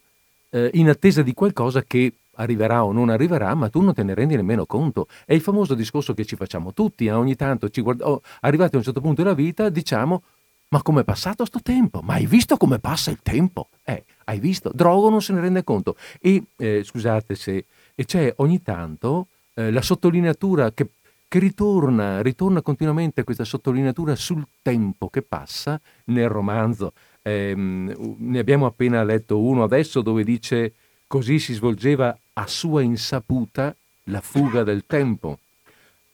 eh, 0.50 0.70
in 0.74 0.90
attesa 0.90 1.22
di 1.22 1.34
qualcosa 1.34 1.84
che 1.84 2.14
arriverà 2.38 2.84
o 2.84 2.92
non 2.92 3.10
arriverà, 3.10 3.54
ma 3.54 3.70
tu 3.70 3.82
non 3.82 3.94
te 3.94 4.04
ne 4.04 4.14
rendi 4.14 4.36
nemmeno 4.36 4.66
conto. 4.66 5.08
È 5.26 5.34
il 5.34 5.42
famoso 5.42 5.76
discorso 5.76 6.14
che 6.14 6.26
ci 6.26 6.36
facciamo 6.36 6.74
tutti, 6.74 7.06
eh? 7.06 7.12
ogni 7.12 7.36
tanto 7.36 7.70
ci 7.70 7.82
guardiamo, 7.82 8.14
oh, 8.14 8.22
arrivati 8.42 8.76
a 8.76 8.78
un 8.80 8.84
certo 8.84 9.02
punto 9.02 9.22
della 9.22 9.36
vita, 9.36 9.70
diciamo, 9.70 10.24
ma 10.70 10.82
come 10.82 11.02
è 11.02 11.04
passato 11.04 11.46
sto 11.46 11.62
tempo? 11.62 12.02
Ma 12.02 12.16
hai 12.16 12.26
visto 12.26 12.58
come 12.58 12.80
passa 12.80 13.12
il 13.12 13.20
tempo? 13.22 13.70
Eh, 13.84 14.04
Hai 14.30 14.40
visto? 14.40 14.72
Drogo 14.74 15.10
non 15.10 15.22
se 15.22 15.32
ne 15.32 15.40
rende 15.40 15.64
conto. 15.64 15.96
E 16.20 16.44
eh, 16.58 16.84
scusate 16.84 17.36
se 17.36 17.66
e 17.96 18.06
c'è 18.06 18.34
ogni 18.38 18.62
tanto 18.62 19.28
eh, 19.54 19.72
la 19.72 19.82
sottolineatura 19.82 20.72
che, 20.74 20.90
che 21.28 21.40
ritorna, 21.40 22.22
ritorna 22.22 22.62
continuamente 22.62 23.24
questa 23.24 23.46
sottolineatura 23.46 24.16
sul 24.16 24.46
tempo 24.62 25.10
che 25.10 25.22
passa 25.22 25.80
nel 26.06 26.28
romanzo. 26.28 26.92
Eh, 27.22 27.54
ne 27.56 28.40
abbiamo 28.40 28.66
appena 28.66 29.02
letto 29.04 29.40
uno 29.40 29.64
adesso 29.64 30.02
dove 30.02 30.26
dice 30.26 30.74
così 31.08 31.40
si 31.40 31.54
svolgeva 31.54 32.16
a 32.38 32.48
sua 32.48 32.82
insaputa 32.82 33.76
la 34.06 34.22
fuga 34.22 34.64
del 34.64 34.86
tempo. 34.86 35.40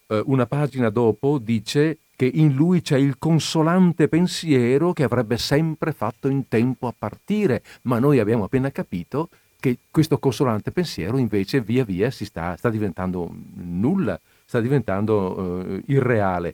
Eh, 0.07 0.21
una 0.25 0.45
pagina 0.45 0.89
dopo 0.89 1.37
dice 1.37 1.99
che 2.15 2.29
in 2.31 2.53
lui 2.53 2.81
c'è 2.81 2.97
il 2.97 3.17
consolante 3.17 4.07
pensiero 4.07 4.93
che 4.93 5.03
avrebbe 5.03 5.37
sempre 5.37 5.91
fatto 5.91 6.29
in 6.29 6.47
tempo 6.47 6.87
a 6.87 6.93
partire, 6.97 7.63
ma 7.83 7.99
noi 7.99 8.19
abbiamo 8.19 8.45
appena 8.45 8.71
capito 8.71 9.29
che 9.59 9.77
questo 9.91 10.17
consolante 10.17 10.71
pensiero 10.71 11.17
invece 11.17 11.61
via 11.61 11.83
via 11.83 12.11
si 12.11 12.25
sta, 12.25 12.55
sta 12.57 12.69
diventando 12.69 13.29
nulla, 13.55 14.19
sta 14.45 14.59
diventando 14.59 15.65
eh, 15.65 15.83
irreale. 15.87 16.53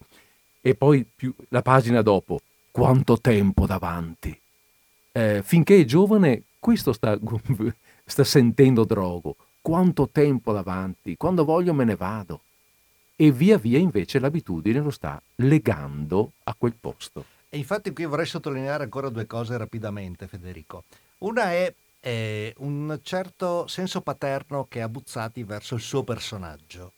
E 0.62 0.76
poi 0.76 1.06
più, 1.16 1.34
la 1.50 1.62
pagina 1.62 2.02
dopo, 2.02 2.42
quanto 2.72 3.20
tempo 3.20 3.66
davanti. 3.66 4.38
Eh, 5.12 5.42
finché 5.44 5.80
è 5.80 5.86
giovane, 5.86 6.44
questo 6.60 6.92
sta, 6.92 7.18
sta 8.06 8.24
sentendo 8.24 8.84
drogo. 8.84 9.36
Quanto 9.62 10.10
tempo 10.10 10.54
davanti, 10.54 11.18
quando 11.18 11.44
voglio 11.44 11.74
me 11.74 11.84
ne 11.84 11.96
vado 11.96 12.42
e 13.16 13.32
via 13.32 13.58
via 13.58 13.78
invece 13.78 14.20
l'abitudine 14.20 14.80
lo 14.80 14.92
sta 14.92 15.22
legando 15.36 16.32
a 16.44 16.56
quel 16.58 16.74
posto. 16.80 17.26
E 17.50 17.58
infatti 17.58 17.92
qui 17.92 18.06
vorrei 18.06 18.26
sottolineare 18.26 18.84
ancora 18.84 19.10
due 19.10 19.26
cose 19.26 19.58
rapidamente, 19.58 20.28
Federico. 20.28 20.84
Una 21.20 21.52
è 21.52 21.74
eh, 22.00 22.54
un 22.60 23.00
certo 23.04 23.68
senso 23.68 24.02
paterno 24.02 24.68
che 24.70 24.82
ha 24.82 24.88
Buzzati 24.88 25.44
verso 25.44 25.76
il 25.76 25.82
suo 25.82 26.04
personaggio. 26.04 26.94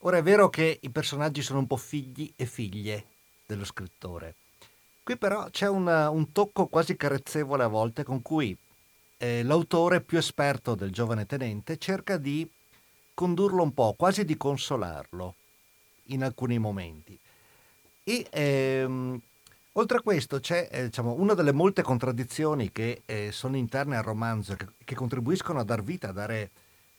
Ora 0.00 0.18
è 0.18 0.22
vero 0.22 0.50
che 0.50 0.78
i 0.82 0.90
personaggi 0.90 1.40
sono 1.40 1.60
un 1.60 1.66
po' 1.66 1.78
figli 1.78 2.30
e 2.36 2.44
figlie 2.44 3.04
dello 3.46 3.64
scrittore. 3.64 4.34
Qui 5.02 5.16
però 5.16 5.48
c'è 5.50 5.68
una, 5.68 6.10
un 6.10 6.32
tocco 6.32 6.66
quasi 6.66 6.96
carezzevole 6.96 7.62
a 7.62 7.68
volte 7.68 8.04
con 8.04 8.20
cui 8.20 8.56
eh, 9.18 9.42
l'autore 9.42 10.00
più 10.00 10.18
esperto 10.18 10.74
del 10.74 10.90
giovane 10.90 11.26
tenente 11.26 11.78
cerca 11.78 12.16
di 12.16 12.48
condurlo 13.14 13.62
un 13.62 13.72
po', 13.72 13.94
quasi 13.96 14.24
di 14.24 14.36
consolarlo 14.36 15.34
in 16.06 16.24
alcuni 16.24 16.58
momenti. 16.58 17.18
E 18.02 18.26
ehm, 18.30 19.20
oltre 19.72 19.98
a 19.98 20.00
questo 20.02 20.40
c'è 20.40 20.68
eh, 20.70 20.84
diciamo, 20.84 21.12
una 21.12 21.34
delle 21.34 21.52
molte 21.52 21.82
contraddizioni 21.82 22.70
che 22.70 23.02
eh, 23.06 23.30
sono 23.32 23.56
interne 23.56 23.96
al 23.96 24.02
romanzo, 24.02 24.54
che, 24.54 24.66
che, 24.84 24.94
contribuiscono 24.94 25.60
a 25.60 25.64
dar 25.64 25.82
vita, 25.82 26.08
a 26.08 26.12
dare 26.12 26.50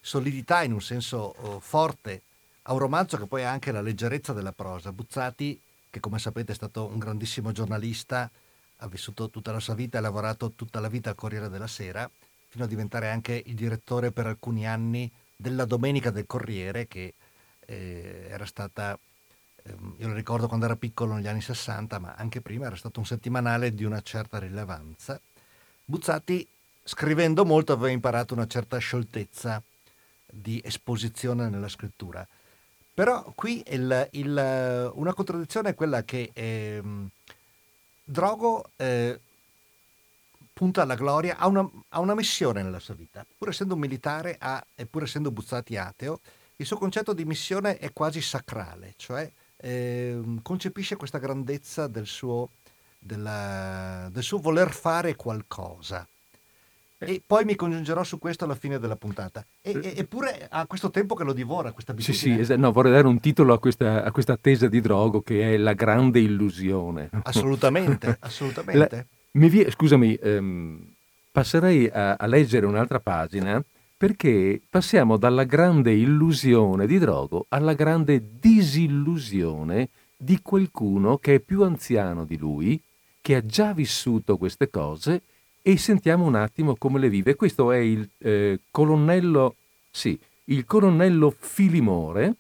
solidità 0.02 0.64
in 0.64 0.72
un 0.74 0.82
senso 0.82 1.36
oh, 1.38 1.60
forte 1.60 2.22
a 2.64 2.74
un 2.74 2.80
romanzo 2.80 3.18
che 3.18 3.28
poi 3.28 3.44
ha 3.44 3.52
anche 3.52 3.72
la 3.72 3.82
leggerezza 3.82 4.34
della 4.34 4.52
prosa. 4.52 4.92
Buzzati, 4.92 5.60
che 5.90 6.00
come 6.00 6.18
sapete 6.18 6.52
è 6.52 6.56
stato 6.56 6.86
un 6.86 6.98
grandissimo 6.98 7.52
giornalista, 7.52 8.30
ha 8.78 8.88
vissuto 8.88 9.30
tutta 9.30 9.52
la 9.52 9.60
sua 9.60 9.74
vita, 9.74 9.98
ha 9.98 10.02
lavorato 10.02 10.52
tutta 10.52 10.80
la 10.80 10.90
vita 10.90 11.10
al 11.10 11.16
Corriere 11.16 11.50
della 11.50 11.68
Sera, 11.68 12.10
fino 12.48 12.64
a 12.64 12.68
diventare 12.68 13.10
anche 13.10 13.42
il 13.46 13.56
direttore 13.56 14.12
per 14.12 14.28
alcuni 14.28 14.68
anni 14.68 15.12
della 15.36 15.66
Domenica 15.66 16.10
del 16.12 16.26
Corriere, 16.26 16.88
che 16.88 17.14
eh, 17.66 18.28
era 18.30 18.46
stata, 18.46 18.98
ehm, 19.64 19.96
io 19.98 20.08
lo 20.08 20.14
ricordo 20.14 20.48
quando 20.48 20.66
era 20.66 20.76
piccolo 20.76 21.14
negli 21.14 21.28
anni 21.28 21.42
60, 21.42 22.00
ma 22.00 22.16
anche 22.16 22.42
prima 22.42 22.68
era 22.68 22.76
stato 22.76 23.00
un 23.00 23.06
settimanale 23.06 23.74
di 23.74 23.84
una 23.84 24.02
certa 24.02 24.40
rilevanza. 24.40 25.20
Buzzati, 25.84 26.48
scrivendo 26.84 27.46
molto, 27.46 27.74
aveva 27.74 27.92
imparato 27.92 28.34
una 28.34 28.48
certa 28.48 28.78
scioltezza 28.78 29.62
di 30.26 30.62
esposizione 30.64 31.50
nella 31.50 31.70
scrittura. 31.70 32.26
Però 32.94 33.34
qui 33.36 33.62
il, 33.68 34.08
il, 34.12 34.92
una 34.94 35.14
contraddizione 35.14 35.72
è 35.72 35.76
quella 35.76 36.04
che 36.04 36.32
eh, 36.34 36.82
Drogo 38.08 38.64
eh, 38.76 39.20
punta 40.54 40.84
alla 40.84 40.96
gloria, 40.96 41.38
ha 41.38 41.48
una, 41.48 41.68
ha 41.90 42.00
una, 42.00 42.14
missione 42.14 42.62
nella 42.62 42.80
sua 42.80 42.94
vita. 42.94 43.26
Pur 43.38 43.50
essendo 43.50 43.74
un 43.74 43.80
militare 43.80 44.38
ha, 44.40 44.64
e 44.76 44.86
pur 44.86 45.04
essendo 45.04 45.32
Buzzati 45.32 45.76
ateo, 45.76 46.22
il 46.58 46.66
suo 46.66 46.78
concetto 46.78 47.14
di 47.14 47.26
missione 47.26 47.78
è 47.78 47.92
quasi 47.92 48.22
sacrale, 48.22 48.94
cioè 48.96 49.30
eh, 49.58 50.22
concepisce 50.42 50.96
questa 50.96 51.18
grandezza 51.18 51.88
del 51.88 52.06
suo, 52.06 52.52
della, 53.00 54.08
del 54.12 54.24
suo 54.24 54.38
voler 54.38 54.72
fare 54.72 55.16
qualcosa. 55.16 56.08
E 57.06 57.22
poi 57.26 57.46
mi 57.46 57.56
congiungerò 57.56 58.04
su 58.04 58.20
questo 58.20 58.46
alla 58.46 58.56
fine 58.56 58.80
della 58.80 58.96
puntata. 58.96 59.46
E, 59.62 59.94
eppure 59.96 60.48
ha 60.50 60.66
questo 60.66 60.92
tempo 60.92 61.16
che 61.16 61.24
lo 61.24 61.34
divora, 61.34 61.72
questa 61.72 61.92
abitudine. 61.92 62.18
Sì, 62.18 62.34
sì, 62.34 62.40
esatto. 62.40 62.60
no, 62.60 62.72
vorrei 62.72 62.92
dare 62.92 63.08
un 63.08 63.20
titolo 63.20 63.54
a 63.54 63.60
questa, 63.60 64.04
a 64.04 64.12
questa 64.12 64.34
attesa 64.34 64.68
di 64.68 64.82
Drogo 64.82 65.22
che 65.22 65.54
è 65.54 65.58
La 65.58 65.74
grande 65.74 66.20
illusione. 66.20 67.10
Assolutamente, 67.24 68.18
assolutamente. 68.22 68.96
La, 68.96 69.06
mi 69.40 69.50
vie, 69.50 69.70
scusami, 69.70 70.16
ehm, 70.16 70.94
passerei 71.32 71.90
a, 71.90 72.14
a 72.14 72.26
leggere 72.26 72.66
un'altra 72.66 73.00
pagina 73.00 73.64
perché 73.98 74.62
passiamo 74.70 75.18
dalla 75.18 75.46
grande 75.46 75.94
illusione 75.94 76.86
di 76.86 76.98
Drogo 77.00 77.46
alla 77.50 77.74
grande 77.74 78.22
disillusione 78.40 79.90
di 80.18 80.40
qualcuno 80.42 81.18
che 81.18 81.36
è 81.36 81.40
più 81.40 81.64
anziano 81.64 82.26
di 82.26 82.38
lui, 82.38 82.82
che 83.22 83.36
ha 83.36 83.46
già 83.46 83.74
vissuto 83.74 84.38
queste 84.38 84.70
cose 84.70 85.22
e 85.68 85.78
sentiamo 85.78 86.26
un 86.26 86.36
attimo 86.36 86.76
come 86.76 87.00
le 87.00 87.10
vive. 87.10 87.34
Questo 87.34 87.72
è 87.72 87.78
il 87.78 88.08
eh, 88.20 88.60
colonnello, 88.70 89.56
sì, 89.90 90.16
il 90.46 90.64
colonnello 90.64 91.34
Filimore, 91.36 92.36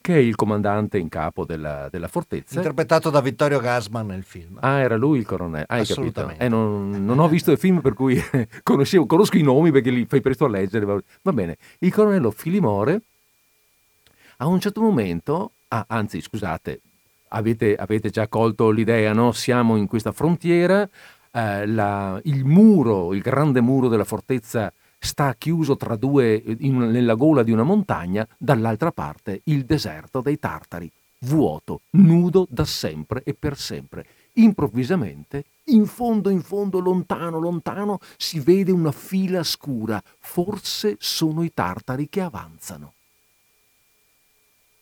che 0.00 0.14
è 0.14 0.18
il 0.18 0.36
comandante 0.36 0.96
in 0.96 1.08
capo 1.08 1.44
della, 1.44 1.88
della, 1.90 2.06
fortezza. 2.06 2.54
Interpretato 2.54 3.10
da 3.10 3.20
Vittorio 3.20 3.58
Gasman 3.58 4.06
nel 4.06 4.22
film. 4.22 4.58
Ah, 4.60 4.78
era 4.78 4.94
lui 4.94 5.18
il 5.18 5.26
colonnello. 5.26 5.64
Hai 5.66 5.84
capito? 5.84 6.32
Eh, 6.36 6.46
non, 6.48 7.04
non, 7.04 7.18
ho 7.18 7.26
visto 7.26 7.50
il 7.50 7.58
film 7.58 7.80
per 7.80 7.94
cui 7.94 8.16
conoscevo, 8.62 9.06
conosco 9.06 9.36
i 9.36 9.42
nomi 9.42 9.72
perché 9.72 9.90
li 9.90 10.06
fai 10.06 10.20
presto 10.20 10.44
a 10.44 10.48
leggere. 10.48 10.86
Va 10.86 11.32
bene. 11.32 11.56
Il 11.80 11.92
colonnello 11.92 12.30
Filimore 12.30 13.02
a 14.36 14.46
un 14.46 14.60
certo 14.60 14.80
momento, 14.80 15.50
ah, 15.66 15.84
anzi 15.88 16.20
scusate, 16.20 16.80
avete, 17.30 17.74
avete, 17.74 18.10
già 18.10 18.28
colto 18.28 18.70
l'idea, 18.70 19.12
no? 19.12 19.32
Siamo 19.32 19.74
in 19.74 19.88
questa 19.88 20.12
frontiera, 20.12 20.88
eh, 21.32 21.66
la, 21.66 22.20
il 22.24 22.44
muro, 22.44 23.14
il 23.14 23.20
grande 23.20 23.60
muro 23.60 23.88
della 23.88 24.04
fortezza 24.04 24.72
sta 24.98 25.34
chiuso 25.34 25.76
tra 25.76 25.96
due, 25.96 26.42
in, 26.58 26.78
nella 26.78 27.14
gola 27.14 27.42
di 27.42 27.52
una 27.52 27.62
montagna, 27.62 28.26
dall'altra 28.36 28.90
parte 28.92 29.40
il 29.44 29.64
deserto 29.64 30.20
dei 30.20 30.38
Tartari, 30.38 30.90
vuoto, 31.20 31.82
nudo 31.90 32.46
da 32.48 32.64
sempre 32.64 33.22
e 33.22 33.34
per 33.34 33.56
sempre. 33.56 34.06
Improvvisamente, 34.34 35.44
in 35.64 35.86
fondo, 35.86 36.30
in 36.30 36.42
fondo, 36.42 36.78
lontano, 36.78 37.38
lontano, 37.38 37.98
si 38.16 38.38
vede 38.40 38.70
una 38.70 38.92
fila 38.92 39.42
scura. 39.42 40.00
Forse 40.20 40.96
sono 40.98 41.42
i 41.42 41.52
Tartari 41.52 42.08
che 42.08 42.20
avanzano. 42.20 42.92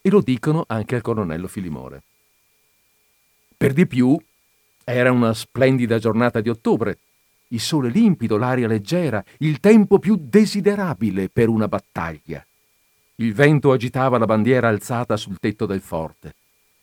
E 0.02 0.10
lo 0.10 0.20
dicono 0.20 0.64
anche 0.66 0.94
al 0.96 1.02
colonnello 1.02 1.48
Filimore. 1.48 2.02
Per 3.56 3.72
di 3.72 3.86
più, 3.86 4.16
era 4.88 5.10
una 5.10 5.34
splendida 5.34 5.98
giornata 5.98 6.40
di 6.40 6.48
ottobre, 6.48 6.98
il 7.48 7.58
sole 7.58 7.88
limpido, 7.88 8.36
l'aria 8.36 8.68
leggera, 8.68 9.22
il 9.38 9.58
tempo 9.58 9.98
più 9.98 10.16
desiderabile 10.16 11.28
per 11.28 11.48
una 11.48 11.66
battaglia. 11.66 12.46
Il 13.16 13.34
vento 13.34 13.72
agitava 13.72 14.16
la 14.16 14.26
bandiera 14.26 14.68
alzata 14.68 15.16
sul 15.16 15.40
tetto 15.40 15.66
del 15.66 15.80
forte. 15.80 16.36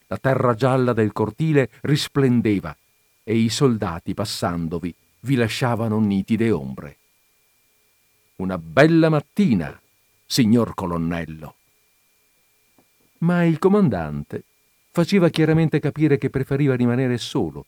La 0.07 0.17
terra 0.17 0.53
gialla 0.53 0.91
del 0.91 1.13
cortile 1.13 1.69
risplendeva 1.83 2.75
e 3.23 3.37
i 3.37 3.47
soldati 3.47 4.13
passandovi 4.13 4.93
vi 5.21 5.35
lasciavano 5.35 5.97
nitide 6.01 6.51
ombre. 6.51 6.97
Una 8.35 8.57
bella 8.57 9.07
mattina, 9.07 9.79
signor 10.25 10.73
colonnello. 10.73 11.55
Ma 13.19 13.45
il 13.45 13.59
comandante 13.59 14.43
faceva 14.91 15.29
chiaramente 15.29 15.79
capire 15.79 16.17
che 16.17 16.29
preferiva 16.29 16.75
rimanere 16.75 17.17
solo 17.17 17.67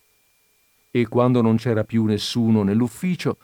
e 0.96 1.10
quando 1.10 1.42
non 1.42 1.58
c'era 1.58 1.84
più 1.84 2.06
nessuno 2.06 2.64
nell'ufficio 2.64 3.36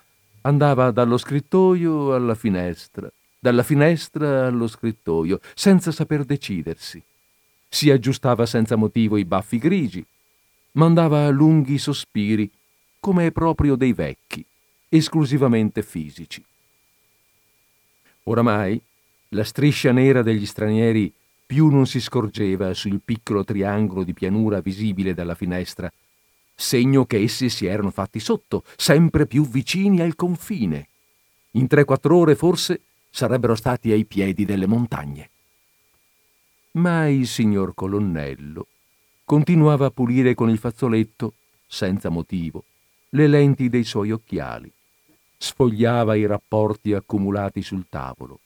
andava 0.43 0.89
dallo 0.91 1.17
scrittoio 1.17 2.15
alla 2.15 2.33
finestra, 2.33 3.11
dalla 3.37 3.61
finestra 3.61 4.47
allo 4.47 4.69
scrittoio, 4.69 5.41
senza 5.53 5.91
saper 5.91 6.23
decidersi. 6.23 7.03
Si 7.67 7.91
aggiustava 7.91 8.45
senza 8.45 8.77
motivo 8.77 9.17
i 9.17 9.25
baffi 9.25 9.57
grigi, 9.57 10.05
mandava 10.73 11.27
lunghi 11.27 11.77
sospiri, 11.77 12.49
come 13.01 13.33
proprio 13.33 13.75
dei 13.75 13.91
vecchi, 13.91 14.45
esclusivamente 14.87 15.83
fisici. 15.83 16.41
Oramai 18.23 18.81
la 19.29 19.43
striscia 19.43 19.91
nera 19.91 20.21
degli 20.21 20.45
stranieri 20.45 21.13
più 21.45 21.67
non 21.67 21.85
si 21.85 21.99
scorgeva 21.99 22.73
sul 22.73 23.01
piccolo 23.03 23.43
triangolo 23.43 24.05
di 24.05 24.13
pianura 24.13 24.61
visibile 24.61 25.13
dalla 25.13 25.35
finestra 25.35 25.91
segno 26.61 27.05
che 27.05 27.17
essi 27.17 27.49
si 27.49 27.65
erano 27.65 27.89
fatti 27.89 28.19
sotto, 28.19 28.63
sempre 28.77 29.25
più 29.25 29.47
vicini 29.47 29.99
al 29.99 30.15
confine. 30.15 30.87
In 31.51 31.67
tre-quattro 31.67 32.17
ore 32.17 32.35
forse 32.35 32.81
sarebbero 33.09 33.55
stati 33.55 33.91
ai 33.91 34.05
piedi 34.05 34.45
delle 34.45 34.67
montagne. 34.67 35.29
Ma 36.73 37.07
il 37.07 37.27
signor 37.27 37.73
colonnello 37.73 38.67
continuava 39.25 39.87
a 39.87 39.91
pulire 39.91 40.35
con 40.35 40.49
il 40.49 40.57
fazzoletto, 40.57 41.33
senza 41.67 42.09
motivo, 42.09 42.63
le 43.09 43.27
lenti 43.27 43.67
dei 43.67 43.83
suoi 43.83 44.11
occhiali. 44.11 44.71
Sfogliava 45.37 46.15
i 46.15 46.25
rapporti 46.25 46.93
accumulati 46.93 47.61
sul 47.61 47.85
tavolo. 47.89 48.39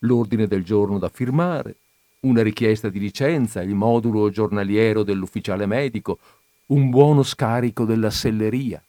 L'ordine 0.00 0.46
del 0.46 0.64
giorno 0.64 0.98
da 0.98 1.08
firmare, 1.08 1.76
una 2.20 2.42
richiesta 2.42 2.88
di 2.88 2.98
licenza, 2.98 3.62
il 3.62 3.74
modulo 3.74 4.30
giornaliero 4.30 5.02
dell'ufficiale 5.02 5.66
medico, 5.66 6.18
un 6.68 6.90
buono 6.90 7.22
scarico 7.22 7.84
della 7.84 8.10
selleria. 8.10 8.82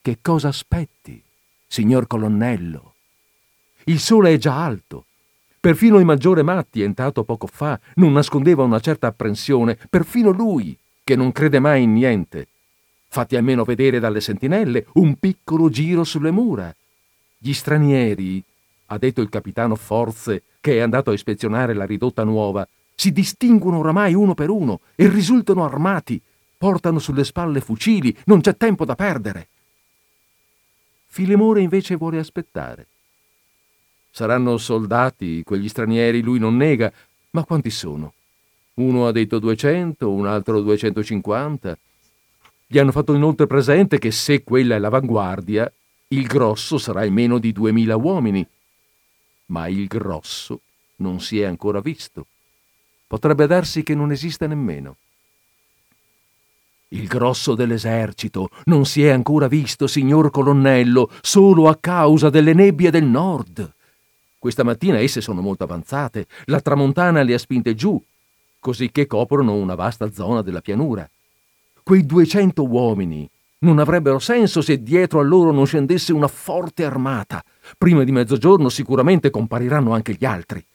Che 0.00 0.18
cosa 0.20 0.48
aspetti, 0.48 1.22
signor 1.66 2.06
colonnello? 2.06 2.94
Il 3.84 4.00
sole 4.00 4.32
è 4.32 4.36
già 4.36 4.64
alto. 4.64 5.06
Perfino 5.60 5.98
il 5.98 6.04
maggiore 6.04 6.42
Matti, 6.42 6.82
entrato 6.82 7.22
poco 7.24 7.46
fa, 7.46 7.78
non 7.94 8.12
nascondeva 8.12 8.64
una 8.64 8.80
certa 8.80 9.06
apprensione, 9.06 9.78
perfino 9.88 10.30
lui, 10.30 10.76
che 11.02 11.16
non 11.16 11.32
crede 11.32 11.58
mai 11.58 11.84
in 11.84 11.92
niente. 11.92 12.48
Fatti 13.08 13.36
almeno 13.36 13.64
vedere 13.64 14.00
dalle 14.00 14.20
sentinelle 14.20 14.86
un 14.94 15.16
piccolo 15.18 15.68
giro 15.68 16.02
sulle 16.02 16.32
mura. 16.32 16.74
Gli 17.38 17.52
stranieri, 17.52 18.42
ha 18.86 18.98
detto 18.98 19.20
il 19.20 19.28
capitano 19.28 19.76
Forze, 19.76 20.42
che 20.60 20.76
è 20.76 20.80
andato 20.80 21.10
a 21.10 21.14
ispezionare 21.14 21.72
la 21.72 21.86
ridotta 21.86 22.24
nuova, 22.24 22.66
si 22.94 23.12
distinguono 23.12 23.78
oramai 23.78 24.14
uno 24.14 24.34
per 24.34 24.50
uno 24.50 24.80
e 24.94 25.08
risultano 25.08 25.64
armati. 25.64 26.20
Portano 26.56 26.98
sulle 26.98 27.24
spalle 27.24 27.60
fucili, 27.60 28.16
non 28.24 28.40
c'è 28.40 28.56
tempo 28.56 28.84
da 28.84 28.94
perdere. 28.94 29.48
Filemore 31.06 31.60
invece 31.60 31.96
vuole 31.96 32.18
aspettare. 32.18 32.86
Saranno 34.10 34.56
soldati, 34.58 35.42
quegli 35.44 35.68
stranieri, 35.68 36.22
lui 36.22 36.38
non 36.38 36.56
nega, 36.56 36.92
ma 37.30 37.44
quanti 37.44 37.70
sono? 37.70 38.14
Uno 38.74 39.06
ha 39.06 39.12
detto 39.12 39.38
200, 39.38 40.10
un 40.10 40.26
altro 40.26 40.60
250. 40.60 41.78
Gli 42.66 42.78
hanno 42.78 42.92
fatto 42.92 43.14
inoltre 43.14 43.46
presente 43.46 43.98
che 43.98 44.10
se 44.10 44.42
quella 44.42 44.76
è 44.76 44.78
l'avanguardia, 44.78 45.70
il 46.08 46.26
grosso 46.26 46.78
sarà 46.78 47.00
almeno 47.02 47.38
di 47.38 47.52
2000 47.52 47.96
uomini. 47.96 48.46
Ma 49.46 49.68
il 49.68 49.86
grosso 49.86 50.60
non 50.96 51.20
si 51.20 51.40
è 51.40 51.44
ancora 51.44 51.80
visto. 51.80 52.26
Potrebbe 53.14 53.46
darsi 53.46 53.84
che 53.84 53.94
non 53.94 54.10
esista 54.10 54.44
nemmeno. 54.48 54.96
Il 56.88 57.06
grosso 57.06 57.54
dell'esercito 57.54 58.48
non 58.64 58.86
si 58.86 59.04
è 59.04 59.10
ancora 59.10 59.46
visto, 59.46 59.86
signor 59.86 60.32
colonnello, 60.32 61.08
solo 61.20 61.68
a 61.68 61.76
causa 61.76 62.28
delle 62.28 62.54
nebbie 62.54 62.90
del 62.90 63.04
nord. 63.04 63.72
Questa 64.36 64.64
mattina 64.64 64.98
esse 64.98 65.20
sono 65.20 65.42
molto 65.42 65.62
avanzate, 65.62 66.26
la 66.46 66.58
tramontana 66.58 67.22
le 67.22 67.34
ha 67.34 67.38
spinte 67.38 67.76
giù, 67.76 68.02
così 68.58 68.90
che 68.90 69.06
coprono 69.06 69.54
una 69.54 69.76
vasta 69.76 70.10
zona 70.10 70.42
della 70.42 70.60
pianura. 70.60 71.08
Quei 71.84 72.04
duecento 72.04 72.66
uomini 72.66 73.30
non 73.58 73.78
avrebbero 73.78 74.18
senso 74.18 74.60
se 74.60 74.82
dietro 74.82 75.20
a 75.20 75.22
loro 75.22 75.52
non 75.52 75.66
scendesse 75.66 76.12
una 76.12 76.26
forte 76.26 76.84
armata. 76.84 77.44
Prima 77.78 78.02
di 78.02 78.10
mezzogiorno 78.10 78.68
sicuramente 78.68 79.30
compariranno 79.30 79.94
anche 79.94 80.16
gli 80.18 80.24
altri. 80.24 80.66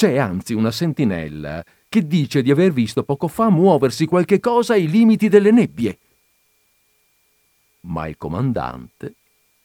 C'è 0.00 0.16
anzi 0.16 0.54
una 0.54 0.70
sentinella 0.70 1.62
che 1.86 2.06
dice 2.06 2.40
di 2.40 2.50
aver 2.50 2.72
visto 2.72 3.02
poco 3.02 3.28
fa 3.28 3.50
muoversi 3.50 4.06
qualche 4.06 4.40
cosa 4.40 4.72
ai 4.72 4.88
limiti 4.88 5.28
delle 5.28 5.50
nebbie. 5.50 5.98
Ma 7.80 8.08
il 8.08 8.16
comandante 8.16 9.12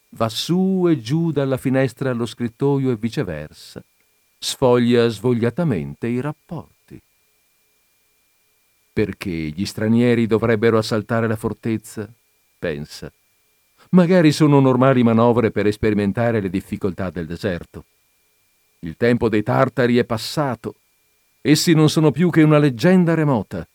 va 0.09 0.27
su 0.27 0.87
e 0.89 0.99
giù 0.99 1.31
dalla 1.31 1.55
finestra 1.55 2.09
allo 2.09 2.25
scrittoio 2.25 2.91
e 2.91 2.97
viceversa, 2.97 3.81
sfoglia 4.37 5.07
svogliatamente 5.07 6.07
i 6.07 6.19
rapporti. 6.19 7.01
Perché 8.91 9.31
gli 9.31 9.65
stranieri 9.65 10.27
dovrebbero 10.27 10.77
assaltare 10.77 11.29
la 11.29 11.37
fortezza? 11.37 12.11
Pensa. 12.59 13.09
Magari 13.91 14.33
sono 14.33 14.59
normali 14.59 15.01
manovre 15.01 15.51
per 15.51 15.71
sperimentare 15.71 16.41
le 16.41 16.49
difficoltà 16.49 17.09
del 17.09 17.25
deserto. 17.25 17.85
Il 18.85 18.97
tempo 18.97 19.29
dei 19.29 19.41
tartari 19.41 19.97
è 19.97 20.05
passato. 20.05 20.75
Essi 21.41 21.73
non 21.73 21.89
sono 21.89 22.11
più 22.11 22.29
che 22.29 22.43
una 22.43 22.59
leggenda 22.59 23.15
remota. 23.15 23.67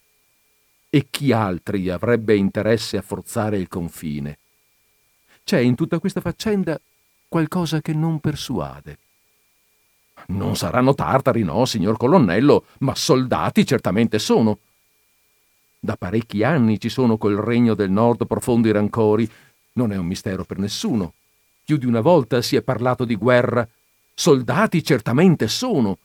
E 0.88 1.08
chi 1.11 1.32
altri 1.32 1.90
avrebbe 1.90 2.36
interesse 2.36 2.96
a 2.96 3.02
forzare 3.02 3.58
il 3.58 3.66
confine? 3.66 4.38
C'è 5.42 5.58
in 5.58 5.74
tutta 5.74 5.98
questa 5.98 6.20
faccenda 6.20 6.80
qualcosa 7.26 7.80
che 7.80 7.92
non 7.92 8.20
persuade. 8.20 8.98
Non 10.28 10.54
saranno 10.54 10.94
tartari, 10.94 11.42
no, 11.42 11.64
signor 11.64 11.96
colonnello, 11.96 12.66
ma 12.78 12.94
soldati 12.94 13.66
certamente 13.66 14.20
sono. 14.20 14.58
Da 15.80 15.96
parecchi 15.96 16.44
anni 16.44 16.78
ci 16.78 16.88
sono 16.88 17.18
col 17.18 17.34
regno 17.34 17.74
del 17.74 17.90
nord 17.90 18.28
profondi 18.28 18.70
rancori. 18.70 19.28
Non 19.72 19.90
è 19.90 19.96
un 19.96 20.06
mistero 20.06 20.44
per 20.44 20.58
nessuno. 20.58 21.14
Più 21.64 21.78
di 21.78 21.86
una 21.86 22.00
volta 22.00 22.40
si 22.42 22.54
è 22.54 22.62
parlato 22.62 23.04
di 23.04 23.16
guerra. 23.16 23.68
Soldati 24.20 24.84
certamente 24.84 25.48
sono. 25.48 25.96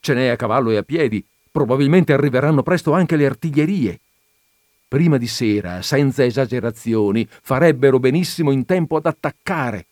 Ce 0.00 0.12
n'è 0.12 0.26
a 0.26 0.34
cavallo 0.34 0.70
e 0.70 0.76
a 0.76 0.82
piedi. 0.82 1.24
Probabilmente 1.52 2.12
arriveranno 2.12 2.64
presto 2.64 2.92
anche 2.92 3.14
le 3.14 3.26
artiglierie 3.26 4.00
prima 4.88 5.18
di 5.18 5.28
sera, 5.28 5.80
senza 5.80 6.24
esagerazioni, 6.24 7.24
farebbero 7.28 8.00
benissimo 8.00 8.50
in 8.50 8.64
tempo 8.64 8.96
ad 8.96 9.06
attaccare. 9.06 9.86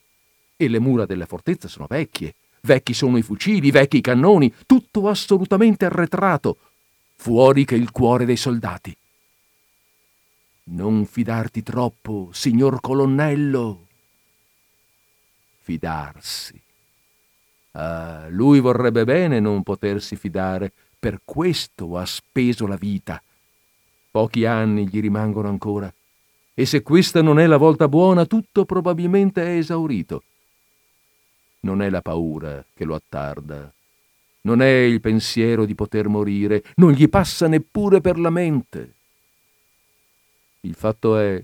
E 0.56 0.66
le 0.68 0.80
mura 0.80 1.06
della 1.06 1.26
fortezza 1.26 1.68
sono 1.68 1.86
vecchie, 1.88 2.34
vecchi 2.62 2.94
sono 2.94 3.16
i 3.16 3.22
fucili, 3.22 3.70
vecchi 3.70 3.98
i 3.98 4.00
cannoni, 4.00 4.52
tutto 4.66 5.08
assolutamente 5.08 5.84
arretrato, 5.84 6.56
fuori 7.14 7.64
che 7.64 7.76
il 7.76 7.92
cuore 7.92 8.24
dei 8.24 8.36
soldati. 8.36 8.96
Non 10.64 11.06
fidarti 11.06 11.62
troppo, 11.62 12.30
signor 12.32 12.80
colonnello. 12.80 13.86
Fidarsi. 15.62 16.61
Ah, 17.72 18.26
lui 18.28 18.60
vorrebbe 18.60 19.04
bene 19.04 19.40
non 19.40 19.62
potersi 19.62 20.16
fidare, 20.16 20.72
per 20.98 21.20
questo 21.24 21.96
ha 21.96 22.04
speso 22.04 22.66
la 22.66 22.76
vita 22.76 23.22
Pochi 24.12 24.44
anni 24.44 24.86
gli 24.86 25.00
rimangono 25.00 25.48
ancora. 25.48 25.90
E 26.52 26.66
se 26.66 26.82
questa 26.82 27.22
non 27.22 27.38
è 27.38 27.46
la 27.46 27.56
volta 27.56 27.88
buona, 27.88 28.26
tutto 28.26 28.66
probabilmente 28.66 29.42
è 29.42 29.56
esaurito. 29.56 30.22
Non 31.60 31.80
è 31.80 31.88
la 31.88 32.02
paura 32.02 32.62
che 32.74 32.84
lo 32.84 32.94
attarda. 32.94 33.72
Non 34.42 34.60
è 34.60 34.68
il 34.68 35.00
pensiero 35.00 35.64
di 35.64 35.74
poter 35.74 36.08
morire. 36.08 36.62
Non 36.74 36.92
gli 36.92 37.08
passa 37.08 37.48
neppure 37.48 38.02
per 38.02 38.18
la 38.18 38.28
mente. 38.28 38.94
Il 40.60 40.74
fatto 40.74 41.16
è 41.16 41.42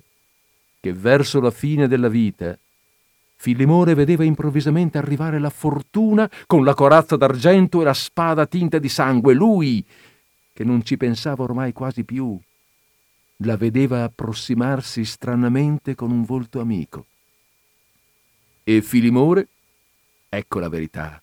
che 0.79 0.93
verso 0.93 1.41
la 1.41 1.51
fine 1.51 1.89
della 1.89 2.09
vita 2.09 2.57
Filimore 3.41 3.95
vedeva 3.95 4.25
improvvisamente 4.25 4.99
arrivare 4.99 5.39
la 5.39 5.49
fortuna 5.49 6.29
con 6.45 6.65
la 6.65 6.75
corazza 6.75 7.17
d'argento 7.17 7.81
e 7.81 7.85
la 7.85 7.95
spada 7.95 8.47
tinta 8.47 8.79
di 8.79 8.89
sangue. 8.89 9.33
Lui, 9.33 9.87
che 10.53 10.65
non 10.65 10.83
ci 10.83 10.97
pensava 10.97 11.45
ormai 11.45 11.73
quasi 11.73 12.03
più, 12.03 12.37
la 13.43 13.57
vedeva 13.57 14.03
approssimarsi 14.03 15.05
stranamente 15.05 15.95
con 15.95 16.11
un 16.11 16.25
volto 16.25 16.59
amico. 16.59 17.07
E 18.65 18.83
Filimore? 18.83 19.47
Ecco 20.29 20.59
la 20.59 20.69
verità. 20.69 21.23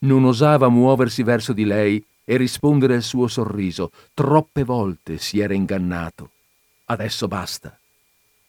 Non 0.00 0.22
osava 0.22 0.68
muoversi 0.68 1.24
verso 1.24 1.52
di 1.52 1.64
lei 1.64 2.02
e 2.24 2.36
rispondere 2.36 2.94
al 2.94 3.02
suo 3.02 3.26
sorriso. 3.26 3.90
Troppe 4.14 4.62
volte 4.62 5.18
si 5.18 5.40
era 5.40 5.54
ingannato. 5.54 6.30
Adesso 6.84 7.26
basta. 7.26 7.76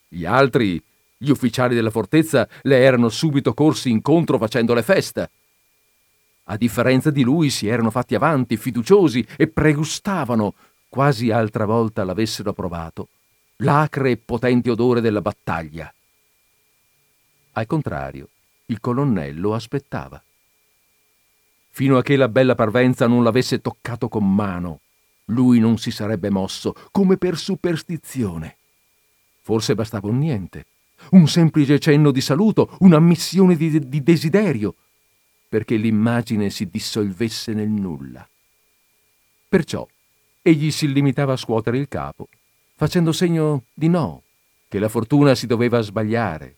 Gli 0.08 0.26
altri, 0.26 0.80
gli 1.22 1.30
ufficiali 1.30 1.76
della 1.76 1.92
fortezza, 1.92 2.48
le 2.62 2.78
erano 2.78 3.10
subito 3.10 3.54
corsi 3.54 3.90
incontro 3.90 4.38
facendole 4.38 4.82
festa. 4.82 5.30
A 6.46 6.56
differenza 6.56 7.12
di 7.12 7.24
lui 7.24 7.50
si 7.50 7.68
erano 7.68 7.92
fatti 7.92 8.16
avanti, 8.16 8.56
fiduciosi, 8.56 9.26
e 9.36 9.50
pregustavano 9.50 10.54
quasi 10.88 11.30
altra 11.30 11.66
volta 11.66 12.06
l'avessero 12.06 12.54
provato, 12.54 13.10
l'acre 13.58 14.12
e 14.12 14.18
potente 14.18 14.72
odore 14.72 15.02
della 15.02 15.22
battaglia. 15.22 15.94
Al 17.52 17.66
contrario, 17.66 18.30
il 18.68 18.80
colonnello 18.80 19.54
aspettava. 19.54 20.24
Fino 21.72 21.98
a 21.98 22.02
che 22.02 22.16
la 22.16 22.30
bella 22.30 22.56
parvenza 22.56 23.08
non 23.08 23.24
l'avesse 23.24 23.60
toccato 23.60 24.08
con 24.08 24.34
mano, 24.34 24.80
lui 25.26 25.60
non 25.60 25.78
si 25.78 25.92
sarebbe 25.92 26.30
mosso, 26.30 26.74
come 26.92 27.18
per 27.18 27.38
superstizione. 27.38 28.56
Forse 29.42 29.76
bastava 29.76 30.08
un 30.08 30.18
niente, 30.18 30.66
un 31.12 31.28
semplice 31.28 31.80
cenno 31.80 32.12
di 32.12 32.22
saluto, 32.22 32.76
un'ammissione 32.80 33.56
di, 33.56 33.88
di 33.88 34.04
desiderio, 34.04 34.76
perché 35.48 35.76
l'immagine 35.76 36.50
si 36.50 36.70
dissolvesse 36.70 37.54
nel 37.54 37.70
nulla. 37.70 38.28
Perciò 39.48 39.88
egli 40.42 40.72
si 40.72 40.92
limitava 40.92 41.34
a 41.34 41.38
scuotere 41.38 41.78
il 41.78 41.88
capo, 41.88 42.28
facendo 42.76 43.12
segno 43.12 43.64
di 43.74 43.88
no, 43.88 44.24
che 44.68 44.80
la 44.80 44.90
fortuna 44.90 45.36
si 45.36 45.48
doveva 45.48 45.82
sbagliare. 45.82 46.56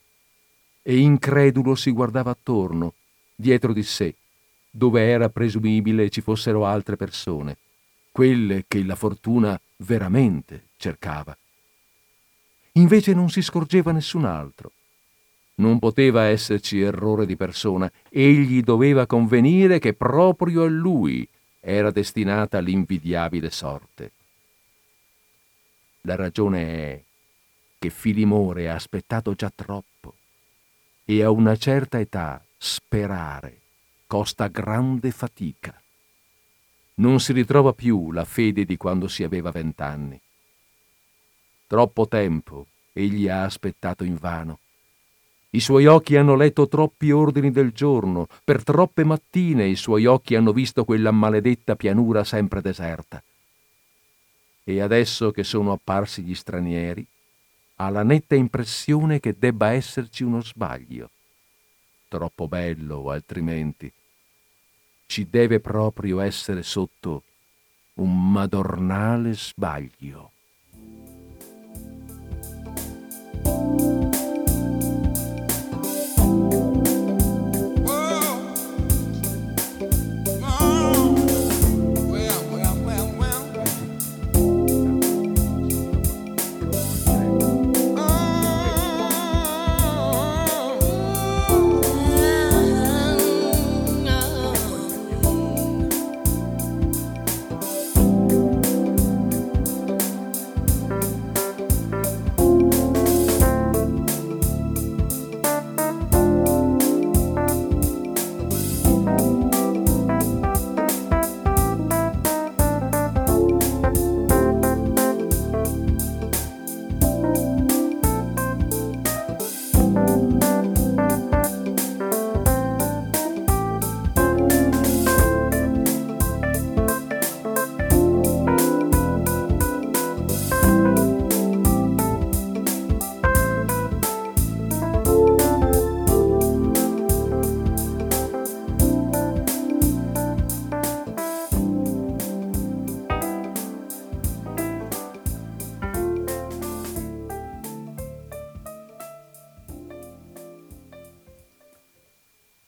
e 0.83 0.97
incredulo 0.97 1.75
si 1.75 1.91
guardava 1.91 2.31
attorno, 2.31 2.95
dietro 3.35 3.71
di 3.71 3.83
sé, 3.83 4.15
dove 4.69 5.07
era 5.07 5.29
presumibile 5.29 6.09
ci 6.09 6.21
fossero 6.21 6.65
altre 6.65 6.95
persone, 6.95 7.57
quelle 8.11 8.65
che 8.67 8.83
la 8.83 8.95
fortuna 8.95 9.59
veramente 9.77 10.69
cercava. 10.77 11.37
Invece 12.73 13.13
non 13.13 13.29
si 13.29 13.41
scorgeva 13.41 13.91
nessun 13.91 14.25
altro. 14.25 14.71
Non 15.55 15.79
poteva 15.79 16.23
esserci 16.23 16.79
errore 16.81 17.25
di 17.25 17.35
persona, 17.35 17.91
egli 18.09 18.61
doveva 18.61 19.05
convenire 19.05 19.79
che 19.79 19.93
proprio 19.93 20.63
a 20.63 20.67
lui 20.67 21.27
era 21.59 21.91
destinata 21.91 22.59
l'invidiabile 22.59 23.51
sorte. 23.51 24.11
La 26.01 26.15
ragione 26.15 26.63
è 26.63 27.03
che 27.77 27.89
Filimore 27.89 28.69
ha 28.69 28.75
aspettato 28.75 29.33
già 29.33 29.51
troppo 29.53 30.15
e 31.05 31.23
a 31.23 31.29
una 31.29 31.55
certa 31.57 31.99
età 31.99 32.43
sperare 32.57 33.59
costa 34.07 34.47
grande 34.47 35.11
fatica. 35.11 35.79
Non 36.95 37.19
si 37.19 37.33
ritrova 37.33 37.73
più 37.73 38.11
la 38.11 38.25
fede 38.25 38.65
di 38.65 38.77
quando 38.77 39.07
si 39.07 39.23
aveva 39.23 39.51
vent'anni. 39.51 40.19
Troppo 41.71 42.05
tempo 42.05 42.67
egli 42.91 43.29
ha 43.29 43.45
aspettato 43.45 44.03
invano. 44.03 44.59
I 45.51 45.61
suoi 45.61 45.85
occhi 45.85 46.17
hanno 46.17 46.35
letto 46.35 46.67
troppi 46.67 47.11
ordini 47.11 47.49
del 47.49 47.71
giorno, 47.71 48.27
per 48.43 48.61
troppe 48.61 49.05
mattine 49.05 49.67
i 49.67 49.77
suoi 49.77 50.05
occhi 50.05 50.35
hanno 50.35 50.51
visto 50.51 50.83
quella 50.83 51.11
maledetta 51.11 51.77
pianura 51.77 52.25
sempre 52.25 52.59
deserta. 52.59 53.23
E 54.65 54.81
adesso 54.81 55.31
che 55.31 55.45
sono 55.45 55.71
apparsi 55.71 56.23
gli 56.23 56.35
stranieri, 56.35 57.07
ha 57.77 57.89
la 57.89 58.03
netta 58.03 58.35
impressione 58.35 59.21
che 59.21 59.37
debba 59.39 59.71
esserci 59.71 60.25
uno 60.25 60.41
sbaglio. 60.41 61.09
Troppo 62.09 62.49
bello, 62.49 63.09
altrimenti. 63.11 63.89
Ci 65.05 65.29
deve 65.29 65.61
proprio 65.61 66.19
essere 66.19 66.63
sotto 66.63 67.23
un 67.93 68.29
madornale 68.29 69.33
sbaglio. 69.35 70.31
Música 73.51 74.20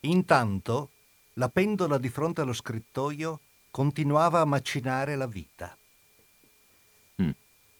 Intanto 0.05 0.89
la 1.33 1.49
pendola 1.49 1.97
di 1.97 2.09
fronte 2.09 2.41
allo 2.41 2.53
scrittoio 2.53 3.39
continuava 3.71 4.41
a 4.41 4.45
macinare 4.45 5.15
la 5.15 5.27
vita. 5.27 5.75
Mm. 7.21 7.29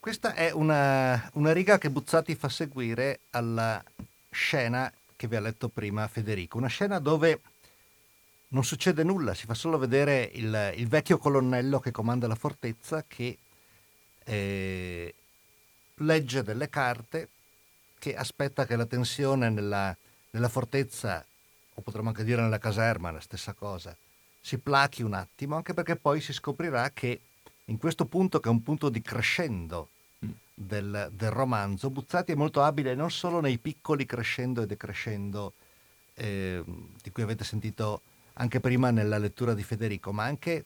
Questa 0.00 0.34
è 0.34 0.50
una, 0.50 1.30
una, 1.34 1.52
riga 1.52 1.78
che 1.78 1.90
Buzzati 1.90 2.34
fa 2.34 2.48
seguire 2.48 3.20
alla 3.30 3.82
scena 4.30 4.92
che 5.16 5.28
vi 5.28 5.36
ha 5.36 5.40
letto 5.40 5.68
prima 5.68 6.08
Federico, 6.08 6.58
una 6.58 6.68
scena 6.68 6.98
dove 6.98 7.40
non 8.48 8.64
succede 8.64 9.04
nulla, 9.04 9.34
si 9.34 9.46
fa 9.46 9.54
solo 9.54 9.78
vedere 9.78 10.30
il, 10.34 10.72
il 10.76 10.88
vecchio 10.88 11.18
colonnello 11.18 11.78
che 11.80 11.90
comanda 11.90 12.26
la 12.26 12.34
fortezza 12.34 13.04
che 13.06 13.38
eh, 14.24 15.14
legge 15.96 16.42
delle 16.42 16.68
carte, 16.68 17.28
che 17.98 18.16
aspetta 18.16 18.66
che 18.66 18.76
la 18.76 18.86
tensione 18.86 19.50
nella, 19.50 19.96
nella 20.30 20.48
fortezza 20.48 21.24
o 21.74 21.82
potremmo 21.82 22.08
anche 22.08 22.24
dire 22.24 22.42
nella 22.42 22.58
caserma, 22.58 23.10
la 23.10 23.20
stessa 23.20 23.52
cosa, 23.52 23.96
si 24.40 24.58
plachi 24.58 25.02
un 25.02 25.14
attimo, 25.14 25.56
anche 25.56 25.74
perché 25.74 25.96
poi 25.96 26.20
si 26.20 26.32
scoprirà 26.32 26.90
che 26.90 27.20
in 27.66 27.78
questo 27.78 28.04
punto, 28.04 28.40
che 28.40 28.48
è 28.48 28.52
un 28.52 28.62
punto 28.62 28.88
di 28.88 29.00
crescendo 29.00 29.88
mm. 30.24 30.30
del, 30.54 31.10
del 31.12 31.30
romanzo, 31.30 31.90
Buzzati 31.90 32.32
è 32.32 32.36
molto 32.36 32.62
abile 32.62 32.94
non 32.94 33.10
solo 33.10 33.40
nei 33.40 33.58
piccoli 33.58 34.04
crescendo 34.04 34.62
e 34.62 34.66
decrescendo, 34.66 35.54
eh, 36.14 36.62
di 37.02 37.10
cui 37.10 37.22
avete 37.22 37.44
sentito 37.44 38.02
anche 38.34 38.60
prima 38.60 38.90
nella 38.90 39.18
lettura 39.18 39.54
di 39.54 39.62
Federico, 39.62 40.12
ma 40.12 40.24
anche 40.24 40.64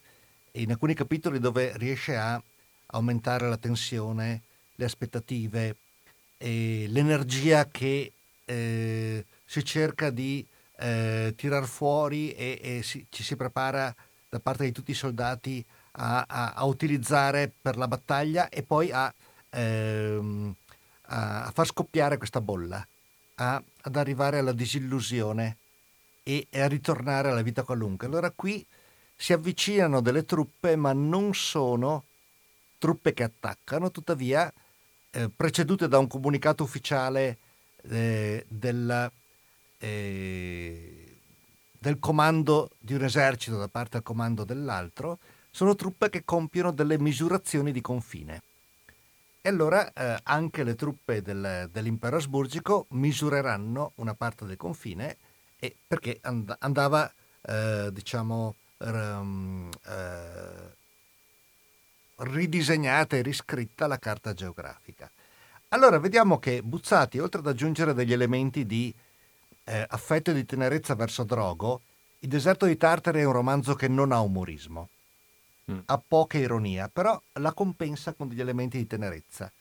in 0.53 0.71
alcuni 0.71 0.95
capitoli 0.95 1.39
dove 1.39 1.77
riesce 1.77 2.17
a 2.17 2.43
aumentare 2.87 3.49
la 3.49 3.59
tensione, 3.59 4.43
le 4.75 4.85
aspettative, 4.85 5.77
e 6.39 6.87
l'energia 6.89 7.67
che 7.67 8.13
eh, 8.45 9.25
si 9.45 9.65
cerca 9.65 10.11
di 10.11 10.45
eh, 10.79 11.35
tirar 11.37 11.67
fuori 11.67 12.33
e, 12.33 12.59
e 12.63 12.83
si, 12.83 13.05
ci 13.11 13.23
si 13.23 13.37
prepara 13.37 13.95
da 14.29 14.39
parte 14.39 14.65
di 14.65 14.73
tutti 14.73 14.93
i 14.93 14.95
soldati 14.95 15.65
a, 15.93 16.25
a, 16.27 16.53
a 16.53 16.65
utilizzare 16.65 17.51
per 17.61 17.77
la 17.77 17.89
battaglia 17.89 18.49
e 18.49 18.63
poi 18.63 18.91
a, 18.93 19.13
ehm, 19.51 20.55
a 21.03 21.51
far 21.53 21.67
scoppiare 21.67 22.19
questa 22.19 22.41
bolla, 22.41 22.87
ad 23.37 23.97
arrivare 23.97 24.39
alla 24.39 24.53
disillusione 24.53 25.57
e, 26.23 26.47
e 26.51 26.61
a 26.61 26.69
ritornare 26.69 27.31
alla 27.31 27.43
vita 27.43 27.63
qualunque. 27.63 28.07
Allora 28.07 28.31
qui 28.31 28.65
si 29.17 29.33
avvicinano 29.33 30.01
delle 30.01 30.25
truppe, 30.25 30.77
ma 30.77 30.93
non 30.93 31.35
sono 31.35 32.05
truppe 32.79 33.15
che 33.15 33.25
attaccano, 33.25 33.91
tuttavia 33.91 34.53
eh, 35.11 35.29
precedute 35.35 35.89
da 35.89 35.99
un 35.99 36.07
comunicato 36.07 36.63
ufficiale 36.63 37.39
eh, 37.89 38.45
del, 38.47 39.11
eh, 39.79 41.17
del 41.79 41.99
comando 41.99 42.71
di 42.79 42.95
un 42.95 43.05
esercito 43.05 43.57
da 43.57 43.69
parte 43.69 43.93
del 43.93 44.03
comando 44.03 44.45
dell'altro, 44.45 45.19
sono 45.51 45.75
truppe 45.75 46.11
che 46.11 46.25
compiono 46.25 46.73
delle 46.73 46.99
misurazioni 46.99 47.73
di 47.73 47.81
confine. 47.81 48.43
E 49.41 49.49
allora 49.49 49.93
eh, 49.93 50.19
anche 50.25 50.65
le 50.65 50.75
truppe 50.75 51.23
del, 51.23 51.69
dell'impero 51.73 52.17
asburgico 52.17 52.87
misureranno 52.91 53.93
una 53.97 54.15
parte 54.15 54.45
del 54.45 54.57
confine 54.57 55.17
e 55.59 55.75
perché 55.87 56.19
and- 56.23 56.55
andava, 56.59 57.11
eh, 57.43 57.91
diciamo, 57.93 58.55
r- 58.79 59.71
eh, 59.87 60.77
ridisegnata 62.17 63.17
e 63.17 63.23
riscritta 63.23 63.87
la 63.87 63.99
carta 63.99 64.35
geografica. 64.35 65.11
Allora 65.69 65.99
vediamo 65.99 66.39
che 66.39 66.63
Buzzati, 66.63 67.19
oltre 67.19 67.41
ad 67.41 67.47
aggiungere 67.47 67.95
degli 67.95 68.13
elementi 68.13 68.67
di 68.67 68.93
eh, 69.69 69.85
affetto 69.87 70.33
di 70.33 70.45
tenerezza 70.45 70.95
verso 70.95 71.25
Drogo, 71.25 71.83
Il 72.21 72.29
deserto 72.29 72.67
di 72.67 72.77
Tartari 72.77 73.21
è 73.21 73.25
un 73.25 73.33
romanzo 73.33 73.75
che 73.75 73.87
non 73.87 74.11
ha 74.11 74.21
umorismo, 74.21 74.89
mm. 75.71 75.79
ha 75.85 75.99
poca 75.99 76.37
ironia, 76.37 76.89
però 76.89 77.21
la 77.35 77.53
compensa 77.53 78.13
con 78.13 78.27
degli 78.27 78.41
elementi 78.41 78.77
di 78.77 78.89
tenerezza. 78.89 79.53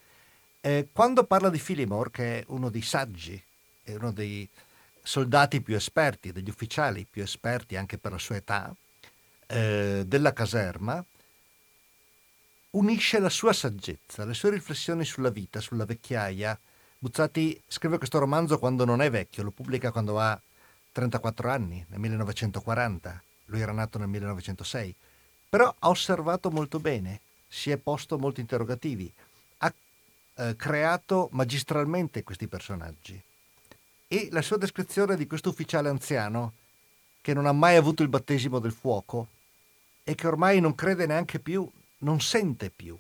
Eh, 0.62 0.88
quando 0.92 1.24
parla 1.26 1.50
di 1.50 1.60
Filimor, 1.60 2.10
che 2.10 2.40
è 2.40 2.44
uno 2.48 2.70
dei 2.70 2.82
saggi, 2.82 3.40
è 3.84 3.94
uno 3.94 4.12
dei 4.12 4.50
soldati 5.04 5.62
più 5.62 5.76
esperti, 5.76 6.32
degli 6.32 6.50
ufficiali 6.50 7.06
più 7.08 7.22
esperti 7.22 7.76
anche 7.76 8.00
per 8.00 8.14
la 8.14 8.18
sua 8.18 8.38
età, 8.38 8.76
eh, 9.46 10.04
della 10.08 10.34
caserma, 10.34 11.06
unisce 12.72 13.20
la 13.20 13.30
sua 13.30 13.54
saggezza, 13.54 14.26
le 14.26 14.34
sue 14.34 14.50
riflessioni 14.50 15.06
sulla 15.06 15.30
vita, 15.30 15.60
sulla 15.60 15.86
vecchiaia, 15.86 16.60
Buzzati 17.00 17.62
scrive 17.68 18.00
questo 18.00 18.18
romanzo 18.18 18.58
quando 18.58 18.84
non 18.84 19.04
è 19.04 19.12
vecchio, 19.12 19.44
lo 19.44 19.52
pubblica 19.52 19.92
quando 19.92 20.20
ha 20.20 20.40
34 20.92 21.48
anni, 21.48 21.86
nel 21.90 22.00
1940, 22.00 23.22
lui 23.46 23.62
era 23.62 23.72
nato 23.72 24.00
nel 24.00 24.08
1906, 24.08 24.96
però 25.48 25.72
ha 25.78 25.90
osservato 25.90 26.50
molto 26.50 26.80
bene, 26.80 27.20
si 27.48 27.70
è 27.70 27.78
posto 27.78 28.18
molti 28.18 28.42
interrogativi, 28.42 29.14
ha 29.60 29.72
eh, 30.38 30.56
creato 30.56 31.30
magistralmente 31.34 32.24
questi 32.24 32.48
personaggi. 32.48 33.22
E 34.08 34.30
la 34.32 34.42
sua 34.42 34.58
descrizione 34.58 35.16
di 35.16 35.28
questo 35.28 35.50
ufficiale 35.50 35.90
anziano, 35.90 36.54
che 37.22 37.36
non 37.36 37.46
ha 37.46 37.52
mai 37.52 37.76
avuto 37.76 38.02
il 38.02 38.10
battesimo 38.10 38.58
del 38.58 38.72
fuoco 38.72 39.28
e 40.04 40.16
che 40.16 40.26
ormai 40.26 40.60
non 40.62 40.74
crede 40.74 41.06
neanche 41.06 41.38
più, 41.38 41.70
non 42.00 42.20
sente 42.22 42.72
più 42.72 42.98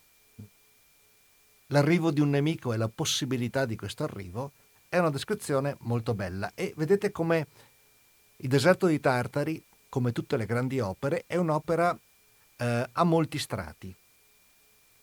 l'arrivo 1.67 2.11
di 2.11 2.21
un 2.21 2.29
nemico 2.29 2.73
e 2.73 2.77
la 2.77 2.87
possibilità 2.87 3.65
di 3.65 3.75
questo 3.75 4.03
arrivo, 4.03 4.51
è 4.89 4.97
una 4.97 5.09
descrizione 5.09 5.75
molto 5.81 6.13
bella. 6.13 6.51
E 6.55 6.73
vedete 6.77 7.11
come 7.11 7.47
il 8.37 8.49
deserto 8.49 8.87
di 8.87 8.99
Tartari, 8.99 9.61
come 9.89 10.11
tutte 10.11 10.37
le 10.37 10.45
grandi 10.45 10.79
opere, 10.79 11.23
è 11.27 11.35
un'opera 11.37 11.97
eh, 12.57 12.89
a 12.91 13.03
molti 13.03 13.37
strati, 13.37 13.93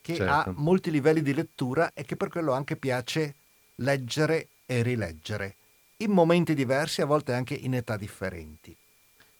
che 0.01 0.15
certo. 0.15 0.51
ha 0.51 0.53
molti 0.57 0.91
livelli 0.91 1.23
di 1.23 1.35
lettura 1.35 1.93
e 1.95 2.05
che 2.05 2.17
per 2.17 2.29
quello 2.29 2.53
anche 2.53 2.77
piace 2.77 3.35
leggere 3.77 4.49
e 4.67 4.83
rileggere, 4.83 5.55
in 5.99 6.11
momenti 6.11 6.55
diversi, 6.55 7.03
a 7.03 7.07
volte 7.07 7.33
anche 7.33 7.55
in 7.55 7.75
età 7.75 7.97
differenti. 7.97 8.75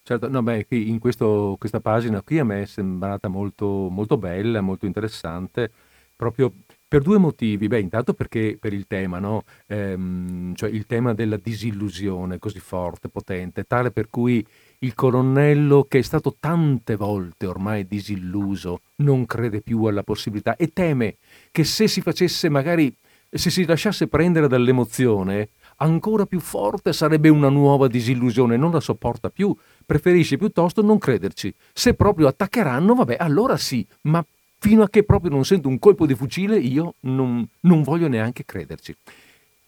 Certo, 0.03 0.29
no, 0.29 0.43
beh, 0.43 0.67
in 0.69 0.99
questo, 0.99 1.55
questa 1.57 1.79
pagina 1.79 2.21
qui 2.21 2.37
a 2.37 2.43
me 2.43 2.61
è 2.61 2.65
sembrata 2.65 3.27
molto, 3.27 3.65
molto 3.89 4.17
bella, 4.17 4.61
molto 4.61 4.85
interessante, 4.85 5.71
proprio 6.15 6.53
per 6.87 7.01
due 7.01 7.17
motivi. 7.17 7.67
Beh, 7.67 7.79
intanto 7.79 8.13
perché 8.13 8.57
per 8.59 8.73
il 8.73 8.87
tema, 8.87 9.19
no? 9.19 9.43
Ehm, 9.67 10.53
cioè 10.55 10.69
il 10.69 10.85
tema 10.85 11.13
della 11.13 11.37
disillusione 11.37 12.39
così 12.39 12.59
forte, 12.59 13.09
potente, 13.09 13.63
tale 13.63 13.91
per 13.91 14.09
cui 14.09 14.45
il 14.79 14.93
colonnello, 14.93 15.85
che 15.87 15.99
è 15.99 16.01
stato 16.01 16.35
tante 16.39 16.95
volte 16.95 17.45
ormai 17.45 17.87
disilluso, 17.87 18.81
non 18.97 19.25
crede 19.25 19.61
più 19.61 19.83
alla 19.85 20.03
possibilità 20.03 20.55
e 20.55 20.67
teme 20.73 21.17
che 21.51 21.63
se 21.63 21.87
si 21.87 22.01
facesse 22.01 22.49
magari, 22.49 22.95
se 23.29 23.49
si 23.49 23.65
lasciasse 23.65 24.07
prendere 24.07 24.47
dall'emozione, 24.47 25.49
ancora 25.77 26.25
più 26.25 26.39
forte 26.39 26.93
sarebbe 26.93 27.29
una 27.29 27.49
nuova 27.49 27.87
disillusione, 27.87 28.57
non 28.57 28.71
la 28.71 28.79
sopporta 28.79 29.29
più, 29.29 29.55
preferisce 29.85 30.37
piuttosto 30.37 30.81
non 30.81 30.97
crederci. 30.97 31.53
Se 31.73 31.93
proprio 31.95 32.27
attaccheranno, 32.27 32.93
vabbè, 32.93 33.17
allora 33.19 33.57
sì, 33.57 33.85
ma 34.03 34.25
fino 34.65 34.81
a 34.81 34.89
che 34.89 35.03
proprio 35.03 35.29
non 35.29 35.45
sento 35.45 35.67
un 35.67 35.77
colpo 35.77 36.07
di 36.07 36.15
fucile 36.15 36.57
io 36.57 36.95
non, 37.01 37.47
non 37.61 37.83
voglio 37.83 38.07
neanche 38.07 38.45
crederci. 38.45 38.95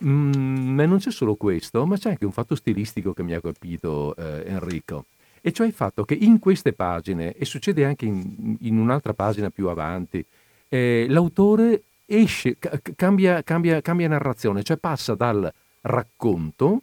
Mm, 0.03 0.73
ma 0.73 0.85
non 0.85 0.97
c'è 0.97 1.11
solo 1.11 1.35
questo, 1.35 1.85
ma 1.85 1.97
c'è 1.97 2.09
anche 2.09 2.25
un 2.25 2.31
fatto 2.31 2.55
stilistico 2.55 3.13
che 3.13 3.21
mi 3.21 3.33
ha 3.33 3.39
colpito 3.39 4.15
eh, 4.15 4.45
Enrico, 4.47 5.05
e 5.39 5.51
cioè 5.51 5.67
il 5.67 5.73
fatto 5.73 6.03
che 6.03 6.15
in 6.15 6.39
queste 6.39 6.73
pagine, 6.73 7.33
e 7.33 7.45
succede 7.45 7.85
anche 7.85 8.05
in, 8.05 8.57
in 8.61 8.79
un'altra 8.79 9.13
pagina 9.13 9.51
più 9.51 9.67
avanti, 9.67 10.25
eh, 10.67 11.05
l'autore 11.09 11.83
esce, 12.07 12.57
cambia, 12.95 13.43
cambia, 13.43 13.81
cambia 13.81 14.07
narrazione, 14.07 14.63
cioè 14.63 14.77
passa 14.77 15.13
dal 15.13 15.51
racconto 15.81 16.81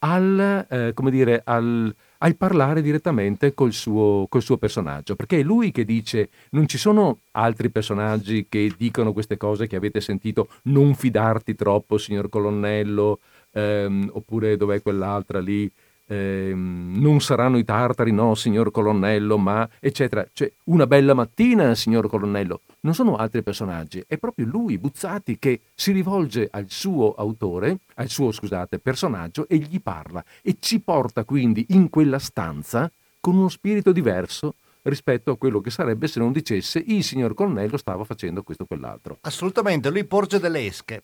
al, 0.00 0.66
eh, 0.68 0.92
dire, 1.10 1.42
al, 1.44 1.94
al 2.24 2.36
parlare 2.36 2.80
direttamente 2.80 3.52
col 3.52 3.74
suo, 3.74 4.26
col 4.30 4.40
suo, 4.40 4.56
personaggio, 4.56 5.14
perché 5.14 5.40
è 5.40 5.42
lui 5.42 5.70
che 5.70 5.84
dice, 5.84 6.30
non 6.52 6.66
ci 6.66 6.78
sono 6.78 7.20
altri 7.32 7.70
personaggi 7.70 8.46
che 8.48 8.72
dicono 8.78 9.12
queste 9.12 9.36
cose 9.36 9.66
che 9.66 9.76
avete 9.76 10.00
sentito, 10.00 10.48
non 10.64 10.94
fidarti 10.94 11.54
troppo 11.54 11.98
signor 11.98 12.30
colonnello, 12.30 13.20
ehm, 13.52 14.10
oppure 14.14 14.56
dov'è 14.56 14.80
quell'altra 14.80 15.38
lì, 15.38 15.70
eh, 16.06 16.52
non 16.54 17.20
saranno 17.20 17.58
i 17.58 17.64
tartari, 17.64 18.12
no, 18.12 18.34
signor 18.34 18.70
colonnello, 18.70 19.38
ma 19.38 19.68
eccetera. 19.80 20.26
Cioè, 20.32 20.52
una 20.64 20.86
bella 20.86 21.14
mattina, 21.14 21.74
signor 21.74 22.08
colonnello. 22.08 22.60
Non 22.80 22.94
sono 22.94 23.16
altri 23.16 23.42
personaggi, 23.42 24.04
è 24.06 24.18
proprio 24.18 24.46
lui, 24.46 24.78
Buzzati, 24.78 25.38
che 25.38 25.60
si 25.74 25.92
rivolge 25.92 26.48
al 26.50 26.66
suo 26.68 27.14
autore, 27.14 27.78
al 27.94 28.08
suo, 28.08 28.30
scusate, 28.30 28.78
personaggio 28.78 29.46
e 29.48 29.56
gli 29.56 29.80
parla 29.80 30.22
e 30.42 30.56
ci 30.60 30.80
porta 30.80 31.24
quindi 31.24 31.66
in 31.70 31.88
quella 31.88 32.18
stanza 32.18 32.90
con 33.20 33.36
uno 33.36 33.48
spirito 33.48 33.92
diverso 33.92 34.54
rispetto 34.82 35.30
a 35.30 35.38
quello 35.38 35.60
che 35.60 35.70
sarebbe 35.70 36.06
se 36.08 36.18
non 36.18 36.30
dicesse 36.30 36.82
il 36.86 37.02
signor 37.02 37.32
colonnello 37.32 37.78
stava 37.78 38.04
facendo 38.04 38.42
questo 38.42 38.64
o 38.64 38.66
quell'altro. 38.66 39.16
Assolutamente, 39.22 39.88
lui 39.88 40.04
porge 40.04 40.38
delle 40.38 40.66
esche 40.66 41.02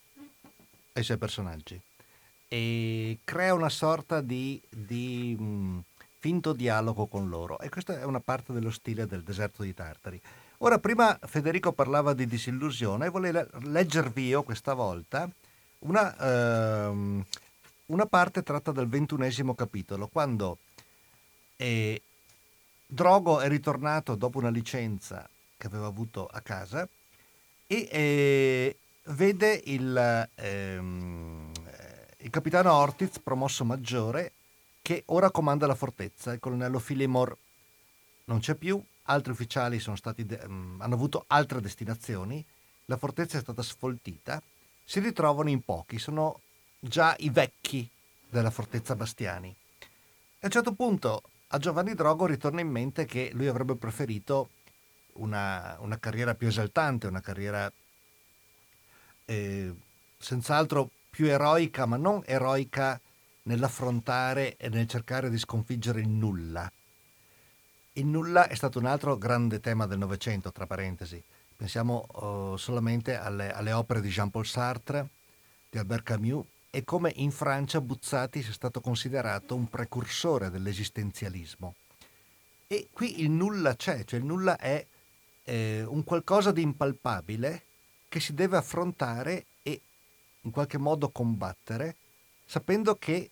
ai 0.92 1.02
suoi 1.02 1.16
personaggi 1.16 1.80
e 2.52 3.18
crea 3.22 3.54
una 3.54 3.68
sorta 3.68 4.20
di, 4.20 4.60
di 4.68 5.36
mh, 5.38 5.44
mm, 5.44 5.78
finto 6.18 6.52
dialogo 6.52 7.06
con 7.06 7.28
loro 7.28 7.60
e 7.60 7.68
questa 7.68 8.00
è 8.00 8.04
una 8.04 8.18
parte 8.18 8.52
dello 8.52 8.72
stile 8.72 9.06
del 9.06 9.22
deserto 9.22 9.62
di 9.62 9.72
Tartari. 9.72 10.20
Ora, 10.58 10.80
prima 10.80 11.16
Federico 11.22 11.70
parlava 11.70 12.12
di 12.12 12.26
disillusione 12.26 13.06
e 13.06 13.10
volevo 13.10 13.46
leggervi 13.60 14.26
io 14.26 14.42
questa 14.42 14.74
volta 14.74 15.30
una, 15.80 16.90
uh, 16.90 17.24
una 17.86 18.06
parte 18.06 18.42
tratta 18.42 18.72
dal 18.72 18.88
ventunesimo 18.88 19.54
capitolo, 19.54 20.08
quando 20.08 20.58
eh, 21.56 22.02
Drogo 22.84 23.38
è 23.38 23.46
ritornato 23.48 24.16
dopo 24.16 24.38
una 24.38 24.50
licenza 24.50 25.26
che 25.56 25.66
aveva 25.68 25.86
avuto 25.86 26.26
a 26.26 26.40
casa 26.40 26.86
e 27.68 27.88
eh, 27.92 28.76
vede 29.04 29.62
il... 29.66 30.28
Ehm, 30.34 31.52
il 32.22 32.30
capitano 32.30 32.72
Ortiz, 32.72 33.18
promosso 33.18 33.64
maggiore, 33.64 34.32
che 34.82 35.04
ora 35.06 35.30
comanda 35.30 35.66
la 35.66 35.74
fortezza. 35.74 36.32
Il 36.32 36.40
colonnello 36.40 36.78
Filimor 36.78 37.36
non 38.24 38.40
c'è 38.40 38.54
più, 38.54 38.82
altri 39.04 39.32
ufficiali 39.32 39.80
de- 40.16 40.40
mm, 40.46 40.80
hanno 40.80 40.94
avuto 40.94 41.24
altre 41.28 41.60
destinazioni, 41.60 42.44
la 42.86 42.96
fortezza 42.96 43.38
è 43.38 43.40
stata 43.40 43.62
sfoltita, 43.62 44.42
si 44.84 45.00
ritrovano 45.00 45.48
in 45.48 45.62
pochi, 45.62 45.98
sono 45.98 46.40
già 46.78 47.14
i 47.20 47.30
vecchi 47.30 47.88
della 48.28 48.50
fortezza 48.50 48.94
Bastiani. 48.94 49.54
A 50.40 50.46
un 50.46 50.50
certo 50.50 50.72
punto 50.72 51.22
a 51.48 51.58
Giovanni 51.58 51.94
Drogo 51.94 52.26
ritorna 52.26 52.60
in 52.60 52.68
mente 52.68 53.06
che 53.06 53.30
lui 53.32 53.46
avrebbe 53.46 53.76
preferito 53.76 54.50
una, 55.14 55.76
una 55.80 55.98
carriera 55.98 56.34
più 56.34 56.48
esaltante, 56.48 57.06
una 57.06 57.20
carriera 57.20 57.70
eh, 59.24 59.74
senz'altro 60.18 60.90
più 61.10 61.26
eroica, 61.26 61.84
ma 61.84 61.96
non 61.96 62.22
eroica 62.24 62.98
nell'affrontare 63.42 64.56
e 64.56 64.68
nel 64.68 64.86
cercare 64.86 65.28
di 65.28 65.38
sconfiggere 65.38 66.00
il 66.00 66.08
nulla. 66.08 66.70
Il 67.94 68.06
nulla 68.06 68.46
è 68.46 68.54
stato 68.54 68.78
un 68.78 68.86
altro 68.86 69.18
grande 69.18 69.60
tema 69.60 69.86
del 69.86 69.98
Novecento, 69.98 70.52
tra 70.52 70.66
parentesi. 70.66 71.22
Pensiamo 71.56 72.06
uh, 72.12 72.56
solamente 72.56 73.16
alle, 73.16 73.52
alle, 73.52 73.72
opere 73.72 74.00
di 74.00 74.08
Jean-Paul 74.08 74.46
Sartre, 74.46 75.08
di 75.68 75.78
Albert 75.78 76.04
Camus, 76.04 76.46
e 76.70 76.84
come 76.84 77.12
in 77.16 77.32
Francia 77.32 77.80
Buzzati 77.80 78.42
sia 78.42 78.52
stato 78.52 78.80
considerato 78.80 79.56
un 79.56 79.68
precursore 79.68 80.50
dell'esistenzialismo. 80.50 81.74
E 82.68 82.88
qui 82.92 83.20
il 83.20 83.30
nulla 83.30 83.74
c'è, 83.74 84.04
cioè 84.04 84.20
il 84.20 84.24
nulla 84.24 84.56
è 84.56 84.86
eh, 85.42 85.84
un 85.84 86.04
qualcosa 86.04 86.52
di 86.52 86.62
impalpabile 86.62 87.64
che 88.08 88.20
si 88.20 88.32
deve 88.32 88.56
affrontare 88.56 89.46
in 90.42 90.50
qualche 90.50 90.78
modo 90.78 91.10
combattere, 91.10 91.96
sapendo 92.46 92.96
che 92.96 93.30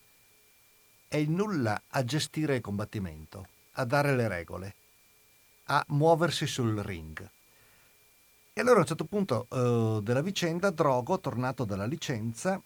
è 1.09 1.17
il 1.17 1.31
nulla 1.31 1.81
a 1.89 2.05
gestire 2.05 2.57
il 2.57 2.61
combattimento, 2.61 3.47
a 3.73 3.85
dare 3.85 4.15
le 4.15 4.29
regole, 4.29 4.75
a 5.65 5.85
muoversi 5.89 6.47
sul 6.47 6.77
ring. 6.79 7.29
E 8.53 8.61
allora 8.61 8.79
a 8.79 8.81
un 8.81 8.87
certo 8.87 9.05
punto 9.05 9.47
uh, 9.51 10.01
della 10.01 10.21
vicenda, 10.21 10.71
Drogo, 10.71 11.19
tornato 11.21 11.65
dalla 11.65 11.87
licenza, 11.87 12.61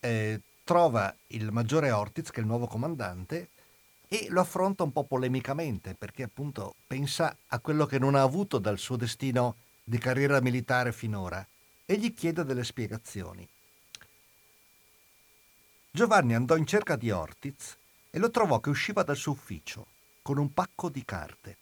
eh, 0.00 0.40
trova 0.64 1.14
il 1.28 1.50
maggiore 1.50 1.90
Ortiz, 1.90 2.30
che 2.30 2.38
è 2.38 2.42
il 2.42 2.46
nuovo 2.46 2.66
comandante, 2.66 3.48
e 4.06 4.26
lo 4.30 4.40
affronta 4.40 4.84
un 4.84 4.92
po' 4.92 5.04
polemicamente, 5.04 5.94
perché 5.94 6.22
appunto 6.22 6.74
pensa 6.86 7.34
a 7.48 7.58
quello 7.58 7.86
che 7.86 7.98
non 7.98 8.14
ha 8.14 8.22
avuto 8.22 8.58
dal 8.58 8.78
suo 8.78 8.96
destino 8.96 9.56
di 9.82 9.98
carriera 9.98 10.40
militare 10.40 10.92
finora 10.92 11.46
e 11.90 11.96
gli 11.96 12.12
chiede 12.12 12.44
delle 12.44 12.64
spiegazioni. 12.64 13.48
Giovanni 15.90 16.34
andò 16.34 16.54
in 16.54 16.66
cerca 16.66 16.96
di 16.96 17.10
Ortiz 17.10 17.78
e 18.10 18.18
lo 18.18 18.28
trovò 18.28 18.60
che 18.60 18.68
usciva 18.68 19.02
dal 19.02 19.16
suo 19.16 19.32
ufficio 19.32 19.86
con 20.20 20.36
un 20.36 20.52
pacco 20.52 20.90
di 20.90 21.02
carte. 21.02 21.56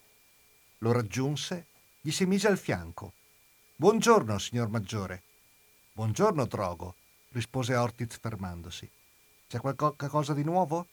Lo 0.79 0.91
raggiunse, 0.91 1.67
gli 2.01 2.11
si 2.11 2.27
mise 2.27 2.49
al 2.49 2.59
fianco. 2.59 3.13
Buongiorno, 3.77 4.37
signor 4.39 4.69
Maggiore. 4.69 5.23
Buongiorno, 5.93 6.45
Drogo, 6.47 6.97
rispose 7.31 7.77
Ortiz 7.77 8.19
fermandosi. 8.19 8.91
C'è 9.47 9.61
qualcosa 9.61 10.35
di 10.35 10.43
nuovo? 10.43 10.89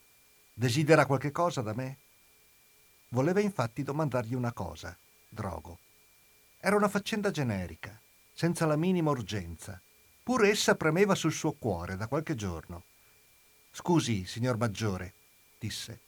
Desidera 0.54 1.08
qualche 1.08 1.32
cosa 1.32 1.62
da 1.64 1.74
me? 1.74 1.98
Voleva 3.08 3.40
infatti 3.40 3.82
domandargli 3.82 4.36
una 4.36 4.54
cosa, 4.54 4.96
Drogo. 5.28 5.80
Era 6.60 6.76
una 6.76 6.88
faccenda 6.88 7.32
generica 7.32 8.00
senza 8.34 8.66
la 8.66 8.76
minima 8.76 9.12
urgenza, 9.12 9.80
Pure 10.24 10.50
essa 10.50 10.76
premeva 10.76 11.16
sul 11.16 11.34
suo 11.34 11.52
cuore 11.52 11.98
da 11.98 12.08
qualche 12.08 12.34
giorno. 12.34 12.84
Scusi, 13.74 14.26
signor 14.26 14.56
Maggiore, 14.56 15.14
disse. 15.60 16.00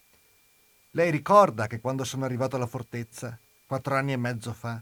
Lei 0.91 1.11
ricorda 1.11 1.67
che 1.67 1.81
quando 1.81 2.05
sono 2.05 2.23
arrivato 2.23 2.55
alla 2.55 2.65
fortezza, 2.65 3.37
quattro 3.67 3.93
anni 3.95 4.13
e 4.13 4.17
mezzo 4.17 4.53
fa, 4.53 4.81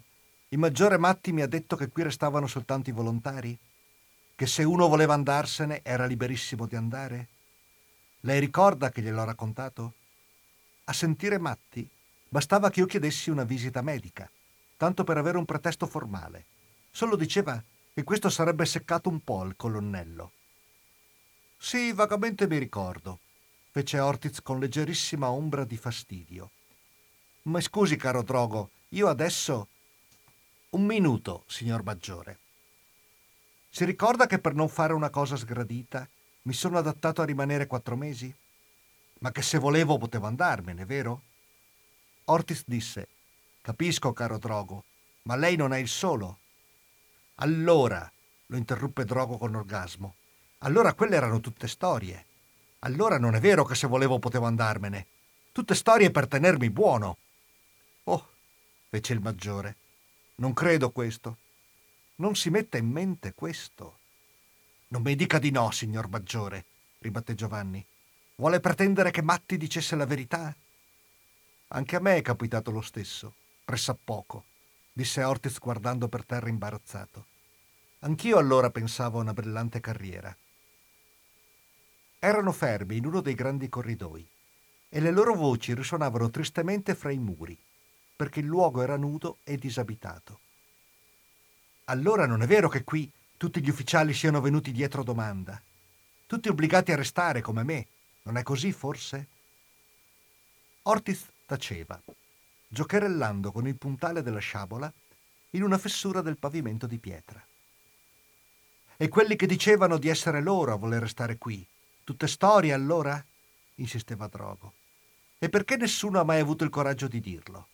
il 0.50 0.60
maggiore 0.60 1.00
Matti 1.00 1.32
mi 1.32 1.42
ha 1.42 1.48
detto 1.48 1.76
che 1.76 1.90
qui 1.90 2.04
restavano 2.04 2.46
soltanto 2.46 2.92
i 2.92 2.94
volontari? 2.94 3.58
Che 4.36 4.46
se 4.46 4.64
uno 4.64 4.88
voleva 4.88 5.16
andarsene 5.16 5.80
era 5.82 6.06
liberissimo 6.06 6.68
di 6.68 6.76
andare? 6.76 7.28
Lei 8.20 8.40
ricorda 8.40 8.92
che 8.92 9.02
gliel'ho 9.02 9.24
raccontato? 9.24 9.94
A 10.84 10.94
sentire 10.94 11.40
Matti 11.40 11.90
bastava 12.30 12.70
che 12.70 12.82
io 12.82 12.86
chiedessi 12.86 13.32
una 13.32 13.46
visita 13.46 13.82
medica, 13.82 14.30
tanto 14.78 15.04
per 15.04 15.18
avere 15.18 15.40
un 15.40 15.46
pretesto 15.46 15.88
formale. 15.88 16.53
Solo 16.96 17.16
diceva 17.16 17.62
che 17.92 18.04
questo 18.04 18.30
sarebbe 18.30 18.68
seccato 18.68 19.10
un 19.10 19.20
po' 19.24 19.44
il 19.46 19.56
colonnello. 19.56 20.32
Sì, 21.58 21.92
vagamente 21.92 22.46
mi 22.46 22.60
ricordo, 22.60 23.18
fece 23.72 23.98
Ortiz 23.98 24.44
con 24.44 24.60
leggerissima 24.60 25.32
ombra 25.32 25.64
di 25.66 25.76
fastidio. 25.76 26.52
Ma 27.44 27.60
scusi, 27.62 27.96
caro 27.96 28.22
Drogo, 28.22 28.70
io 28.90 29.08
adesso. 29.08 29.70
Un 30.70 30.86
minuto, 30.86 31.46
signor 31.48 31.84
Maggiore. 31.84 32.38
Si 33.72 33.86
ricorda 33.86 34.28
che 34.28 34.38
per 34.38 34.54
non 34.54 34.70
fare 34.70 34.94
una 34.94 35.10
cosa 35.10 35.36
sgradita 35.36 36.08
mi 36.44 36.54
sono 36.54 36.78
adattato 36.78 37.24
a 37.24 37.26
rimanere 37.26 37.66
quattro 37.66 37.96
mesi? 37.96 38.32
Ma 39.20 39.32
che 39.32 39.42
se 39.42 39.58
volevo 39.58 39.98
potevo 39.98 40.28
andarmene, 40.28 40.86
vero? 40.86 41.24
Ortiz 42.26 42.62
disse: 42.68 43.08
Capisco, 43.62 44.14
caro 44.14 44.38
Drogo, 44.38 44.84
ma 45.24 45.36
lei 45.36 45.56
non 45.56 45.74
è 45.74 45.80
il 45.80 45.88
solo. 45.88 46.38
Allora, 47.44 48.10
lo 48.46 48.56
interruppe 48.56 49.04
Drogo 49.04 49.38
con 49.38 49.54
orgasmo, 49.54 50.16
allora 50.60 50.94
quelle 50.94 51.18
erano 51.18 51.42
tutte 51.42 51.68
storie. 51.68 52.26
Allora 52.80 53.20
non 53.20 53.36
è 53.36 53.42
vero 53.42 53.66
che 53.66 53.76
se 53.76 53.86
volevo 53.86 54.18
potevo 54.18 54.46
andarmene. 54.46 55.08
Tutte 55.52 55.76
storie 55.76 56.10
per 56.10 56.30
tenermi 56.30 56.70
buono. 56.70 57.18
Oh, 58.06 58.30
fece 58.88 59.12
il 59.12 59.20
maggiore. 59.20 59.76
Non 60.36 60.54
credo 60.54 60.92
questo. 60.92 61.36
Non 62.16 62.34
si 62.38 62.50
metta 62.50 62.78
in 62.78 62.88
mente 62.88 63.34
questo. 63.34 63.98
Non 64.88 65.02
mi 65.02 65.14
dica 65.14 65.38
di 65.38 65.52
no, 65.52 65.70
signor 65.72 66.08
maggiore, 66.08 66.64
ribatté 67.00 67.36
Giovanni. 67.36 67.86
Vuole 68.36 68.62
pretendere 68.62 69.12
che 69.12 69.22
Matti 69.22 69.58
dicesse 69.58 69.98
la 69.98 70.06
verità? 70.06 70.56
Anche 71.68 71.96
a 71.98 72.00
me 72.00 72.16
è 72.16 72.22
capitato 72.22 72.72
lo 72.72 72.82
stesso, 72.82 73.34
pressappoco, 73.66 74.46
disse 74.94 75.22
Ortiz 75.26 75.60
guardando 75.60 76.08
per 76.08 76.26
terra 76.26 76.48
imbarazzato. 76.48 77.32
Anch'io 78.04 78.38
allora 78.38 78.70
pensavo 78.70 79.20
a 79.20 79.22
una 79.22 79.32
brillante 79.32 79.80
carriera. 79.80 80.36
Erano 82.20 82.52
fermi 82.52 82.98
in 82.98 83.06
uno 83.06 83.22
dei 83.22 83.34
grandi 83.34 83.70
corridoi 83.70 84.28
e 84.90 85.00
le 85.00 85.10
loro 85.10 85.36
voci 85.36 85.74
risuonavano 85.74 86.30
tristemente 86.30 86.96
fra 86.96 87.12
i 87.12 87.18
muri, 87.18 87.58
perché 88.18 88.42
il 88.42 88.46
luogo 88.46 88.82
era 88.82 88.98
nudo 88.98 89.38
e 89.46 89.56
disabitato. 89.56 90.40
Allora 91.86 92.26
non 92.26 92.42
è 92.42 92.46
vero 92.46 92.68
che 92.68 92.84
qui 92.84 93.10
tutti 93.38 93.62
gli 93.62 93.70
ufficiali 93.70 94.14
siano 94.14 94.42
venuti 94.42 94.74
dietro 94.74 95.02
domanda. 95.02 95.62
Tutti 96.28 96.50
obbligati 96.50 96.92
a 96.92 96.98
restare 96.98 97.40
come 97.40 97.64
me. 97.64 97.88
Non 98.24 98.36
è 98.36 98.44
così, 98.44 98.74
forse? 98.74 99.28
Ortiz 100.84 101.26
taceva, 101.46 102.02
giocherellando 102.68 103.54
con 103.54 103.66
il 103.66 103.78
puntale 103.78 104.22
della 104.22 104.40
sciabola 104.40 104.92
in 105.52 105.64
una 105.64 105.78
fessura 105.78 106.20
del 106.20 106.38
pavimento 106.38 106.86
di 106.86 106.98
pietra. 106.98 107.42
E 109.04 109.10
quelli 109.10 109.36
che 109.36 109.48
dicevano 109.48 109.98
di 109.98 110.08
essere 110.08 110.40
loro 110.40 110.72
a 110.72 110.78
voler 110.78 111.02
restare 111.02 111.38
qui, 111.38 111.68
Tutte 112.06 112.26
storie 112.26 112.72
allora? 112.72 113.22
insisteva 113.76 114.28
Drogo. 114.28 114.72
E 115.40 115.50
perché 115.50 115.76
nessuno 115.76 116.22
ha 116.22 116.24
mai 116.24 116.40
avuto 116.40 116.64
il 116.64 116.70
coraggio 116.70 117.10
di 117.10 117.20
dirlo? 117.20 117.68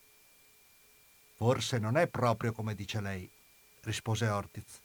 Forse 1.35 1.77
non 1.77 1.97
è 1.97 2.07
proprio 2.07 2.51
come 2.51 2.73
dice 2.73 2.99
lei, 2.99 3.29
rispose 3.81 4.27
Ortiz. 4.27 4.81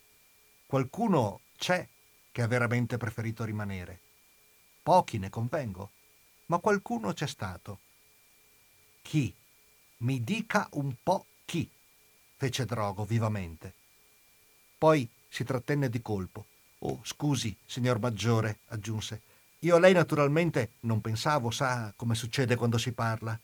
Qualcuno 0.66 1.40
c'è 1.56 1.88
che 2.30 2.42
ha 2.42 2.46
veramente 2.46 2.98
preferito 2.98 3.44
rimanere. 3.44 3.98
Pochi 4.82 5.16
ne 5.16 5.30
convengo, 5.30 5.92
ma 6.48 6.58
qualcuno 6.58 7.14
c'è 7.14 7.26
stato. 7.26 7.78
Chi? 9.00 9.34
Mi 9.98 10.22
dica 10.22 10.68
un 10.72 10.94
po' 11.02 11.24
chi, 11.46 11.66
fece 12.36 12.66
Drogo 12.66 13.06
vivamente. 13.06 13.72
Poi 14.76 15.08
si 15.34 15.42
trattenne 15.42 15.88
di 15.88 16.00
colpo. 16.00 16.46
Oh, 16.78 17.00
scusi, 17.02 17.56
signor 17.66 17.98
Maggiore, 17.98 18.58
aggiunse, 18.68 19.20
io 19.60 19.74
a 19.74 19.80
lei 19.80 19.92
naturalmente 19.92 20.74
non 20.80 21.00
pensavo, 21.00 21.50
sa 21.50 21.92
come 21.96 22.14
succede 22.14 22.54
quando 22.54 22.78
si 22.78 22.92
parla. 22.92 23.36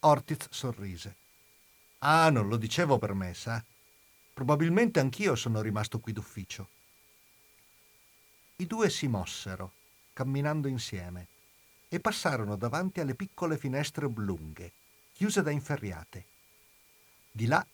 Ortiz 0.00 0.48
sorrise. 0.50 1.14
Ah, 1.98 2.30
non 2.30 2.48
lo 2.48 2.56
dicevo 2.56 2.98
per 2.98 3.14
me, 3.14 3.32
sa. 3.32 3.62
Probabilmente 4.32 4.98
anch'io 4.98 5.36
sono 5.36 5.60
rimasto 5.60 6.00
qui 6.00 6.12
d'ufficio. 6.12 6.68
I 8.56 8.66
due 8.66 8.90
si 8.90 9.06
mossero, 9.06 9.70
camminando 10.14 10.66
insieme, 10.66 11.28
e 11.88 12.00
passarono 12.00 12.56
davanti 12.56 12.98
alle 12.98 13.14
piccole 13.14 13.56
finestre 13.56 14.06
oblunghe, 14.06 14.72
chiuse 15.12 15.42
da 15.42 15.52
inferriate. 15.52 16.24
Di 17.30 17.46
là 17.46 17.64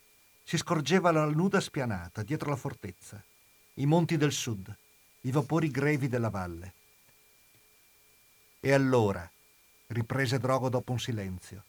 si 0.51 0.57
scorgeva 0.57 1.13
la 1.13 1.27
nuda 1.27 1.61
spianata 1.61 2.25
dietro 2.25 2.51
la 2.51 2.57
fortezza, 2.57 3.23
i 3.75 3.87
monti 3.87 4.17
del 4.17 4.33
sud, 4.33 4.77
i 5.21 5.31
vapori 5.31 5.71
grevi 5.71 6.09
della 6.09 6.29
valle. 6.29 6.75
E 8.59 8.73
allora, 8.73 9.31
riprese 9.87 10.39
Drogo 10.39 10.69
dopo 10.69 10.91
un 10.91 10.99
silenzio, 10.99 11.63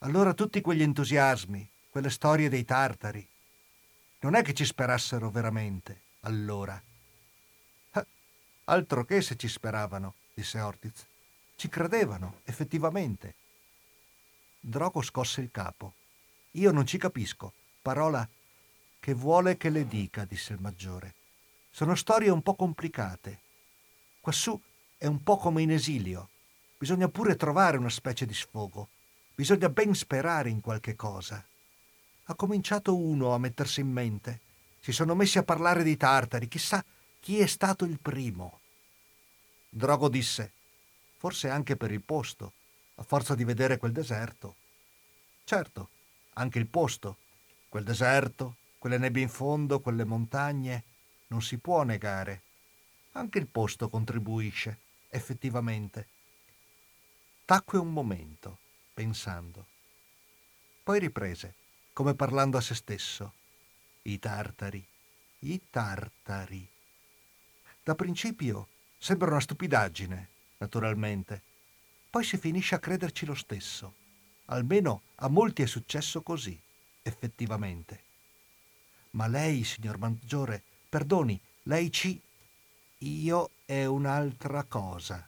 allora 0.00 0.34
tutti 0.34 0.60
quegli 0.60 0.82
entusiasmi, 0.82 1.66
quelle 1.88 2.10
storie 2.10 2.50
dei 2.50 2.66
tartari, 2.66 3.26
non 4.18 4.34
è 4.34 4.42
che 4.42 4.52
ci 4.52 4.66
sperassero 4.66 5.30
veramente, 5.30 6.02
allora. 6.20 6.78
Ah, 7.92 8.06
altro 8.64 9.06
che 9.06 9.22
se 9.22 9.36
ci 9.36 9.48
speravano, 9.48 10.16
disse 10.34 10.60
Ortiz. 10.60 11.06
Ci 11.56 11.70
credevano, 11.70 12.40
effettivamente. 12.44 13.34
Drogo 14.60 15.00
scosse 15.00 15.40
il 15.40 15.50
capo. 15.50 15.94
Io 16.50 16.70
non 16.70 16.84
ci 16.84 16.98
capisco. 16.98 17.54
Parola 17.82 18.28
che 19.00 19.14
vuole 19.14 19.56
che 19.56 19.70
le 19.70 19.86
dica, 19.86 20.26
disse 20.26 20.52
il 20.52 20.60
maggiore. 20.60 21.14
Sono 21.70 21.94
storie 21.94 22.28
un 22.28 22.42
po' 22.42 22.54
complicate. 22.54 23.40
Quassù 24.20 24.60
è 24.98 25.06
un 25.06 25.22
po' 25.22 25.38
come 25.38 25.62
in 25.62 25.70
esilio. 25.70 26.28
Bisogna 26.76 27.08
pure 27.08 27.36
trovare 27.36 27.78
una 27.78 27.88
specie 27.88 28.26
di 28.26 28.34
sfogo. 28.34 28.88
Bisogna 29.34 29.70
ben 29.70 29.94
sperare 29.94 30.50
in 30.50 30.60
qualche 30.60 30.94
cosa. 30.94 31.42
Ha 32.24 32.34
cominciato 32.34 32.94
uno 32.94 33.32
a 33.32 33.38
mettersi 33.38 33.80
in 33.80 33.90
mente. 33.90 34.40
Si 34.80 34.92
sono 34.92 35.14
messi 35.14 35.38
a 35.38 35.42
parlare 35.42 35.82
di 35.82 35.96
tartari. 35.96 36.48
Chissà 36.48 36.84
chi 37.18 37.38
è 37.38 37.46
stato 37.46 37.86
il 37.86 37.98
primo. 37.98 38.60
Drogo 39.70 40.10
disse, 40.10 40.52
forse 41.16 41.48
anche 41.48 41.76
per 41.76 41.90
il 41.92 42.02
posto, 42.02 42.52
a 42.96 43.02
forza 43.02 43.34
di 43.34 43.44
vedere 43.44 43.78
quel 43.78 43.92
deserto. 43.92 44.56
Certo, 45.44 45.88
anche 46.34 46.58
il 46.58 46.66
posto, 46.66 47.16
quel 47.70 47.84
deserto, 47.84 48.56
quelle 48.78 48.98
nebbie 48.98 49.22
in 49.22 49.28
fondo, 49.28 49.78
quelle 49.78 50.04
montagne, 50.04 50.82
non 51.28 51.40
si 51.40 51.56
può 51.58 51.84
negare. 51.84 52.42
Anche 53.12 53.38
il 53.38 53.46
posto 53.46 53.88
contribuisce 53.88 54.80
effettivamente. 55.08 56.08
Tacque 57.44 57.78
un 57.78 57.92
momento, 57.92 58.58
pensando. 58.92 59.66
Poi 60.82 60.98
riprese, 60.98 61.54
come 61.92 62.14
parlando 62.14 62.58
a 62.58 62.60
se 62.60 62.74
stesso. 62.74 63.34
I 64.02 64.18
tartari, 64.18 64.84
i 65.40 65.60
tartari. 65.70 66.68
Da 67.84 67.94
principio 67.94 68.66
sembra 68.98 69.30
una 69.30 69.40
stupidaggine, 69.40 70.28
naturalmente. 70.58 71.42
Poi 72.10 72.24
si 72.24 72.36
finisce 72.36 72.74
a 72.74 72.80
crederci 72.80 73.26
lo 73.26 73.36
stesso. 73.36 73.94
Almeno 74.46 75.02
a 75.16 75.28
molti 75.28 75.62
è 75.62 75.66
successo 75.66 76.22
così, 76.22 76.60
effettivamente. 77.10 78.02
Ma 79.10 79.26
lei, 79.26 79.64
signor 79.64 79.98
Maggiore, 79.98 80.62
perdoni, 80.88 81.38
lei 81.64 81.90
ci 81.90 82.20
io 83.02 83.50
è 83.64 83.86
un'altra 83.86 84.64
cosa, 84.64 85.26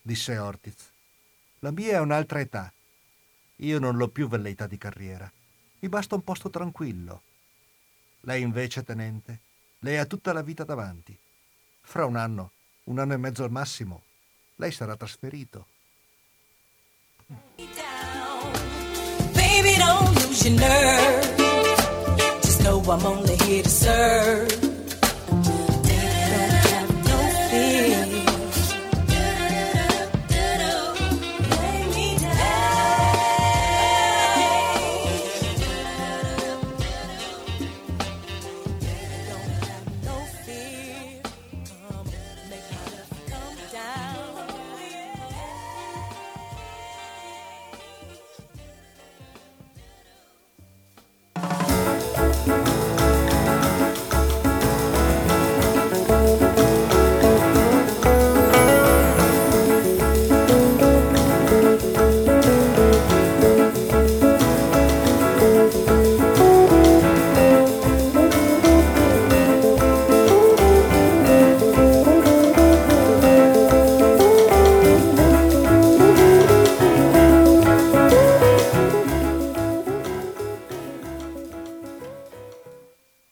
disse 0.00 0.38
Ortiz. 0.38 0.90
La 1.58 1.70
mia 1.70 1.92
è 1.92 2.00
un'altra 2.00 2.40
età. 2.40 2.72
Io 3.56 3.78
non 3.78 3.96
l'ho 3.96 4.08
più 4.08 4.28
velleità 4.28 4.66
di 4.66 4.78
carriera. 4.78 5.30
Mi 5.80 5.88
basta 5.88 6.14
un 6.14 6.22
posto 6.22 6.48
tranquillo. 6.48 7.22
Lei 8.20 8.40
invece, 8.40 8.82
tenente, 8.82 9.40
lei 9.80 9.98
ha 9.98 10.06
tutta 10.06 10.32
la 10.32 10.42
vita 10.42 10.64
davanti. 10.64 11.16
Fra 11.82 12.06
un 12.06 12.16
anno, 12.16 12.52
un 12.84 12.98
anno 12.98 13.12
e 13.12 13.18
mezzo 13.18 13.44
al 13.44 13.50
massimo, 13.50 14.04
lei 14.56 14.72
sarà 14.72 14.96
trasferito. 14.96 15.66
Lose 20.32 20.48
your 20.48 20.60
nerve. 20.60 21.36
Just 22.40 22.62
know 22.64 22.80
I'm 22.80 23.04
only 23.04 23.36
here 23.36 23.62
to 23.62 23.68
serve. 23.68 24.71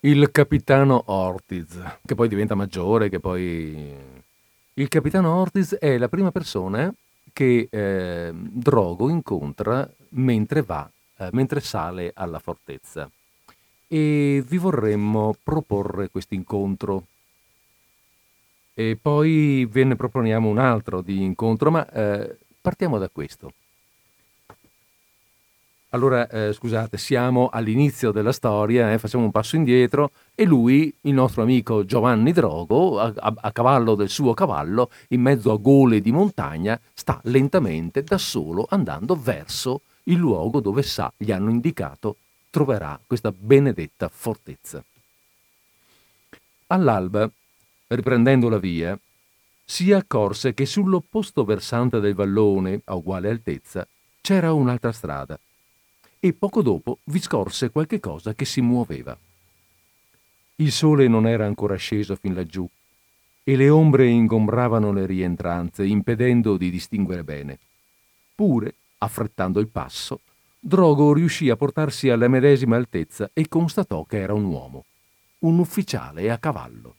Il 0.02 0.30
capitano 0.30 1.02
Ortiz, 1.08 1.78
che 2.06 2.14
poi 2.14 2.26
diventa 2.26 2.54
maggiore, 2.54 3.10
che 3.10 3.20
poi... 3.20 3.94
Il 4.72 4.88
capitano 4.88 5.34
Ortiz 5.34 5.74
è 5.74 5.98
la 5.98 6.08
prima 6.08 6.30
persona 6.30 6.90
che 7.34 7.68
eh, 7.70 8.30
Drogo 8.32 9.10
incontra 9.10 9.86
mentre 10.10 10.62
va, 10.62 10.90
eh, 11.18 11.28
mentre 11.32 11.60
sale 11.60 12.12
alla 12.14 12.38
fortezza. 12.38 13.10
E 13.88 14.42
vi 14.46 14.56
vorremmo 14.56 15.36
proporre 15.42 16.08
questo 16.08 16.32
incontro. 16.32 17.04
E 18.72 18.96
poi 19.00 19.68
ve 19.70 19.84
ne 19.84 19.96
proponiamo 19.96 20.48
un 20.48 20.56
altro 20.56 21.02
di 21.02 21.22
incontro, 21.22 21.70
ma 21.70 21.86
eh, 21.90 22.38
partiamo 22.58 22.96
da 22.96 23.10
questo. 23.10 23.52
Allora, 25.92 26.28
eh, 26.28 26.52
scusate, 26.52 26.96
siamo 26.96 27.48
all'inizio 27.48 28.12
della 28.12 28.30
storia, 28.30 28.92
eh, 28.92 28.98
facciamo 28.98 29.24
un 29.24 29.32
passo 29.32 29.56
indietro 29.56 30.12
e 30.36 30.44
lui, 30.44 30.94
il 31.00 31.12
nostro 31.12 31.42
amico 31.42 31.84
Giovanni 31.84 32.30
Drogo, 32.30 33.00
a, 33.00 33.12
a, 33.16 33.34
a, 33.36 33.50
cavallo 33.50 33.96
del 33.96 34.08
suo 34.08 34.32
cavallo, 34.32 34.90
in 35.08 35.20
mezzo 35.20 35.50
a 35.50 35.56
gole 35.56 36.00
di 36.00 36.12
montagna, 36.12 36.80
sta 36.94 37.20
lentamente 37.24 38.04
da 38.04 38.18
solo 38.18 38.68
andando 38.70 39.16
verso 39.16 39.80
il 40.04 40.16
luogo 40.16 40.60
dove 40.60 40.82
sa, 40.82 41.12
gli 41.16 41.32
hanno 41.32 41.50
indicato, 41.50 42.18
troverà 42.50 42.98
questa 43.04 43.32
benedetta 43.32 44.08
fortezza. 44.08 44.84
All'alba, 46.68 47.28
riprendendo 47.88 48.48
la 48.48 48.58
via, 48.58 48.96
si 49.64 49.90
accorse 49.90 50.54
che 50.54 50.66
sull'opposto 50.66 51.44
versante 51.44 51.98
del 51.98 52.14
vallone, 52.14 52.80
a 52.84 52.94
uguale 52.94 53.28
altezza, 53.28 53.84
c'era 54.20 54.52
un'altra 54.52 54.92
strada 54.92 55.36
e 56.20 56.34
poco 56.34 56.60
dopo 56.60 56.98
vi 57.04 57.18
scorse 57.18 57.70
qualche 57.70 57.98
cosa 57.98 58.34
che 58.34 58.44
si 58.44 58.60
muoveva. 58.60 59.16
Il 60.56 60.70
sole 60.70 61.08
non 61.08 61.26
era 61.26 61.46
ancora 61.46 61.76
sceso 61.76 62.14
fin 62.14 62.34
laggiù 62.34 62.68
e 63.42 63.56
le 63.56 63.70
ombre 63.70 64.06
ingombravano 64.06 64.92
le 64.92 65.06
rientranze, 65.06 65.86
impedendo 65.86 66.58
di 66.58 66.70
distinguere 66.70 67.24
bene. 67.24 67.58
Pure, 68.34 68.74
affrettando 68.98 69.60
il 69.60 69.68
passo, 69.68 70.20
Drogo 70.60 71.14
riuscì 71.14 71.48
a 71.48 71.56
portarsi 71.56 72.10
alla 72.10 72.28
medesima 72.28 72.76
altezza 72.76 73.30
e 73.32 73.48
constatò 73.48 74.04
che 74.04 74.18
era 74.18 74.34
un 74.34 74.44
uomo, 74.44 74.84
un 75.40 75.58
ufficiale 75.58 76.30
a 76.30 76.36
cavallo. 76.36 76.96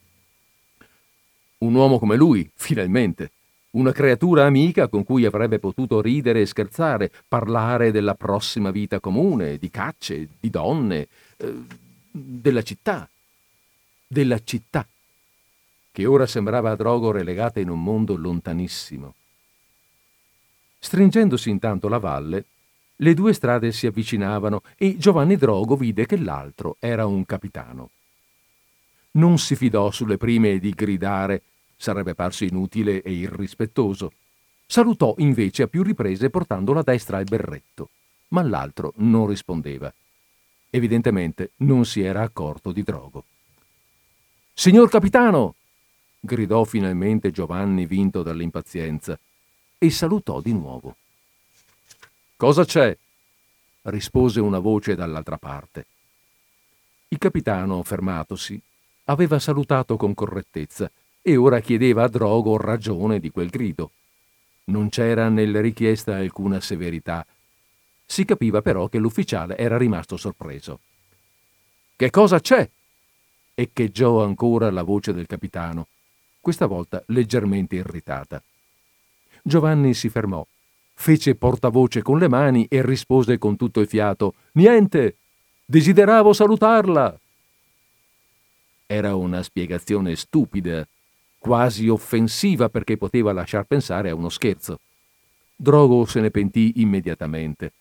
Un 1.59 1.75
uomo 1.75 1.99
come 1.99 2.15
lui, 2.15 2.49
finalmente, 2.55 3.31
una 3.71 3.91
creatura 3.91 4.45
amica 4.45 4.87
con 4.87 5.03
cui 5.03 5.25
avrebbe 5.25 5.59
potuto 5.59 6.01
ridere 6.01 6.41
e 6.41 6.45
scherzare, 6.45 7.11
parlare 7.27 7.91
della 7.91 8.15
prossima 8.15 8.71
vita 8.71 8.99
comune, 8.99 9.57
di 9.57 9.69
cacce, 9.69 10.27
di 10.39 10.49
donne, 10.49 11.07
eh, 11.37 11.53
della 12.11 12.63
città, 12.63 13.07
della 14.05 14.39
città, 14.43 14.85
che 15.91 16.05
ora 16.05 16.25
sembrava 16.25 16.71
a 16.71 16.75
Drogo 16.75 17.11
relegata 17.11 17.59
in 17.59 17.69
un 17.69 17.81
mondo 17.81 18.15
lontanissimo. 18.15 19.13
Stringendosi 20.79 21.49
intanto 21.49 21.87
la 21.87 21.99
valle, 21.99 22.45
le 22.97 23.13
due 23.13 23.33
strade 23.33 23.71
si 23.71 23.87
avvicinavano 23.87 24.61
e 24.75 24.97
Giovanni 24.97 25.37
Drogo 25.37 25.75
vide 25.75 26.05
che 26.05 26.17
l'altro 26.17 26.75
era 26.79 27.05
un 27.05 27.25
capitano. 27.25 27.89
Non 29.11 29.37
si 29.37 29.55
fidò 29.55 29.91
sulle 29.91 30.17
prime 30.17 30.59
di 30.59 30.71
gridare 30.71 31.41
sarebbe 31.81 32.13
parso 32.13 32.43
inutile 32.43 33.01
e 33.01 33.11
irrispettoso. 33.11 34.11
Salutò 34.67 35.15
invece 35.17 35.63
a 35.63 35.67
più 35.67 35.81
riprese 35.81 36.29
portando 36.29 36.73
la 36.73 36.83
destra 36.83 37.17
al 37.17 37.23
berretto, 37.23 37.89
ma 38.29 38.43
l'altro 38.43 38.93
non 38.97 39.25
rispondeva. 39.25 39.91
Evidentemente 40.69 41.53
non 41.57 41.83
si 41.85 42.01
era 42.01 42.21
accorto 42.21 42.71
di 42.71 42.83
Drogo. 42.83 43.23
Signor 44.53 44.89
capitano! 44.89 45.55
gridò 46.19 46.63
finalmente 46.65 47.31
Giovanni 47.31 47.87
vinto 47.87 48.21
dall'impazienza 48.21 49.17
e 49.79 49.89
salutò 49.89 50.39
di 50.39 50.53
nuovo. 50.53 50.95
Cosa 52.35 52.63
c'è? 52.63 52.95
rispose 53.83 54.39
una 54.39 54.59
voce 54.59 54.93
dall'altra 54.93 55.39
parte. 55.39 55.87
Il 57.07 57.17
capitano, 57.17 57.81
fermatosi, 57.81 58.61
aveva 59.05 59.39
salutato 59.39 59.97
con 59.97 60.13
correttezza 60.13 60.89
e 61.21 61.35
ora 61.37 61.59
chiedeva 61.59 62.03
a 62.03 62.07
Drogo 62.07 62.57
ragione 62.57 63.19
di 63.19 63.29
quel 63.29 63.49
grido. 63.49 63.91
Non 64.65 64.89
c'era 64.89 65.29
nella 65.29 65.61
richiesta 65.61 66.15
alcuna 66.15 66.59
severità. 66.59 67.25
Si 68.05 68.25
capiva 68.25 68.61
però 68.61 68.87
che 68.87 68.97
l'ufficiale 68.97 69.57
era 69.57 69.77
rimasto 69.77 70.17
sorpreso. 70.17 70.79
Che 71.95 72.09
cosa 72.09 72.39
c'è? 72.39 72.69
echeggiò 73.53 74.23
ancora 74.23 74.71
la 74.71 74.81
voce 74.81 75.13
del 75.13 75.27
capitano, 75.27 75.87
questa 76.39 76.65
volta 76.65 77.03
leggermente 77.07 77.75
irritata. 77.75 78.41
Giovanni 79.43 79.93
si 79.93 80.09
fermò, 80.09 80.45
fece 80.93 81.35
portavoce 81.35 82.01
con 82.01 82.17
le 82.17 82.27
mani 82.27 82.65
e 82.69 82.83
rispose 82.83 83.37
con 83.37 83.55
tutto 83.55 83.79
il 83.79 83.87
fiato 83.87 84.35
Niente. 84.53 85.17
Desideravo 85.65 86.33
salutarla. 86.33 87.17
Era 88.87 89.15
una 89.15 89.41
spiegazione 89.41 90.15
stupida 90.17 90.85
quasi 91.41 91.87
offensiva 91.89 92.69
perché 92.69 92.97
poteva 92.97 93.33
lasciar 93.33 93.63
pensare 93.63 94.11
a 94.11 94.15
uno 94.15 94.29
scherzo. 94.29 94.79
Drogo 95.55 96.05
se 96.05 96.21
ne 96.21 96.29
pentì 96.29 96.73
immediatamente. 96.81 97.73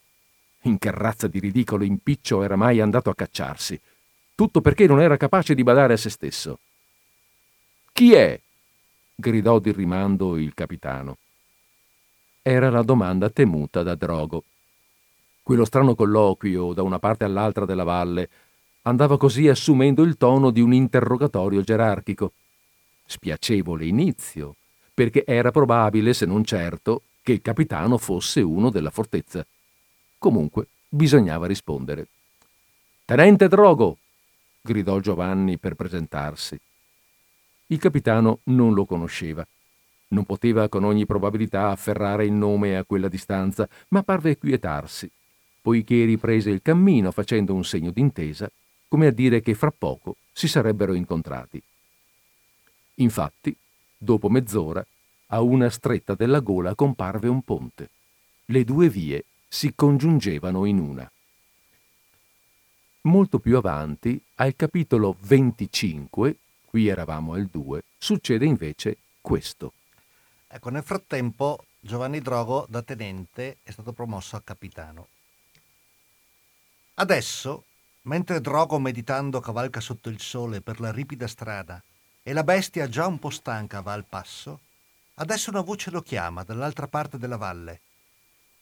In 0.62 0.78
che 0.78 0.90
razza 0.90 1.26
di 1.26 1.40
ridicolo 1.40 1.84
impiccio 1.84 2.42
era 2.42 2.56
mai 2.56 2.80
andato 2.80 3.10
a 3.10 3.14
cacciarsi? 3.14 3.78
Tutto 4.34 4.62
perché 4.62 4.86
non 4.86 5.02
era 5.02 5.18
capace 5.18 5.54
di 5.54 5.62
badare 5.62 5.92
a 5.92 5.98
se 5.98 6.08
stesso. 6.08 6.58
Chi 7.92 8.14
è? 8.14 8.40
gridò 9.14 9.58
di 9.58 9.72
rimando 9.72 10.38
il 10.38 10.54
capitano. 10.54 11.18
Era 12.40 12.70
la 12.70 12.82
domanda 12.82 13.28
temuta 13.28 13.82
da 13.82 13.94
Drogo. 13.94 14.42
Quello 15.42 15.66
strano 15.66 15.94
colloquio 15.94 16.72
da 16.72 16.82
una 16.82 16.98
parte 16.98 17.24
all'altra 17.24 17.66
della 17.66 17.84
valle 17.84 18.30
andava 18.82 19.18
così 19.18 19.48
assumendo 19.48 20.02
il 20.02 20.16
tono 20.16 20.50
di 20.50 20.62
un 20.62 20.72
interrogatorio 20.72 21.60
gerarchico 21.60 22.32
spiacevole 23.10 23.86
inizio, 23.86 24.54
perché 24.94 25.24
era 25.26 25.50
probabile, 25.50 26.14
se 26.14 26.26
non 26.26 26.44
certo, 26.44 27.02
che 27.22 27.32
il 27.32 27.42
capitano 27.42 27.98
fosse 27.98 28.40
uno 28.40 28.70
della 28.70 28.90
fortezza. 28.90 29.44
Comunque 30.16 30.68
bisognava 30.88 31.46
rispondere. 31.46 32.06
Tenente 33.04 33.48
Drogo! 33.48 33.98
gridò 34.60 35.00
Giovanni 35.00 35.58
per 35.58 35.74
presentarsi. 35.74 36.58
Il 37.66 37.78
capitano 37.78 38.40
non 38.44 38.74
lo 38.74 38.84
conosceva. 38.84 39.46
Non 40.08 40.24
poteva 40.24 40.68
con 40.68 40.84
ogni 40.84 41.06
probabilità 41.06 41.70
afferrare 41.70 42.26
il 42.26 42.32
nome 42.32 42.76
a 42.76 42.84
quella 42.84 43.08
distanza, 43.08 43.68
ma 43.88 44.02
parve 44.02 44.38
quietarsi, 44.38 45.10
poiché 45.60 46.04
riprese 46.04 46.50
il 46.50 46.62
cammino 46.62 47.10
facendo 47.10 47.54
un 47.54 47.64
segno 47.64 47.90
d'intesa, 47.90 48.50
come 48.88 49.06
a 49.06 49.12
dire 49.12 49.40
che 49.40 49.54
fra 49.54 49.72
poco 49.76 50.16
si 50.32 50.46
sarebbero 50.46 50.94
incontrati. 50.94 51.62
Infatti, 53.00 53.56
dopo 53.96 54.28
mezz'ora, 54.28 54.84
a 55.32 55.40
una 55.40 55.70
stretta 55.70 56.14
della 56.14 56.40
gola 56.40 56.74
comparve 56.74 57.28
un 57.28 57.42
ponte. 57.42 57.90
Le 58.46 58.64
due 58.64 58.88
vie 58.88 59.24
si 59.48 59.72
congiungevano 59.74 60.64
in 60.64 60.78
una. 60.78 61.10
Molto 63.02 63.38
più 63.38 63.56
avanti, 63.56 64.20
al 64.36 64.54
capitolo 64.54 65.16
25, 65.20 66.36
qui 66.66 66.88
eravamo 66.88 67.32
al 67.32 67.46
2, 67.46 67.84
succede 67.96 68.44
invece 68.44 68.98
questo. 69.20 69.72
Ecco, 70.46 70.68
nel 70.68 70.82
frattempo 70.82 71.64
Giovanni 71.80 72.20
Drogo 72.20 72.66
da 72.68 72.82
tenente 72.82 73.58
è 73.62 73.70
stato 73.70 73.92
promosso 73.92 74.36
a 74.36 74.42
capitano. 74.42 75.08
Adesso, 76.94 77.64
mentre 78.02 78.42
Drogo 78.42 78.78
meditando 78.78 79.40
cavalca 79.40 79.80
sotto 79.80 80.10
il 80.10 80.20
sole 80.20 80.60
per 80.60 80.80
la 80.80 80.92
ripida 80.92 81.26
strada 81.26 81.82
e 82.22 82.32
la 82.32 82.44
bestia 82.44 82.88
già 82.88 83.06
un 83.06 83.18
po' 83.18 83.30
stanca 83.30 83.80
va 83.80 83.92
al 83.92 84.04
passo, 84.04 84.60
adesso 85.14 85.50
una 85.50 85.62
voce 85.62 85.90
lo 85.90 86.02
chiama 86.02 86.42
dall'altra 86.42 86.86
parte 86.86 87.18
della 87.18 87.36
valle. 87.36 87.80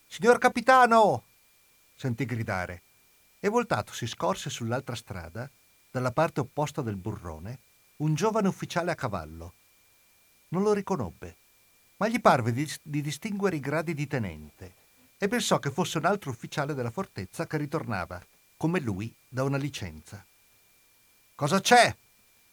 Signor 0.06 0.38
capitano! 0.38 1.24
sentì 1.96 2.24
gridare 2.24 2.82
e 3.40 3.48
voltato 3.48 3.92
si 3.92 4.06
scorse 4.06 4.50
sull'altra 4.50 4.94
strada, 4.94 5.48
dalla 5.90 6.12
parte 6.12 6.40
opposta 6.40 6.82
del 6.82 6.96
burrone, 6.96 7.58
un 7.96 8.14
giovane 8.14 8.48
ufficiale 8.48 8.90
a 8.90 8.94
cavallo. 8.94 9.52
Non 10.48 10.62
lo 10.62 10.72
riconobbe, 10.72 11.36
ma 11.96 12.08
gli 12.08 12.20
parve 12.20 12.52
di, 12.52 12.70
di 12.82 13.00
distinguere 13.00 13.56
i 13.56 13.60
gradi 13.60 13.94
di 13.94 14.06
tenente 14.06 14.74
e 15.18 15.26
pensò 15.28 15.58
che 15.58 15.70
fosse 15.70 15.98
un 15.98 16.04
altro 16.04 16.30
ufficiale 16.30 16.74
della 16.74 16.90
fortezza 16.90 17.46
che 17.46 17.56
ritornava, 17.56 18.24
come 18.56 18.80
lui, 18.80 19.12
da 19.28 19.42
una 19.42 19.56
licenza. 19.56 20.24
Cosa 21.34 21.60
c'è? 21.60 21.94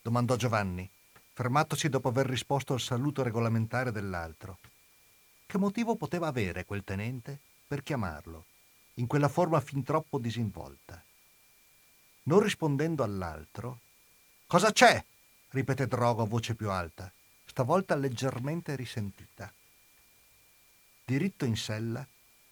domandò 0.02 0.36
Giovanni 0.36 0.90
fermatosi 1.36 1.90
dopo 1.90 2.08
aver 2.08 2.26
risposto 2.26 2.72
al 2.72 2.80
saluto 2.80 3.22
regolamentare 3.22 3.92
dell'altro. 3.92 4.58
Che 5.46 5.58
motivo 5.58 5.98
poteva 5.98 6.28
avere 6.28 6.64
quel 6.64 6.86
tenente 6.86 7.38
per 7.68 7.84
chiamarlo, 7.84 8.46
in 8.96 9.06
quella 9.06 9.28
forma 9.28 9.60
fin 9.60 9.84
troppo 9.84 10.18
disinvolta? 10.18 11.04
Non 12.24 12.40
rispondendo 12.40 13.04
all'altro, 13.04 13.80
Cosa 14.48 14.72
c'è? 14.72 15.04
ripeté 15.50 15.88
Drogo 15.88 16.22
a 16.22 16.28
voce 16.28 16.54
più 16.54 16.70
alta, 16.70 17.12
stavolta 17.46 17.96
leggermente 17.96 18.76
risentita. 18.76 19.52
Diritto 21.04 21.46
in 21.46 21.58
sella, 21.58 22.06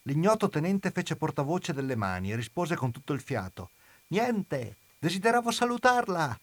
l'ignoto 0.03 0.49
tenente 0.49 0.89
fece 0.89 1.15
portavoce 1.15 1.71
delle 1.71 1.95
mani 1.95 2.31
e 2.31 2.35
rispose 2.35 2.75
con 2.75 2.91
tutto 2.91 3.13
il 3.13 3.21
fiato. 3.21 3.69
Niente, 4.07 4.77
desideravo 4.97 5.51
salutarla. 5.51 6.37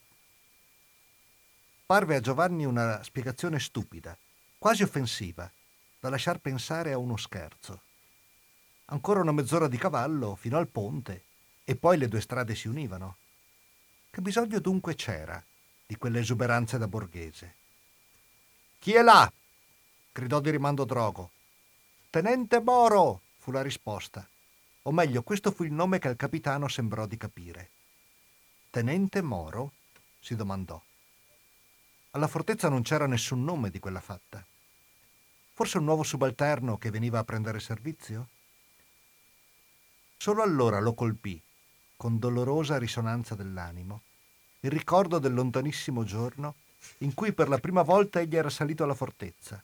Parve 1.91 2.15
a 2.15 2.21
Giovanni 2.21 2.65
una 2.65 3.03
spiegazione 3.03 3.59
stupida, 3.59 4.17
quasi 4.59 4.85
offensiva, 4.85 5.51
da 5.99 6.09
lasciar 6.09 6.39
pensare 6.39 6.93
a 6.93 6.99
uno 6.99 7.17
scherzo. 7.17 7.83
Ancora 8.85 9.19
una 9.19 9.33
mezz'ora 9.33 9.67
di 9.67 9.77
cavallo 9.77 10.37
fino 10.37 10.57
al 10.57 10.69
ponte 10.69 11.25
e 11.65 11.75
poi 11.75 11.99
le 11.99 12.07
due 12.07 12.21
strade 12.21 12.55
si 12.55 12.69
univano. 12.69 13.17
Che 14.09 14.21
bisogno 14.21 14.61
dunque 14.61 14.95
c'era 14.95 15.43
di 15.85 15.97
quell'esuberanza 15.97 16.79
da 16.79 16.87
borghese? 16.87 17.55
Chi 18.79 18.93
è 18.93 19.03
là? 19.03 19.29
gridò 20.13 20.39
di 20.39 20.51
rimando 20.51 20.85
Drogo. 20.85 21.33
Tenente 22.09 22.61
Moro, 22.61 23.21
fu 23.39 23.51
la 23.51 23.63
risposta. 23.63 24.25
O 24.83 24.93
meglio, 24.93 25.25
questo 25.25 25.51
fu 25.51 25.65
il 25.65 25.73
nome 25.73 25.99
che 25.99 26.07
al 26.07 26.15
capitano 26.15 26.69
sembrò 26.69 27.07
di 27.07 27.17
capire. 27.17 27.71
Tenente 28.71 29.23
Moro? 29.23 29.73
si 30.21 30.37
domandò. 30.37 30.81
Alla 32.13 32.27
fortezza 32.27 32.69
non 32.69 32.83
c'era 32.83 33.07
nessun 33.07 33.45
nome 33.45 33.71
di 33.71 33.79
quella 33.79 34.01
fatta. 34.01 34.45
Forse 35.53 35.79
un 35.79 35.85
nuovo 35.85 36.03
subalterno 36.03 36.77
che 36.77 36.91
veniva 36.91 37.21
a 37.21 37.25
prendere 37.25 37.61
servizio? 37.61 38.29
Solo 40.17 40.43
allora 40.43 40.81
lo 40.81 40.93
colpì, 40.95 41.41
con 41.97 42.19
dolorosa 42.19 42.79
risonanza 42.79 43.37
dell'animo, 43.37 44.03
il 44.61 44.71
ricordo 44.73 45.21
del 45.21 45.35
lontanissimo 45.35 46.03
giorno 46.03 46.57
in 46.99 47.15
cui 47.15 47.33
per 47.33 47.49
la 47.49 47.59
prima 47.59 47.83
volta 47.83 48.19
egli 48.19 48.35
era 48.35 48.51
salito 48.51 48.83
alla 48.83 48.95
fortezza, 48.95 49.63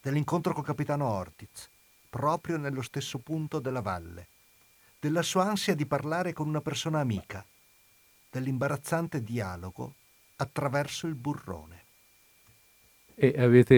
dell'incontro 0.00 0.52
col 0.54 0.64
capitano 0.64 1.08
Ortiz, 1.08 1.68
proprio 2.08 2.56
nello 2.56 2.82
stesso 2.82 3.18
punto 3.18 3.58
della 3.58 3.82
valle, 3.82 4.28
della 5.00 5.22
sua 5.22 5.44
ansia 5.44 5.74
di 5.74 5.86
parlare 5.86 6.32
con 6.32 6.46
una 6.46 6.60
persona 6.60 7.00
amica, 7.00 7.44
dell'imbarazzante 8.30 9.24
dialogo 9.24 9.94
attraverso 10.36 11.08
il 11.08 11.14
burrone. 11.14 11.79
E 13.22 13.34
avete 13.36 13.74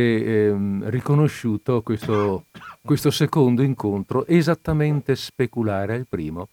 ehm, 0.46 0.88
riconosciuto 0.88 1.82
questo, 1.82 2.44
questo 2.80 3.10
secondo 3.10 3.62
incontro 3.62 4.24
esattamente 4.24 5.16
speculare 5.16 5.94
al 5.94 6.06
primo, 6.08 6.46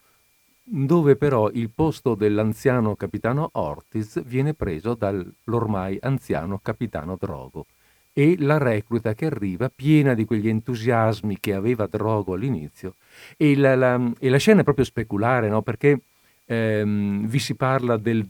dove 0.63 1.15
però 1.15 1.51
il 1.51 1.69
posto 1.69 2.15
dell'anziano 2.15 2.95
capitano 2.95 3.51
Ortiz 3.53 4.23
viene 4.23 4.55
preso 4.55 4.95
dall'ormai 4.95 5.99
anziano 6.01 6.57
capitano 6.63 7.15
Drogo 7.15 7.67
e 8.11 8.37
la 8.39 8.57
recluta 8.57 9.13
che 9.13 9.27
arriva 9.27 9.69
piena 9.69 10.15
di 10.15 10.25
quegli 10.25 10.49
entusiasmi 10.49 11.39
che 11.39 11.53
aveva 11.53 11.85
Drogo 11.85 12.33
all'inizio 12.33 12.95
e 13.37 13.55
la, 13.55 13.75
la, 13.75 14.11
e 14.17 14.29
la 14.29 14.37
scena 14.37 14.61
è 14.61 14.63
proprio 14.63 14.85
speculare 14.85 15.47
no? 15.47 15.61
perché 15.61 15.99
ehm, 16.45 17.27
vi 17.27 17.37
si 17.37 17.53
parla 17.53 17.97
del 17.97 18.25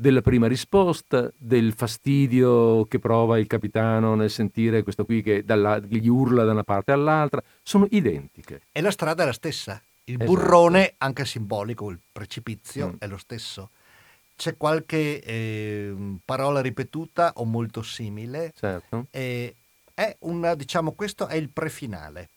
della 0.00 0.22
prima 0.22 0.46
risposta, 0.46 1.28
del 1.36 1.72
fastidio 1.72 2.84
che 2.84 3.00
prova 3.00 3.36
il 3.36 3.48
capitano 3.48 4.14
nel 4.14 4.30
sentire 4.30 4.84
questo 4.84 5.04
qui 5.04 5.22
che 5.22 5.44
dalla, 5.44 5.80
gli 5.80 6.06
urla 6.06 6.44
da 6.44 6.52
una 6.52 6.62
parte 6.62 6.92
all'altra, 6.92 7.42
sono 7.64 7.84
identiche. 7.90 8.62
E 8.70 8.80
la 8.80 8.92
strada 8.92 9.24
è 9.24 9.26
la 9.26 9.32
stessa. 9.32 9.82
Il 10.04 10.14
esatto. 10.14 10.30
burrone, 10.30 10.94
anche 10.98 11.24
simbolico, 11.24 11.90
il 11.90 11.98
precipizio, 12.12 12.90
mm. 12.90 12.94
è 12.98 13.08
lo 13.08 13.16
stesso. 13.16 13.70
C'è 14.36 14.56
qualche 14.56 15.20
eh, 15.20 15.92
parola 16.24 16.60
ripetuta 16.60 17.32
o 17.34 17.44
molto 17.44 17.82
simile. 17.82 18.52
Certo. 18.56 19.06
E 19.10 19.56
è 19.92 20.14
una, 20.20 20.54
diciamo, 20.54 20.92
questo 20.92 21.26
è 21.26 21.34
il 21.34 21.48
prefinale. 21.48 22.28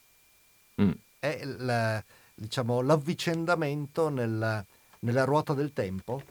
Mm. 0.81 0.91
È 1.19 1.41
la, 1.59 2.03
diciamo, 2.33 2.81
l'avvicendamento 2.81 4.09
nella, 4.09 4.65
nella 5.01 5.25
ruota 5.25 5.53
del 5.53 5.73
tempo 5.73 6.23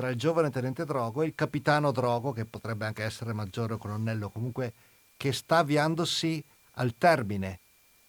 tra 0.00 0.08
il 0.08 0.16
giovane 0.16 0.48
tenente 0.48 0.86
Drogo 0.86 1.20
e 1.20 1.26
il 1.26 1.34
capitano 1.34 1.92
Drogo, 1.92 2.32
che 2.32 2.46
potrebbe 2.46 2.86
anche 2.86 3.02
essere 3.02 3.34
maggiore 3.34 3.74
o 3.74 3.76
colonnello, 3.76 4.30
comunque 4.30 4.72
che 5.14 5.30
sta 5.30 5.58
avviandosi 5.58 6.42
al 6.76 6.94
termine 6.96 7.58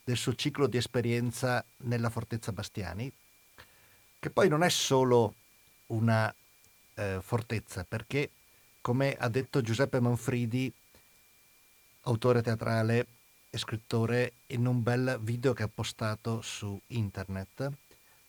del 0.01 0.15
suo 0.15 0.34
ciclo 0.34 0.68
di 0.68 0.77
esperienza 0.77 1.61
nella 1.80 2.09
fortezza 2.09 2.53
Bastiani, 2.53 3.11
che 4.19 4.30
poi 4.30 4.47
non 4.47 4.63
è 4.63 4.69
solo 4.69 5.34
una 5.88 6.34
eh, 6.93 7.19
fortezza, 7.22 7.84
perché 7.84 8.30
come 8.80 9.13
ha 9.19 9.27
detto 9.27 9.59
Giuseppe 9.59 9.99
Manfridi, 9.99 10.72
autore 12.03 12.41
teatrale 12.41 13.05
e 13.49 13.57
scrittore, 13.57 14.31
in 14.47 14.65
un 14.65 14.81
bel 14.81 15.19
video 15.22 15.51
che 15.51 15.63
ha 15.63 15.68
postato 15.68 16.39
su 16.39 16.80
internet, 16.88 17.69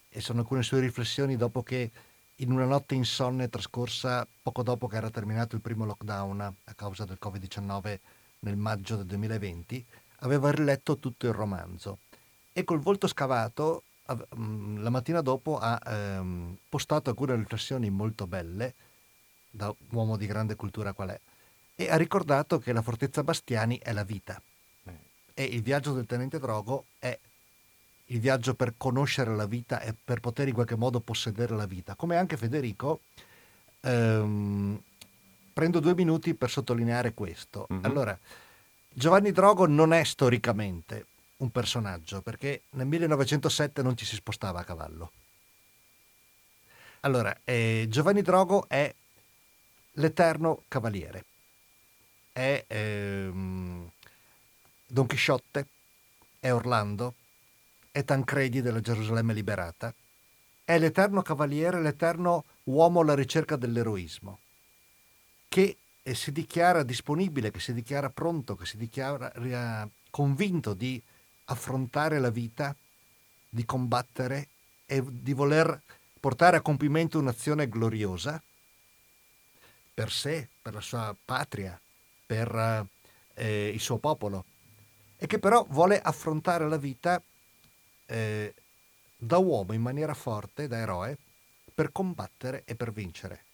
e 0.09 0.21
sono 0.21 0.41
alcune 0.41 0.65
sue 0.65 0.81
riflessioni 0.81 1.37
dopo 1.37 1.63
che 1.63 1.93
in 2.43 2.51
una 2.51 2.65
notte 2.65 2.95
insonne 2.95 3.49
trascorsa 3.49 4.27
poco 4.43 4.63
dopo 4.63 4.89
che 4.89 4.97
era 4.97 5.11
terminato 5.11 5.55
il 5.55 5.63
primo 5.63 5.85
lockdown 5.85 6.41
a 6.41 6.75
causa 6.75 7.05
del 7.05 7.19
Covid-19 7.21 7.99
nel 8.41 8.57
maggio 8.57 8.97
del 8.97 9.07
2020, 9.07 9.85
aveva 10.19 10.51
riletto 10.51 10.99
tutto 10.99 11.27
il 11.27 11.33
romanzo 11.33 11.99
e 12.53 12.65
col 12.65 12.81
volto 12.81 13.07
scavato 13.07 13.85
mm, 14.37 14.83
la 14.83 14.91
mattina 14.91 15.21
dopo 15.21 15.59
ha 15.59 15.81
ehm, 15.85 16.57
postato 16.69 17.11
alcune 17.11 17.37
riflessioni 17.37 17.89
molto 17.91 18.27
belle, 18.27 18.75
da 19.49 19.73
uomo 19.91 20.17
di 20.17 20.27
grande 20.27 20.57
cultura 20.57 20.93
qual 20.93 21.11
è, 21.11 21.21
e 21.77 21.91
ha 21.91 21.97
ricordato 21.97 22.59
che 22.59 22.73
la 22.73 22.83
fortezza 22.83 23.23
Bastiani 23.23 23.79
è 23.79 23.93
la 23.93 24.05
vita 24.05 24.41
eh. 24.85 24.99
e 25.35 25.45
il 25.45 25.63
viaggio 25.63 25.93
del 25.93 26.07
tenente 26.07 26.41
Drogo 26.41 26.87
è 26.99 27.17
il 28.07 28.21
viaggio 28.21 28.55
per 28.55 28.75
conoscere 28.77 29.35
la 29.35 29.47
vita 29.47 29.81
e 29.81 29.95
per 29.95 30.21
poter 30.21 30.49
in 30.49 30.55
qualche 30.55 30.77
modo 30.77 31.01
possedere 31.01 31.55
la 31.57 31.67
vita. 31.67 31.95
Come 31.95 32.17
anche 32.17 32.37
Federico, 32.37 33.01
ehm, 33.81 34.83
prendo 35.53 35.81
due 35.81 35.95
minuti 35.95 36.35
per 36.35 36.51
sottolineare 36.51 37.15
questo. 37.15 37.67
Mm-hmm. 37.73 37.85
Allora, 37.85 38.19
Giovanni 38.89 39.33
Drogo 39.33 39.67
non 39.67 39.93
è 39.93 40.05
storicamente 40.05 41.07
un 41.39 41.51
personaggio 41.51 42.21
perché 42.21 42.63
nel 42.71 42.87
1907 42.87 43.83
non 43.83 43.97
ci 43.97 44.05
si 44.05 44.15
spostava 44.15 44.61
a 44.61 44.65
cavallo. 44.65 45.13
Allora, 47.01 47.37
eh, 47.45 47.87
Giovanni 47.89 48.23
Drogo 48.23 48.67
è 48.69 48.95
l'eterno 49.95 50.63
cavaliere, 50.69 51.25
è 52.31 52.65
ehm, 52.69 53.91
Don 54.87 55.07
Chisciotte, 55.07 55.67
è 56.39 56.53
Orlando, 56.53 57.15
è 57.93 58.05
Tancredi 58.05 58.63
della 58.63 58.81
Gerusalemme 58.81 59.35
liberata, 59.35 59.95
è 60.65 60.79
l'eterno 60.79 61.21
cavaliere, 61.21 61.81
l'eterno 61.81 62.45
uomo 62.65 63.01
alla 63.01 63.15
ricerca 63.15 63.57
dell'eroismo, 63.57 64.39
che 65.47 65.77
eh, 66.03 66.15
si 66.15 66.33
dichiara 66.33 66.83
disponibile, 66.83 67.51
che 67.51 67.61
si 67.61 67.75
dichiara 67.75 68.09
pronto, 68.09 68.57
che 68.57 68.65
si 68.65 68.79
dichiara 68.79 69.89
convinto 70.11 70.73
di 70.73 71.01
affrontare 71.45 72.19
la 72.19 72.31
vita, 72.31 72.75
di 73.49 73.65
combattere 73.67 74.49
e 74.87 75.05
di 75.07 75.35
voler 75.35 75.79
portare 76.19 76.57
a 76.57 76.63
compimento 76.63 77.19
un'azione 77.19 77.69
gloriosa 77.69 78.43
per 79.93 80.11
sé, 80.11 80.49
per 80.63 80.73
la 80.73 80.81
sua 80.81 81.15
patria, 81.23 81.79
per 82.25 82.87
eh, 83.35 83.69
il 83.69 83.81
suo 83.81 83.99
popolo, 83.99 84.47
e 85.19 85.27
che 85.27 85.39
però 85.39 85.67
vuole 85.69 86.01
affrontare 86.01 86.67
la 86.67 86.79
vita 86.79 87.23
eh, 88.07 88.55
da 89.17 89.39
uomo 89.39 89.73
in 89.73 89.83
maniera 89.83 90.15
forte, 90.15 90.69
da 90.69 90.79
eroe, 90.79 91.17
per 91.75 91.93
combattere 91.93 92.63
e 92.65 92.75
per 92.75 92.93
vincere. 92.93 93.45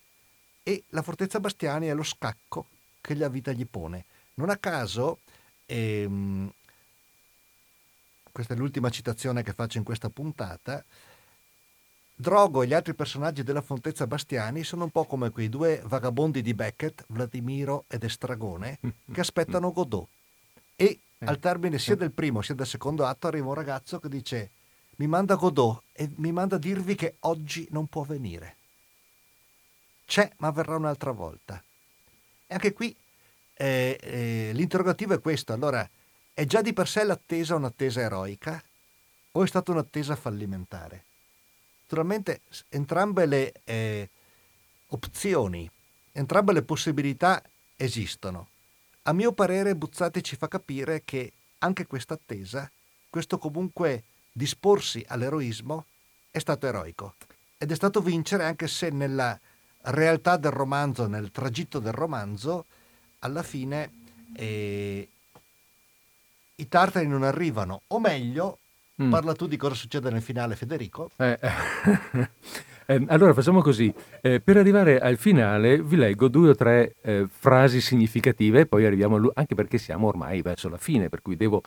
E 0.62 0.84
la 0.90 1.02
fortezza 1.02 1.40
Bastiani 1.40 1.86
è 1.86 1.94
lo 1.94 2.02
scacco 2.02 2.66
che 3.00 3.14
la 3.14 3.28
vita 3.28 3.52
gli 3.52 3.66
pone. 3.66 4.04
Non 4.34 4.50
a 4.50 4.56
caso, 4.56 5.20
ehm, 5.66 6.52
questa 8.30 8.54
è 8.54 8.56
l'ultima 8.56 8.90
citazione 8.90 9.42
che 9.42 9.52
faccio 9.52 9.78
in 9.78 9.84
questa 9.84 10.10
puntata, 10.10 10.84
Drogo 12.20 12.62
e 12.62 12.66
gli 12.66 12.74
altri 12.74 12.94
personaggi 12.94 13.44
della 13.44 13.62
Fortezza 13.62 14.08
Bastiani 14.08 14.64
sono 14.64 14.82
un 14.82 14.90
po' 14.90 15.04
come 15.04 15.30
quei 15.30 15.48
due 15.48 15.80
vagabondi 15.84 16.42
di 16.42 16.52
Beckett, 16.52 17.04
Vladimiro 17.06 17.84
ed 17.86 18.02
Estragone, 18.02 18.80
che 19.12 19.20
aspettano 19.20 19.70
Godot. 19.70 20.08
E 20.80 21.00
eh. 21.18 21.26
al 21.26 21.38
termine 21.38 21.78
sia 21.78 21.96
del 21.96 22.12
primo 22.12 22.42
sia 22.42 22.54
del 22.54 22.66
secondo 22.66 23.04
atto 23.04 23.26
arriva 23.26 23.48
un 23.48 23.54
ragazzo 23.54 23.98
che 23.98 24.08
dice 24.08 24.50
mi 24.96 25.06
manda 25.06 25.34
Godot 25.34 25.82
e 25.92 26.10
mi 26.16 26.32
manda 26.32 26.56
a 26.56 26.58
dirvi 26.58 26.94
che 26.94 27.16
oggi 27.20 27.66
non 27.70 27.86
può 27.86 28.02
venire. 28.02 28.56
C'è, 30.06 30.32
ma 30.38 30.50
verrà 30.50 30.76
un'altra 30.76 31.12
volta. 31.12 31.62
E 32.46 32.54
anche 32.54 32.72
qui 32.72 32.94
eh, 33.54 33.98
eh, 34.00 34.50
l'interrogativo 34.54 35.14
è 35.14 35.20
questo. 35.20 35.52
Allora, 35.52 35.88
è 36.32 36.44
già 36.46 36.62
di 36.62 36.72
per 36.72 36.88
sé 36.88 37.04
l'attesa 37.04 37.54
un'attesa 37.54 38.00
eroica 38.00 38.62
o 39.32 39.42
è 39.42 39.46
stata 39.46 39.70
un'attesa 39.70 40.16
fallimentare? 40.16 41.04
Naturalmente 41.82 42.40
entrambe 42.70 43.26
le 43.26 43.52
eh, 43.64 44.08
opzioni 44.88 45.70
Entrambe 46.18 46.52
le 46.52 46.62
possibilità 46.62 47.40
esistono. 47.76 48.48
A 49.08 49.14
mio 49.14 49.32
parere 49.32 49.74
Buzzati 49.74 50.22
ci 50.22 50.36
fa 50.36 50.48
capire 50.48 51.00
che 51.02 51.32
anche 51.60 51.86
questa 51.86 52.12
attesa, 52.12 52.70
questo 53.08 53.38
comunque 53.38 54.02
disporsi 54.30 55.02
all'eroismo, 55.08 55.86
è 56.30 56.38
stato 56.38 56.66
eroico 56.66 57.14
ed 57.56 57.72
è 57.72 57.74
stato 57.74 58.02
vincere 58.02 58.44
anche 58.44 58.68
se 58.68 58.90
nella 58.90 59.38
realtà 59.84 60.36
del 60.36 60.50
romanzo, 60.50 61.06
nel 61.06 61.30
tragitto 61.30 61.78
del 61.78 61.94
romanzo, 61.94 62.66
alla 63.20 63.42
fine 63.42 63.92
eh, 64.34 65.08
i 66.56 66.68
tartari 66.68 67.06
non 67.06 67.22
arrivano, 67.22 67.80
o 67.86 68.00
meglio, 68.00 68.58
mm. 69.02 69.10
parla 69.10 69.32
tu 69.32 69.46
di 69.46 69.56
cosa 69.56 69.74
succede 69.74 70.10
nel 70.10 70.20
finale 70.20 70.54
Federico. 70.54 71.12
Eh, 71.16 71.38
eh, 72.90 73.04
allora 73.08 73.34
facciamo 73.34 73.60
così, 73.60 73.92
eh, 74.22 74.40
per 74.40 74.56
arrivare 74.56 74.98
al 74.98 75.18
finale 75.18 75.82
vi 75.82 75.96
leggo 75.96 76.28
due 76.28 76.48
o 76.48 76.54
tre 76.54 76.94
eh, 77.02 77.26
frasi 77.28 77.82
significative 77.82 78.60
e 78.60 78.66
poi 78.66 78.86
arriviamo, 78.86 79.30
anche 79.34 79.54
perché 79.54 79.76
siamo 79.76 80.06
ormai 80.06 80.40
verso 80.40 80.70
la 80.70 80.78
fine, 80.78 81.10
per 81.10 81.20
cui 81.20 81.36
devo, 81.36 81.62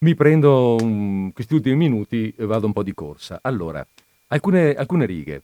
mi 0.00 0.14
prendo 0.14 0.76
um, 0.78 1.32
questi 1.32 1.54
ultimi 1.54 1.76
minuti 1.76 2.34
e 2.36 2.44
vado 2.44 2.66
un 2.66 2.74
po' 2.74 2.82
di 2.82 2.92
corsa. 2.92 3.38
Allora, 3.40 3.84
alcune, 4.26 4.74
alcune 4.74 5.06
righe. 5.06 5.42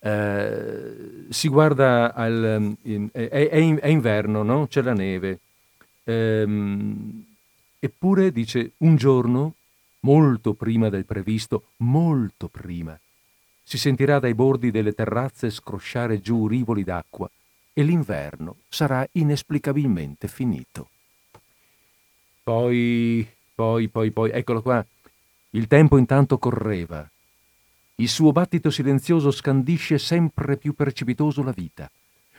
Eh, 0.00 1.26
si 1.28 1.46
guarda 1.46 2.12
al... 2.12 2.74
In, 2.82 3.08
è, 3.12 3.28
è, 3.28 3.56
in, 3.56 3.78
è, 3.80 3.86
inverno, 3.86 4.42
no? 4.42 4.66
C'è 4.66 4.82
la 4.82 4.94
neve. 4.94 5.38
Ehm, 6.02 7.24
eppure 7.78 8.32
dice 8.32 8.72
un 8.78 8.96
giorno, 8.96 9.54
molto 10.00 10.54
prima 10.54 10.88
del 10.88 11.04
previsto, 11.04 11.66
molto 11.76 12.48
prima, 12.48 12.98
si 13.62 13.78
sentirà 13.78 14.18
dai 14.18 14.34
bordi 14.34 14.70
delle 14.70 14.92
terrazze 14.92 15.50
scrosciare 15.50 16.20
giù 16.20 16.46
rivoli 16.46 16.84
d'acqua 16.84 17.30
e 17.72 17.82
l'inverno 17.82 18.56
sarà 18.68 19.06
inesplicabilmente 19.12 20.28
finito. 20.28 20.88
Poi, 22.42 23.26
poi, 23.54 23.88
poi, 23.88 24.10
poi, 24.10 24.30
eccolo 24.30 24.62
qua. 24.62 24.84
Il 25.50 25.66
tempo 25.66 25.98
intanto 25.98 26.38
correva 26.38 27.08
il 27.96 28.08
suo 28.08 28.32
battito 28.32 28.70
silenzioso 28.70 29.30
scandisce 29.30 29.98
sempre 29.98 30.56
più 30.56 30.72
precipitoso 30.72 31.42
la 31.42 31.52
vita. 31.52 31.88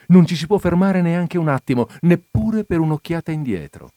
Non 0.08 0.26
ci 0.26 0.36
si 0.36 0.46
può 0.46 0.58
fermare 0.58 1.00
neanche 1.00 1.38
un 1.38 1.48
attimo, 1.48 1.88
neppure 2.02 2.64
per 2.64 2.80
un'occhiata 2.80 3.32
indietro. 3.32 3.92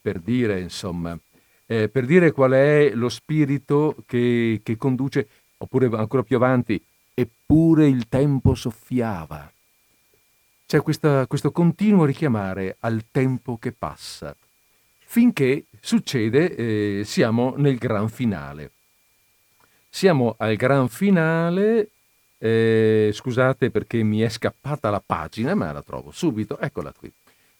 Per 0.00 0.18
dire, 0.18 0.60
insomma, 0.60 1.16
eh, 1.66 1.88
per 1.88 2.06
dire 2.06 2.32
qual 2.32 2.52
è 2.52 2.90
lo 2.94 3.08
spirito 3.08 3.94
che, 4.06 4.60
che 4.64 4.76
conduce, 4.76 5.28
oppure 5.64 5.88
ancora 5.96 6.22
più 6.22 6.36
avanti, 6.36 6.82
eppure 7.12 7.86
il 7.88 8.08
tempo 8.08 8.54
soffiava. 8.54 9.50
C'è 10.66 10.80
questa, 10.80 11.26
questo 11.26 11.50
continuo 11.52 12.04
richiamare 12.04 12.76
al 12.80 13.04
tempo 13.10 13.58
che 13.58 13.72
passa, 13.72 14.34
finché 15.04 15.64
succede, 15.80 16.54
eh, 16.54 17.02
siamo 17.04 17.54
nel 17.56 17.76
gran 17.76 18.08
finale. 18.08 18.70
Siamo 19.88 20.34
al 20.38 20.56
gran 20.56 20.88
finale. 20.88 21.90
Eh, 22.36 23.10
scusate 23.12 23.70
perché 23.70 24.02
mi 24.02 24.20
è 24.20 24.28
scappata 24.28 24.90
la 24.90 25.00
pagina, 25.04 25.54
ma 25.54 25.70
la 25.70 25.82
trovo 25.82 26.10
subito. 26.10 26.58
Eccola 26.58 26.92
qui. 26.92 27.10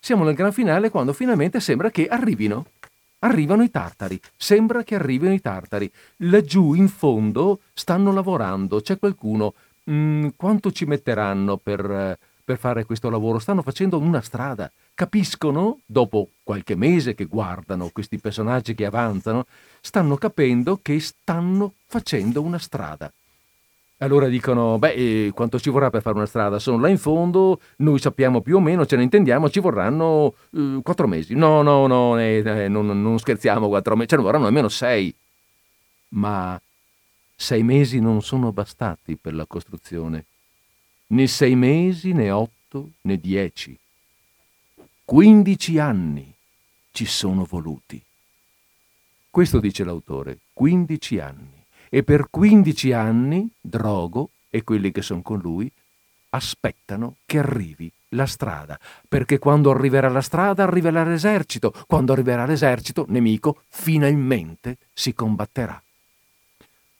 Siamo 0.01 0.24
nel 0.24 0.35
gran 0.35 0.52
finale 0.52 0.90
quando 0.90 1.12
finalmente 1.12 1.60
sembra 1.60 1.90
che 1.90 2.09
arrivino. 2.09 2.66
Arrivano 3.24 3.62
i 3.62 3.70
tartari. 3.70 4.20
Sembra 4.36 4.82
che 4.82 4.94
arrivino 4.94 5.32
i 5.32 5.40
tartari. 5.40 5.90
Laggiù 6.18 6.74
in 6.74 6.88
fondo 6.88 7.60
stanno 7.72 8.12
lavorando. 8.12 8.80
C'è 8.80 8.98
qualcuno. 8.98 9.55
Mm, 9.90 10.28
quanto 10.36 10.70
ci 10.72 10.84
metteranno 10.84 11.56
per, 11.56 12.18
per 12.44 12.59
fare 12.59 12.84
questo 12.84 13.10
lavoro? 13.10 13.38
Stanno 13.38 13.62
facendo 13.62 13.98
una 13.98 14.20
strada 14.20 14.70
capiscono, 14.94 15.80
dopo 15.84 16.28
qualche 16.42 16.76
mese 16.76 17.14
che 17.14 17.24
guardano 17.24 17.90
questi 17.92 18.18
personaggi 18.18 18.74
che 18.74 18.86
avanzano, 18.86 19.46
stanno 19.80 20.16
capendo 20.16 20.78
che 20.80 21.01
stanno 21.01 21.74
facendo 21.86 22.40
una 22.40 22.59
strada. 22.59 23.12
Allora 23.99 24.27
dicono, 24.27 24.79
beh, 24.79 24.93
eh, 24.93 25.31
quanto 25.33 25.59
ci 25.59 25.71
vorrà 25.71 25.89
per 25.89 26.03
fare 26.03 26.16
una 26.16 26.27
strada? 26.27 26.59
Sono 26.59 26.79
là 26.79 26.89
in 26.89 26.99
fondo, 26.99 27.61
noi 27.79 27.99
sappiamo 28.01 28.41
più 28.41 28.57
o 28.57 28.61
meno, 28.61 28.85
ce 28.87 28.97
ne 28.97 29.05
intendiamo, 29.05 29.49
ci 29.49 29.61
vorranno 29.61 30.35
eh, 30.53 30.81
quattro 30.83 31.07
mesi. 31.07 31.35
No, 31.35 31.62
no, 31.62 31.87
no, 31.87 32.19
eh, 32.19 32.69
non, 32.69 32.87
non, 33.01 33.19
scherziamo, 33.19 33.69
quattro 33.69 33.95
mesi, 33.95 34.09
ce 34.09 34.16
ne 34.16 34.23
vorranno 34.23 34.47
almeno 34.47 34.69
sei. 34.69 35.15
Ma 36.11 36.61
sei 37.37 37.62
mesi 37.62 38.01
non 38.01 38.21
sono 38.21 38.53
bastati 38.53 39.16
per 39.16 39.35
la 39.35 39.47
costruzione. 39.47 40.25
Né 41.09 41.27
sei 41.29 41.55
mesi, 41.55 42.12
né 42.12 42.31
otto, 42.31 42.91
né 43.03 43.16
dieci. 43.19 43.79
15 45.05 45.79
anni 45.79 46.35
ci 46.91 47.07
sono 47.07 47.45
voluti. 47.45 48.03
Questo 49.31 49.61
dice 49.61 49.85
l'autore, 49.85 50.39
15 50.53 51.19
anni. 51.21 51.53
E 51.95 52.03
per 52.03 52.27
15 52.29 52.91
anni 52.91 53.49
Drogo 53.61 54.31
e 54.51 54.65
quelli 54.65 54.91
che 54.91 55.01
sono 55.01 55.23
con 55.23 55.39
lui 55.39 55.71
aspettano 56.31 57.19
che 57.25 57.39
arrivi 57.39 57.89
la 58.09 58.27
strada, 58.27 58.77
perché 59.09 59.39
quando 59.39 59.71
arriverà 59.71 60.09
la 60.09 60.21
strada 60.21 60.65
arriverà 60.65 61.05
l'esercito, 61.05 61.73
quando 61.87 62.12
arriverà 62.12 62.47
l'esercito 62.47 63.05
nemico 63.11 63.62
finalmente 63.69 64.79
si 64.93 65.15
combatterà. 65.15 65.81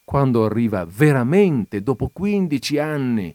Quando 0.05 0.45
arriva 0.45 0.85
veramente 0.85 1.83
dopo 1.83 2.09
15 2.12 2.79
anni 2.79 3.35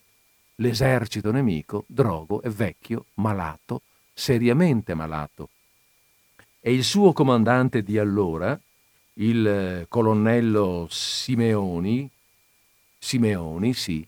l'esercito 0.56 1.30
nemico, 1.30 1.84
Drogo 1.88 2.42
è 2.42 2.48
vecchio, 2.48 3.08
malato, 3.16 3.82
seriamente 4.14 4.94
malato. 4.94 5.50
E 6.62 6.74
il 6.74 6.86
suo 6.86 7.12
comandante 7.12 7.84
di 7.84 7.98
allora, 7.98 8.58
il 9.20 9.86
colonnello 9.90 10.88
Simeoni, 10.90 12.10
Simeoni, 12.98 13.74
sì, 13.74 14.06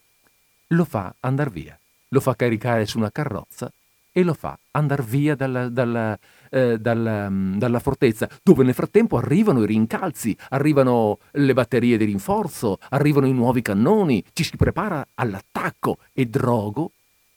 lo 0.68 0.86
fa 0.86 1.14
andare 1.22 1.50
via, 1.50 1.78
lo 2.10 2.20
fa 2.20 2.36
caricare 2.36 2.86
su 2.86 2.98
una 2.98 3.12
carrozza 3.12 3.72
e 4.14 4.24
lo 4.24 4.34
fa 4.34 4.58
andare 4.72 5.04
via 5.04 5.36
dalla, 5.36 5.70
dalla, 5.70 6.18
eh, 6.50 6.78
dalla, 6.78 7.30
mm, 7.30 7.58
dalla, 7.58 7.80
fortezza, 7.80 8.30
dove 8.44 8.64
nel 8.64 8.74
frattempo 8.74 9.18
arrivano 9.18 9.64
i 9.64 9.68
rincalzi, 9.68 10.36
arrivano 10.50 11.20
le 11.32 11.54
batterie 11.54 11.98
di 11.98 12.06
rinforzo, 12.06 12.78
arrivano 12.90 13.28
i 13.28 13.34
nuovi 13.34 13.62
cannoni, 13.62 14.24
ci 14.34 14.44
si 14.44 14.58
prepara 14.58 15.06
all'attacco. 15.16 15.98
E 16.14 16.26
Drogo 16.26 16.92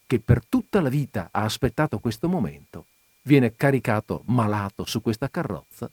che 0.06 0.20
per 0.20 0.44
tutta 0.46 0.80
la 0.80 0.88
vita 0.88 1.28
ha 1.30 1.42
aspettato 1.42 1.98
questo 1.98 2.28
momento, 2.28 2.86
viene 3.22 3.54
caricato 3.54 4.22
malato 4.26 4.84
su 4.84 5.00
questa 5.00 5.30
carrozza 5.30 5.88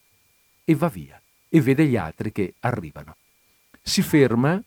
e 0.63 0.75
va 0.75 0.89
via 0.89 1.20
e 1.53 1.59
vede 1.59 1.85
gli 1.85 1.97
altri 1.97 2.31
che 2.31 2.53
arrivano. 2.61 3.17
Si 3.81 4.01
ferma 4.01 4.61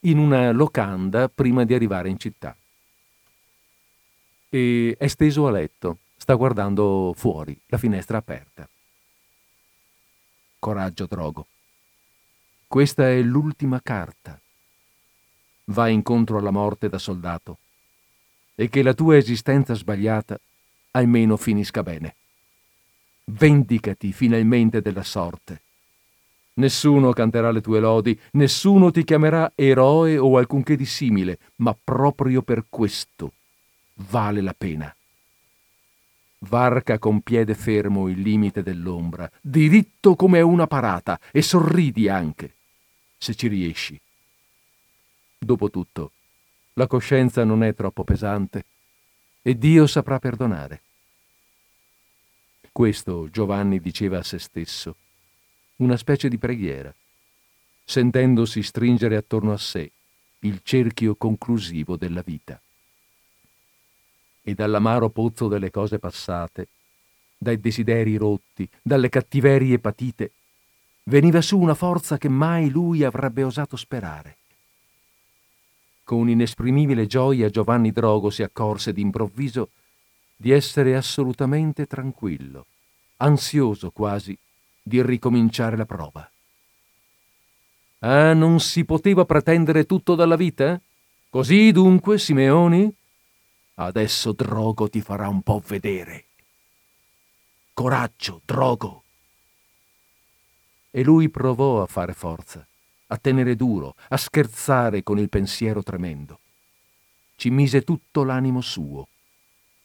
in 0.00 0.18
una 0.18 0.50
locanda 0.50 1.28
prima 1.28 1.64
di 1.64 1.74
arrivare 1.74 2.08
in 2.08 2.18
città. 2.18 2.56
E 4.48 4.96
è 4.98 5.06
steso 5.06 5.46
a 5.46 5.52
letto, 5.52 5.98
sta 6.16 6.34
guardando 6.34 7.14
fuori, 7.16 7.56
la 7.66 7.78
finestra 7.78 8.18
aperta. 8.18 8.68
Coraggio, 10.58 11.06
Drogo. 11.06 11.46
Questa 12.66 13.08
è 13.08 13.22
l'ultima 13.22 13.80
carta. 13.80 14.38
Va 15.66 15.88
incontro 15.88 16.38
alla 16.38 16.50
morte 16.50 16.88
da 16.88 16.98
soldato 16.98 17.58
e 18.56 18.68
che 18.68 18.82
la 18.82 18.92
tua 18.92 19.16
esistenza 19.16 19.74
sbagliata 19.74 20.36
almeno 20.90 21.36
finisca 21.36 21.84
bene. 21.84 22.16
Vendicati 23.24 24.12
finalmente 24.12 24.82
della 24.82 25.04
sorte. 25.04 25.63
Nessuno 26.56 27.12
canterà 27.12 27.50
le 27.50 27.60
tue 27.60 27.80
lodi, 27.80 28.18
nessuno 28.32 28.90
ti 28.90 29.02
chiamerà 29.02 29.52
eroe 29.56 30.18
o 30.18 30.36
alcunché 30.38 30.76
di 30.76 30.86
simile, 30.86 31.38
ma 31.56 31.76
proprio 31.82 32.42
per 32.42 32.66
questo 32.68 33.32
vale 33.94 34.40
la 34.40 34.54
pena. 34.56 34.94
Varca 36.46 36.98
con 36.98 37.22
piede 37.22 37.54
fermo 37.54 38.08
il 38.08 38.20
limite 38.20 38.62
dell'ombra, 38.62 39.28
diritto 39.40 40.14
come 40.14 40.40
una 40.42 40.66
parata, 40.66 41.18
e 41.32 41.42
sorridi 41.42 42.08
anche, 42.08 42.54
se 43.16 43.34
ci 43.34 43.48
riesci. 43.48 44.00
Dopotutto, 45.38 46.12
la 46.74 46.86
coscienza 46.86 47.44
non 47.44 47.64
è 47.64 47.74
troppo 47.74 48.04
pesante 48.04 48.64
e 49.42 49.58
Dio 49.58 49.86
saprà 49.86 50.18
perdonare. 50.18 50.82
Questo 52.70 53.28
Giovanni 53.30 53.80
diceva 53.80 54.18
a 54.18 54.22
se 54.22 54.38
stesso, 54.38 54.96
una 55.76 55.96
specie 55.96 56.28
di 56.28 56.38
preghiera, 56.38 56.94
sentendosi 57.84 58.62
stringere 58.62 59.16
attorno 59.16 59.52
a 59.52 59.58
sé 59.58 59.90
il 60.40 60.60
cerchio 60.62 61.14
conclusivo 61.14 61.96
della 61.96 62.22
vita. 62.22 62.60
E 64.42 64.54
dall'amaro 64.54 65.08
pozzo 65.08 65.48
delle 65.48 65.70
cose 65.70 65.98
passate, 65.98 66.68
dai 67.38 67.58
desideri 67.58 68.16
rotti, 68.16 68.68
dalle 68.82 69.08
cattiverie 69.08 69.78
patite, 69.78 70.32
veniva 71.04 71.40
su 71.40 71.58
una 71.58 71.74
forza 71.74 72.18
che 72.18 72.28
mai 72.28 72.70
lui 72.70 73.04
avrebbe 73.04 73.42
osato 73.42 73.76
sperare 73.76 74.36
con 76.04 76.28
inesprimibile 76.28 77.06
gioia 77.06 77.48
Giovanni 77.48 77.90
Drogo 77.90 78.28
si 78.28 78.42
accorse 78.42 78.92
d'improvviso 78.92 79.70
di 80.36 80.50
essere 80.50 80.94
assolutamente 80.94 81.86
tranquillo, 81.86 82.66
ansioso 83.18 83.90
quasi 83.90 84.36
di 84.86 85.02
ricominciare 85.02 85.78
la 85.78 85.86
prova. 85.86 86.30
Ah, 88.00 88.34
non 88.34 88.60
si 88.60 88.84
poteva 88.84 89.24
pretendere 89.24 89.86
tutto 89.86 90.14
dalla 90.14 90.36
vita? 90.36 90.78
Così 91.30 91.72
dunque, 91.72 92.18
Simeoni? 92.18 92.94
Adesso 93.76 94.32
Drogo 94.32 94.90
ti 94.90 95.00
farà 95.00 95.26
un 95.28 95.40
po' 95.40 95.62
vedere. 95.66 96.26
Coraggio, 97.72 98.42
Drogo! 98.44 99.02
E 100.90 101.02
lui 101.02 101.30
provò 101.30 101.82
a 101.82 101.86
fare 101.86 102.12
forza, 102.12 102.64
a 103.06 103.16
tenere 103.16 103.56
duro, 103.56 103.96
a 104.10 104.16
scherzare 104.18 105.02
con 105.02 105.18
il 105.18 105.30
pensiero 105.30 105.82
tremendo. 105.82 106.38
Ci 107.36 107.48
mise 107.48 107.82
tutto 107.82 108.22
l'animo 108.22 108.60
suo, 108.60 109.08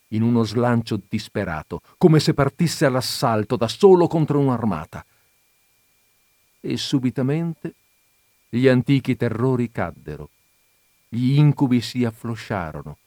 in 0.10 0.22
uno 0.22 0.44
slancio 0.44 0.99
disperato, 1.07 1.81
come 1.98 2.19
se 2.19 2.34
partisse 2.34 2.86
all'assalto 2.86 3.56
da 3.56 3.68
solo 3.68 4.07
contro 4.07 4.40
un'armata. 4.40 5.06
E 6.61 6.77
subitamente 6.77 7.73
gli 8.49 8.68
antichi 8.68 9.15
terrori 9.15 9.72
caddero, 9.72 10.30
gli 11.07 11.38
incubi 11.38 11.81
si 11.81 12.03
afflosciarono, 12.03 12.98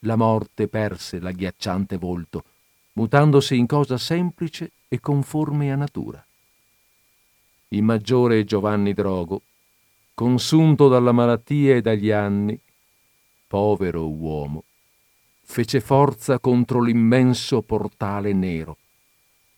la 0.00 0.16
morte 0.16 0.68
perse 0.68 1.18
l'agghiacciante 1.18 1.96
volto, 1.96 2.44
mutandosi 2.94 3.56
in 3.56 3.66
cosa 3.66 3.98
semplice 3.98 4.70
e 4.88 5.00
conforme 5.00 5.72
a 5.72 5.76
natura. 5.76 6.24
Il 7.68 7.82
maggiore 7.82 8.44
Giovanni 8.44 8.92
Drogo, 8.92 9.42
consunto 10.14 10.88
dalla 10.88 11.12
malattia 11.12 11.74
e 11.74 11.80
dagli 11.80 12.10
anni, 12.10 12.58
povero 13.46 14.08
uomo, 14.08 14.64
fece 15.44 15.80
forza 15.80 16.38
contro 16.38 16.80
l'immenso 16.80 17.62
portale 17.62 18.32
nero 18.32 18.78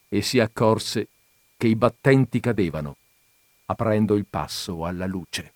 e 0.08 0.20
si 0.20 0.40
accorse 0.40 1.08
che 1.56 1.68
i 1.68 1.76
battenti 1.76 2.40
cadevano, 2.40 2.96
aprendo 3.66 4.14
il 4.14 4.26
passo 4.26 4.84
alla 4.84 5.06
luce. 5.06 5.52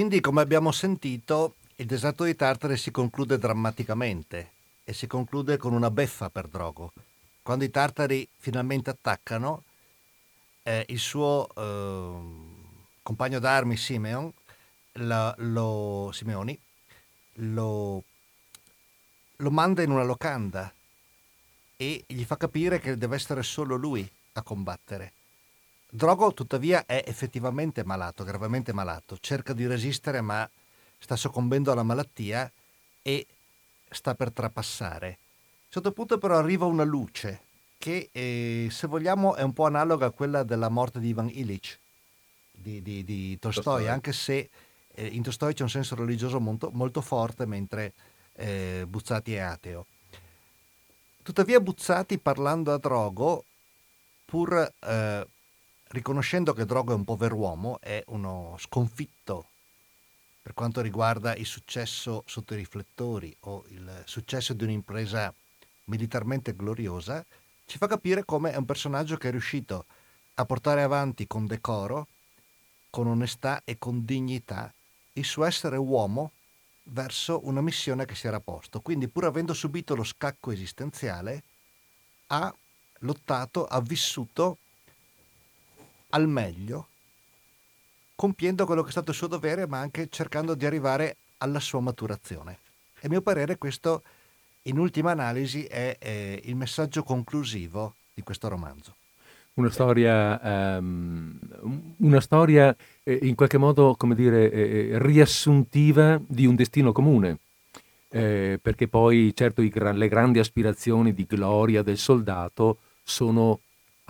Quindi, 0.00 0.22
come 0.22 0.40
abbiamo 0.40 0.72
sentito, 0.72 1.56
il 1.76 1.84
deserto 1.84 2.24
di 2.24 2.34
Tartare 2.34 2.78
si 2.78 2.90
conclude 2.90 3.36
drammaticamente 3.36 4.52
e 4.82 4.94
si 4.94 5.06
conclude 5.06 5.58
con 5.58 5.74
una 5.74 5.90
beffa 5.90 6.30
per 6.30 6.48
Drogo. 6.48 6.94
Quando 7.42 7.64
i 7.64 7.70
tartari 7.70 8.26
finalmente 8.38 8.88
attaccano, 8.88 9.62
eh, 10.62 10.86
il 10.88 10.98
suo 10.98 11.46
eh, 11.54 12.18
compagno 13.02 13.38
d'armi 13.40 13.76
Simeon, 13.76 14.32
la, 14.92 15.34
lo, 15.36 16.08
Simeoni 16.14 16.58
lo, 17.34 18.02
lo 19.36 19.50
manda 19.50 19.82
in 19.82 19.90
una 19.90 20.04
locanda 20.04 20.72
e 21.76 22.04
gli 22.06 22.24
fa 22.24 22.38
capire 22.38 22.80
che 22.80 22.96
deve 22.96 23.16
essere 23.16 23.42
solo 23.42 23.76
lui 23.76 24.10
a 24.32 24.40
combattere. 24.40 25.12
Drogo 25.90 26.32
tuttavia 26.32 26.86
è 26.86 27.02
effettivamente 27.04 27.84
malato, 27.84 28.22
gravemente 28.22 28.72
malato, 28.72 29.18
cerca 29.18 29.52
di 29.52 29.66
resistere 29.66 30.20
ma 30.20 30.48
sta 30.98 31.16
soccombendo 31.16 31.72
alla 31.72 31.82
malattia 31.82 32.50
e 33.02 33.26
sta 33.90 34.14
per 34.14 34.32
trapassare. 34.32 35.06
A 35.08 35.10
un 35.10 35.70
certo 35.70 35.92
punto 35.92 36.18
però 36.18 36.36
arriva 36.36 36.66
una 36.66 36.84
luce 36.84 37.42
che 37.76 38.08
eh, 38.12 38.68
se 38.70 38.86
vogliamo 38.86 39.34
è 39.34 39.42
un 39.42 39.52
po' 39.52 39.66
analoga 39.66 40.06
a 40.06 40.10
quella 40.10 40.42
della 40.44 40.68
morte 40.68 41.00
di 41.00 41.08
Ivan 41.08 41.28
Illich 41.28 41.78
di, 42.52 42.82
di, 42.82 43.02
di 43.02 43.38
Tolstoi, 43.38 43.88
anche 43.88 44.12
se 44.12 44.50
eh, 44.94 45.06
in 45.06 45.22
Tolstoi 45.22 45.54
c'è 45.54 45.62
un 45.62 45.70
senso 45.70 45.94
religioso 45.94 46.38
molto, 46.40 46.70
molto 46.72 47.00
forte 47.00 47.46
mentre 47.46 47.94
eh, 48.34 48.84
Buzzati 48.86 49.34
è 49.34 49.38
ateo. 49.38 49.86
Tuttavia 51.22 51.60
Buzzati 51.60 52.18
parlando 52.18 52.72
a 52.72 52.78
Drogo, 52.78 53.44
pur 54.24 54.72
eh, 54.78 55.26
riconoscendo 55.90 56.52
che 56.52 56.64
Drogo 56.64 56.92
è 56.92 56.96
un 56.96 57.04
pover'uomo, 57.04 57.80
è 57.80 58.02
uno 58.08 58.56
sconfitto 58.58 59.46
per 60.42 60.54
quanto 60.54 60.80
riguarda 60.80 61.34
il 61.36 61.46
successo 61.46 62.22
sotto 62.26 62.54
i 62.54 62.58
riflettori 62.58 63.34
o 63.40 63.64
il 63.68 64.02
successo 64.06 64.54
di 64.54 64.64
un'impresa 64.64 65.32
militarmente 65.84 66.54
gloriosa, 66.54 67.24
ci 67.66 67.76
fa 67.76 67.86
capire 67.86 68.24
come 68.24 68.52
è 68.52 68.56
un 68.56 68.64
personaggio 68.64 69.16
che 69.16 69.28
è 69.28 69.30
riuscito 69.30 69.84
a 70.34 70.44
portare 70.44 70.82
avanti 70.82 71.26
con 71.26 71.46
decoro, 71.46 72.06
con 72.88 73.06
onestà 73.06 73.62
e 73.64 73.76
con 73.78 74.04
dignità 74.04 74.72
il 75.14 75.24
suo 75.24 75.44
essere 75.44 75.76
uomo 75.76 76.32
verso 76.84 77.40
una 77.44 77.60
missione 77.60 78.06
che 78.06 78.14
si 78.14 78.26
era 78.26 78.40
posto. 78.40 78.80
Quindi 78.80 79.08
pur 79.08 79.26
avendo 79.26 79.52
subito 79.52 79.94
lo 79.94 80.04
scacco 80.04 80.50
esistenziale, 80.50 81.42
ha 82.28 82.52
lottato, 83.00 83.66
ha 83.66 83.80
vissuto 83.80 84.58
al 86.10 86.28
meglio, 86.28 86.88
compiendo 88.14 88.66
quello 88.66 88.82
che 88.82 88.88
è 88.88 88.92
stato 88.92 89.10
il 89.10 89.16
suo 89.16 89.26
dovere, 89.26 89.66
ma 89.66 89.78
anche 89.78 90.08
cercando 90.10 90.54
di 90.54 90.66
arrivare 90.66 91.16
alla 91.38 91.60
sua 91.60 91.80
maturazione. 91.80 92.58
E 93.00 93.06
a 93.06 93.08
mio 93.08 93.22
parere 93.22 93.56
questo, 93.56 94.02
in 94.62 94.78
ultima 94.78 95.10
analisi, 95.10 95.64
è, 95.64 95.96
è 95.98 96.40
il 96.44 96.54
messaggio 96.54 97.02
conclusivo 97.02 97.94
di 98.12 98.22
questo 98.22 98.48
romanzo. 98.48 98.94
Una 99.54 99.70
storia, 99.70 100.78
um, 100.78 101.38
una 101.98 102.20
storia 102.20 102.74
eh, 103.02 103.18
in 103.22 103.34
qualche 103.34 103.58
modo, 103.58 103.94
come 103.96 104.14
dire, 104.14 104.50
eh, 104.50 104.98
riassuntiva 104.98 106.20
di 106.26 106.46
un 106.46 106.54
destino 106.54 106.92
comune. 106.92 107.38
Eh, 108.12 108.58
perché 108.60 108.88
poi 108.88 109.32
certo 109.36 109.62
i, 109.62 109.72
le 109.72 110.08
grandi 110.08 110.40
aspirazioni 110.40 111.14
di 111.14 111.26
gloria 111.26 111.82
del 111.82 111.96
soldato 111.96 112.78
sono 113.04 113.60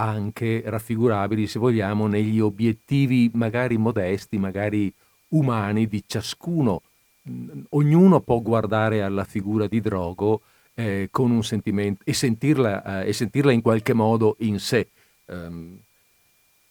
anche 0.00 0.62
raffigurabili, 0.64 1.46
se 1.46 1.58
vogliamo, 1.58 2.06
negli 2.06 2.40
obiettivi 2.40 3.30
magari 3.34 3.76
modesti, 3.76 4.38
magari 4.38 4.92
umani 5.28 5.86
di 5.86 6.02
ciascuno. 6.06 6.82
Ognuno 7.70 8.20
può 8.20 8.40
guardare 8.40 9.02
alla 9.02 9.24
figura 9.24 9.66
di 9.66 9.80
Drogo 9.80 10.40
eh, 10.74 11.08
con 11.10 11.30
un 11.30 11.44
sentimento 11.44 12.02
e 12.04 12.14
sentirla, 12.14 13.02
eh, 13.02 13.08
e 13.08 13.12
sentirla, 13.12 13.52
in 13.52 13.60
qualche 13.60 13.92
modo 13.92 14.36
in 14.40 14.58
sé. 14.58 14.88
Um, 15.26 15.78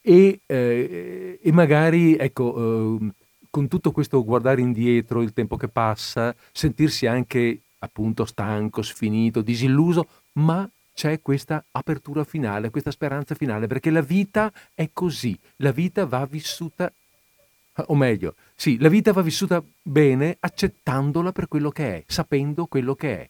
e, 0.02 0.40
eh, 0.48 1.40
e, 1.42 1.52
magari, 1.52 2.16
ecco, 2.16 2.56
ehm, 2.58 3.14
con 3.52 3.68
tutto 3.68 3.92
questo 3.92 4.24
guardare 4.24 4.62
indietro, 4.62 5.22
il 5.22 5.34
tempo 5.34 5.56
che 5.56 5.68
passa, 5.68 6.36
sentirsi 6.52 7.06
anche 7.06 7.60
appunto 7.80 8.26
stanco, 8.26 8.82
sfinito, 8.82 9.42
disilluso, 9.42 10.08
ma 10.34 10.68
c'è 11.00 11.22
questa 11.22 11.64
apertura 11.72 12.26
finale, 12.26 12.72
questa 12.72 12.92
speranza 12.92 13.34
finale, 13.34 13.68
perché 13.68 13.90
la 13.90 14.02
vita 14.02 14.52
è 14.74 14.90
così, 14.92 15.40
la 15.58 15.72
vita 15.72 16.06
va 16.06 16.26
vissuta, 16.26 16.92
o 17.74 17.96
meglio, 17.96 18.36
sì, 18.54 18.78
la 18.80 18.90
vita 18.90 19.14
va 19.14 19.22
vissuta 19.22 19.64
bene 19.82 20.36
accettandola 20.38 21.32
per 21.32 21.48
quello 21.48 21.70
che 21.70 21.96
è, 21.96 22.04
sapendo 22.06 22.66
quello 22.66 22.96
che 22.96 23.18
è. 23.22 23.30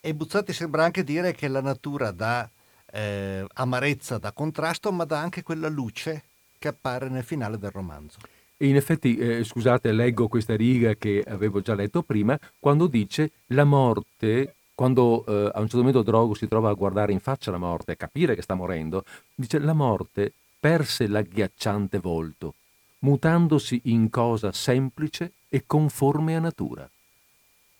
E 0.00 0.14
Buzzati 0.14 0.54
sembra 0.54 0.84
anche 0.84 1.04
dire 1.04 1.34
che 1.34 1.48
la 1.48 1.60
natura 1.60 2.12
dà 2.12 2.48
eh, 2.90 3.44
amarezza, 3.56 4.16
dà 4.16 4.32
contrasto, 4.32 4.90
ma 4.90 5.04
dà 5.04 5.18
anche 5.18 5.42
quella 5.42 5.68
luce 5.68 6.22
che 6.58 6.68
appare 6.68 7.10
nel 7.10 7.24
finale 7.24 7.58
del 7.58 7.72
romanzo. 7.72 8.20
E 8.56 8.68
in 8.68 8.76
effetti, 8.76 9.18
eh, 9.18 9.44
scusate, 9.44 9.92
leggo 9.92 10.28
questa 10.28 10.56
riga 10.56 10.94
che 10.94 11.22
avevo 11.26 11.60
già 11.60 11.74
letto 11.74 12.02
prima, 12.02 12.38
quando 12.58 12.86
dice 12.86 13.32
la 13.48 13.64
morte 13.64 14.54
quando 14.82 15.24
eh, 15.26 15.48
a 15.54 15.60
un 15.60 15.68
certo 15.68 15.76
momento 15.76 16.02
Drogo 16.02 16.34
si 16.34 16.48
trova 16.48 16.68
a 16.68 16.72
guardare 16.72 17.12
in 17.12 17.20
faccia 17.20 17.52
la 17.52 17.58
morte 17.58 17.92
e 17.92 17.96
capire 17.96 18.34
che 18.34 18.42
sta 18.42 18.54
morendo, 18.54 19.04
dice 19.32 19.60
la 19.60 19.74
morte 19.74 20.32
perse 20.58 21.06
l'agghiacciante 21.06 22.00
volto, 22.00 22.54
mutandosi 23.00 23.82
in 23.84 24.10
cosa 24.10 24.50
semplice 24.50 25.34
e 25.48 25.62
conforme 25.68 26.34
a 26.34 26.40
natura. 26.40 26.90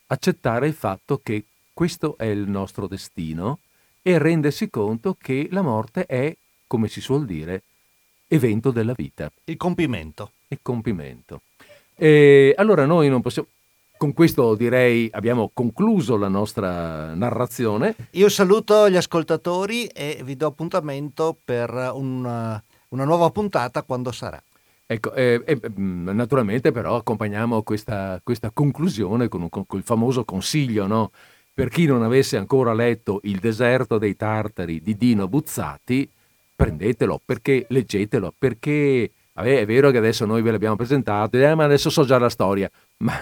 Accettare 0.07 0.69
il 0.69 0.74
fatto 0.74 1.19
che 1.20 1.47
questo 1.73 2.15
è 2.16 2.27
il 2.27 2.49
nostro 2.49 2.87
destino 2.87 3.59
e 4.01 4.19
rendersi 4.19 4.70
conto 4.70 5.16
che 5.20 5.49
la 5.51 5.62
morte 5.62 6.07
è, 6.07 6.33
come 6.69 6.87
si 6.87 7.01
suol 7.01 7.24
dire, 7.24 7.65
evento 8.29 8.70
della 8.70 8.95
vita. 8.95 9.29
Il 9.47 9.57
compimento. 9.57 10.31
Il 10.47 10.61
compimento. 10.62 11.41
E 11.97 12.55
allora 12.57 12.87
noi 12.87 13.09
non 13.09 13.23
possiamo... 13.23 13.49
Con 14.03 14.15
questo 14.15 14.57
direi 14.57 15.09
abbiamo 15.12 15.53
concluso 15.55 16.16
la 16.16 16.27
nostra 16.27 17.15
narrazione. 17.15 17.95
Io 18.15 18.29
saluto 18.29 18.91
gli 18.91 18.97
ascoltatori 18.97 19.87
e 19.87 20.23
vi 20.24 20.35
do 20.35 20.49
appuntamento 20.49 21.37
per 21.45 21.70
una, 21.95 22.61
una 22.89 23.05
nuova 23.05 23.31
puntata 23.31 23.85
quando 23.85 24.11
sarà. 24.11 24.43
Ecco, 24.87 25.15
eh, 25.15 25.41
eh, 25.47 25.61
naturalmente 25.77 26.73
però 26.73 26.97
accompagniamo 26.97 27.62
questa, 27.62 28.20
questa 28.24 28.51
conclusione 28.51 29.29
con, 29.29 29.43
un, 29.43 29.49
con, 29.49 29.65
il 29.79 29.85
famoso 29.85 30.24
consiglio, 30.24 30.89
no? 30.89 31.12
Per 31.55 31.69
chi 31.69 31.87
non 31.87 32.03
avesse 32.03 32.37
ancora 32.37 32.74
letto 32.74 33.20
Il 33.23 33.39
deserto 33.39 33.99
dei 33.99 34.16
tartari 34.16 34.83
di 34.83 34.97
Dino 34.97 35.29
Buzzati, 35.29 36.11
prendetelo, 36.57 37.20
perché 37.24 37.66
leggetelo, 37.69 38.35
perché 38.37 39.12
vabbè, 39.33 39.61
è 39.61 39.67
vero 39.67 39.91
che 39.91 39.99
adesso 39.99 40.25
noi 40.25 40.43
ve 40.43 40.51
l'abbiamo 40.51 40.77
presentato, 40.77 41.37
eh, 41.37 41.55
ma 41.55 41.65
adesso 41.65 41.91
so 41.91 42.05
già 42.05 42.19
la 42.19 42.29
storia, 42.29 42.71
ma, 42.99 43.13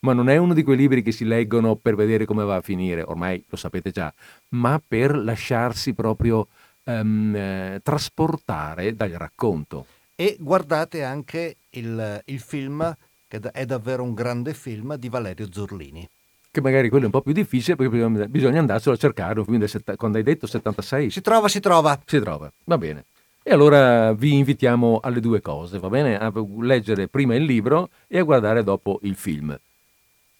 ma, 0.00 0.12
non 0.12 0.28
è 0.28 0.36
uno 0.36 0.54
di 0.54 0.62
quei 0.62 0.76
libri 0.76 1.02
che 1.02 1.12
si 1.12 1.24
leggono 1.24 1.76
per 1.76 1.94
vedere 1.94 2.24
come 2.24 2.44
va 2.44 2.56
a 2.56 2.60
finire, 2.60 3.02
ormai 3.02 3.44
lo 3.48 3.56
sapete 3.56 3.90
già, 3.90 4.12
ma 4.50 4.80
per 4.86 5.16
lasciarsi 5.16 5.94
proprio 5.94 6.48
um, 6.84 7.34
eh, 7.34 7.80
trasportare 7.82 8.94
dal 8.94 9.10
racconto. 9.10 9.86
E 10.14 10.36
guardate 10.40 11.04
anche 11.04 11.56
il, 11.70 12.22
il 12.24 12.40
film, 12.40 12.96
che 13.28 13.38
è 13.52 13.64
davvero 13.64 14.02
un 14.02 14.14
grande 14.14 14.54
film, 14.54 14.96
di 14.96 15.08
Valerio 15.08 15.48
Zurlini 15.50 16.08
che 16.50 16.60
magari 16.60 16.88
quello 16.88 17.04
è 17.04 17.06
un 17.06 17.12
po' 17.12 17.20
più 17.20 17.32
difficile 17.32 17.76
perché 17.76 18.28
bisogna 18.28 18.58
andarselo 18.58 18.94
a 18.94 18.98
cercare, 18.98 19.44
set- 19.68 19.96
quando 19.96 20.18
hai 20.18 20.24
detto 20.24 20.46
76. 20.46 21.10
Si 21.10 21.20
trova, 21.20 21.48
si 21.48 21.60
trova. 21.60 22.00
Si 22.04 22.18
trova, 22.18 22.50
va 22.64 22.78
bene. 22.78 23.04
E 23.48 23.52
allora 23.54 24.12
vi 24.12 24.34
invitiamo 24.34 25.00
alle 25.02 25.20
due 25.20 25.40
cose, 25.40 25.78
va 25.78 25.88
bene? 25.88 26.18
A 26.18 26.30
leggere 26.58 27.08
prima 27.08 27.34
il 27.34 27.44
libro 27.44 27.88
e 28.06 28.18
a 28.18 28.22
guardare 28.22 28.62
dopo 28.62 28.98
il 29.04 29.14
film. 29.14 29.58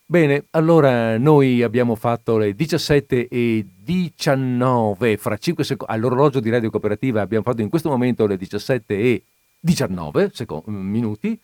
Bene, 0.05 0.45
allora 0.51 1.17
noi 1.17 1.63
abbiamo 1.63 1.95
fatto 1.95 2.37
le 2.37 2.55
17 2.55 3.29
e 3.29 3.65
19, 3.83 5.17
fra 5.17 5.39
5 5.39 5.65
secondi, 5.65 5.95
all'orologio 5.95 6.41
di 6.41 6.51
Radio 6.51 6.69
Cooperativa 6.69 7.23
abbiamo 7.23 7.45
fatto 7.45 7.63
in 7.63 7.71
questo 7.71 7.89
momento 7.89 8.27
le 8.27 8.37
17 8.37 8.99
e 8.99 9.23
19 9.59 10.31
secondi, 10.35 10.71
minuti. 10.71 11.41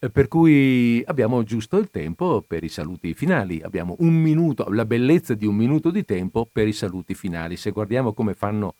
Eh, 0.00 0.10
per 0.10 0.28
cui 0.28 1.02
abbiamo 1.06 1.42
giusto 1.42 1.78
il 1.78 1.88
tempo 1.90 2.44
per 2.46 2.64
i 2.64 2.68
saluti 2.68 3.14
finali, 3.14 3.62
abbiamo 3.62 3.96
un 4.00 4.12
minuto, 4.12 4.66
la 4.68 4.84
bellezza 4.84 5.32
di 5.32 5.46
un 5.46 5.56
minuto 5.56 5.90
di 5.90 6.04
tempo 6.04 6.46
per 6.52 6.68
i 6.68 6.74
saluti 6.74 7.14
finali. 7.14 7.56
Se 7.56 7.70
guardiamo 7.70 8.12
come 8.12 8.34
fanno 8.34 8.74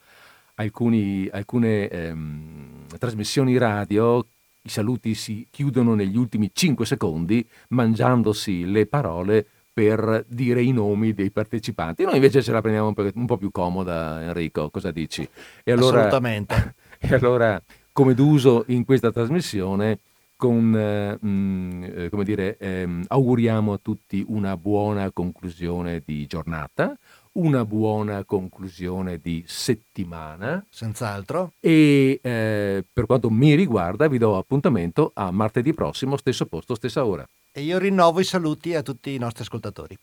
alcuni, 0.59 1.29
alcune 1.31 1.89
ehm, 1.89 2.87
trasmissioni 2.99 3.57
radio, 3.59 4.25
i 4.63 4.69
saluti 4.69 5.15
si 5.15 5.47
chiudono 5.51 5.95
negli 5.95 6.17
ultimi 6.17 6.51
5 6.53 6.85
secondi 6.85 7.47
mangiandosi 7.69 8.71
le 8.71 8.87
parole 8.87 9.47
per 9.73 10.25
dire 10.29 10.63
i 10.63 10.73
nomi 10.73 11.15
dei 11.15 11.31
partecipanti. 11.31 12.03
Noi 12.03 12.17
invece 12.17 12.43
ce 12.43 12.51
la 12.51 12.61
prendiamo 12.61 12.93
un 13.15 13.27
po', 13.27 13.37
più 13.37 13.51
comoda, 13.53 14.23
Enrico, 14.23 14.71
cosa 14.71 14.91
dici? 14.91 15.29
E 15.63 15.73
allora, 15.73 15.99
Assolutamente. 15.99 16.75
E 17.01 17.15
allora, 17.15 17.63
come 17.93 18.13
d'uso 18.13 18.65
in 18.69 18.85
questa 18.85 19.13
trasmissione, 19.13 20.01
con, 20.35 20.75
eh, 20.77 21.19
mm, 21.25 21.83
eh, 21.85 22.09
come 22.11 22.25
dire, 22.25 22.57
ehm, 22.59 23.05
auguriamo 23.07 23.73
a 23.73 23.79
tutti 23.81 24.25
una 24.27 24.57
buona 24.57 25.13
conclusione 25.13 26.03
di 26.05 26.27
giornata, 26.27 26.97
una 27.39 27.65
buona 27.65 28.25
conclusione 28.25 29.19
di 29.19 29.45
settimana. 29.47 30.65
Senz'altro. 30.69 31.53
E 31.61 32.19
eh, 32.23 32.85
per 32.93 33.07
quanto 33.07 33.31
mi 33.31 33.55
riguarda 33.55 34.09
vi 34.09 34.19
do 34.19 34.37
appuntamento 34.37 35.13
a 35.15 35.31
martedì 35.31 35.73
prossimo, 35.73 36.17
stesso 36.17 36.47
posto, 36.47 36.75
stessa 36.75 37.05
ora. 37.05 37.27
E 37.53 37.63
io 37.63 37.79
rinnovo 37.79 38.21
i 38.21 38.25
saluti 38.25 38.75
a 38.75 38.83
tutti 38.83 39.15
i 39.15 39.19
nostri 39.19 39.43
ascoltatori. 39.43 39.97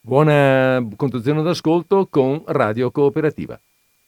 Buona 0.00 0.86
conduzione 0.96 1.42
d'ascolto 1.42 2.06
con 2.10 2.42
Radio 2.46 2.90
Cooperativa. 2.90 3.58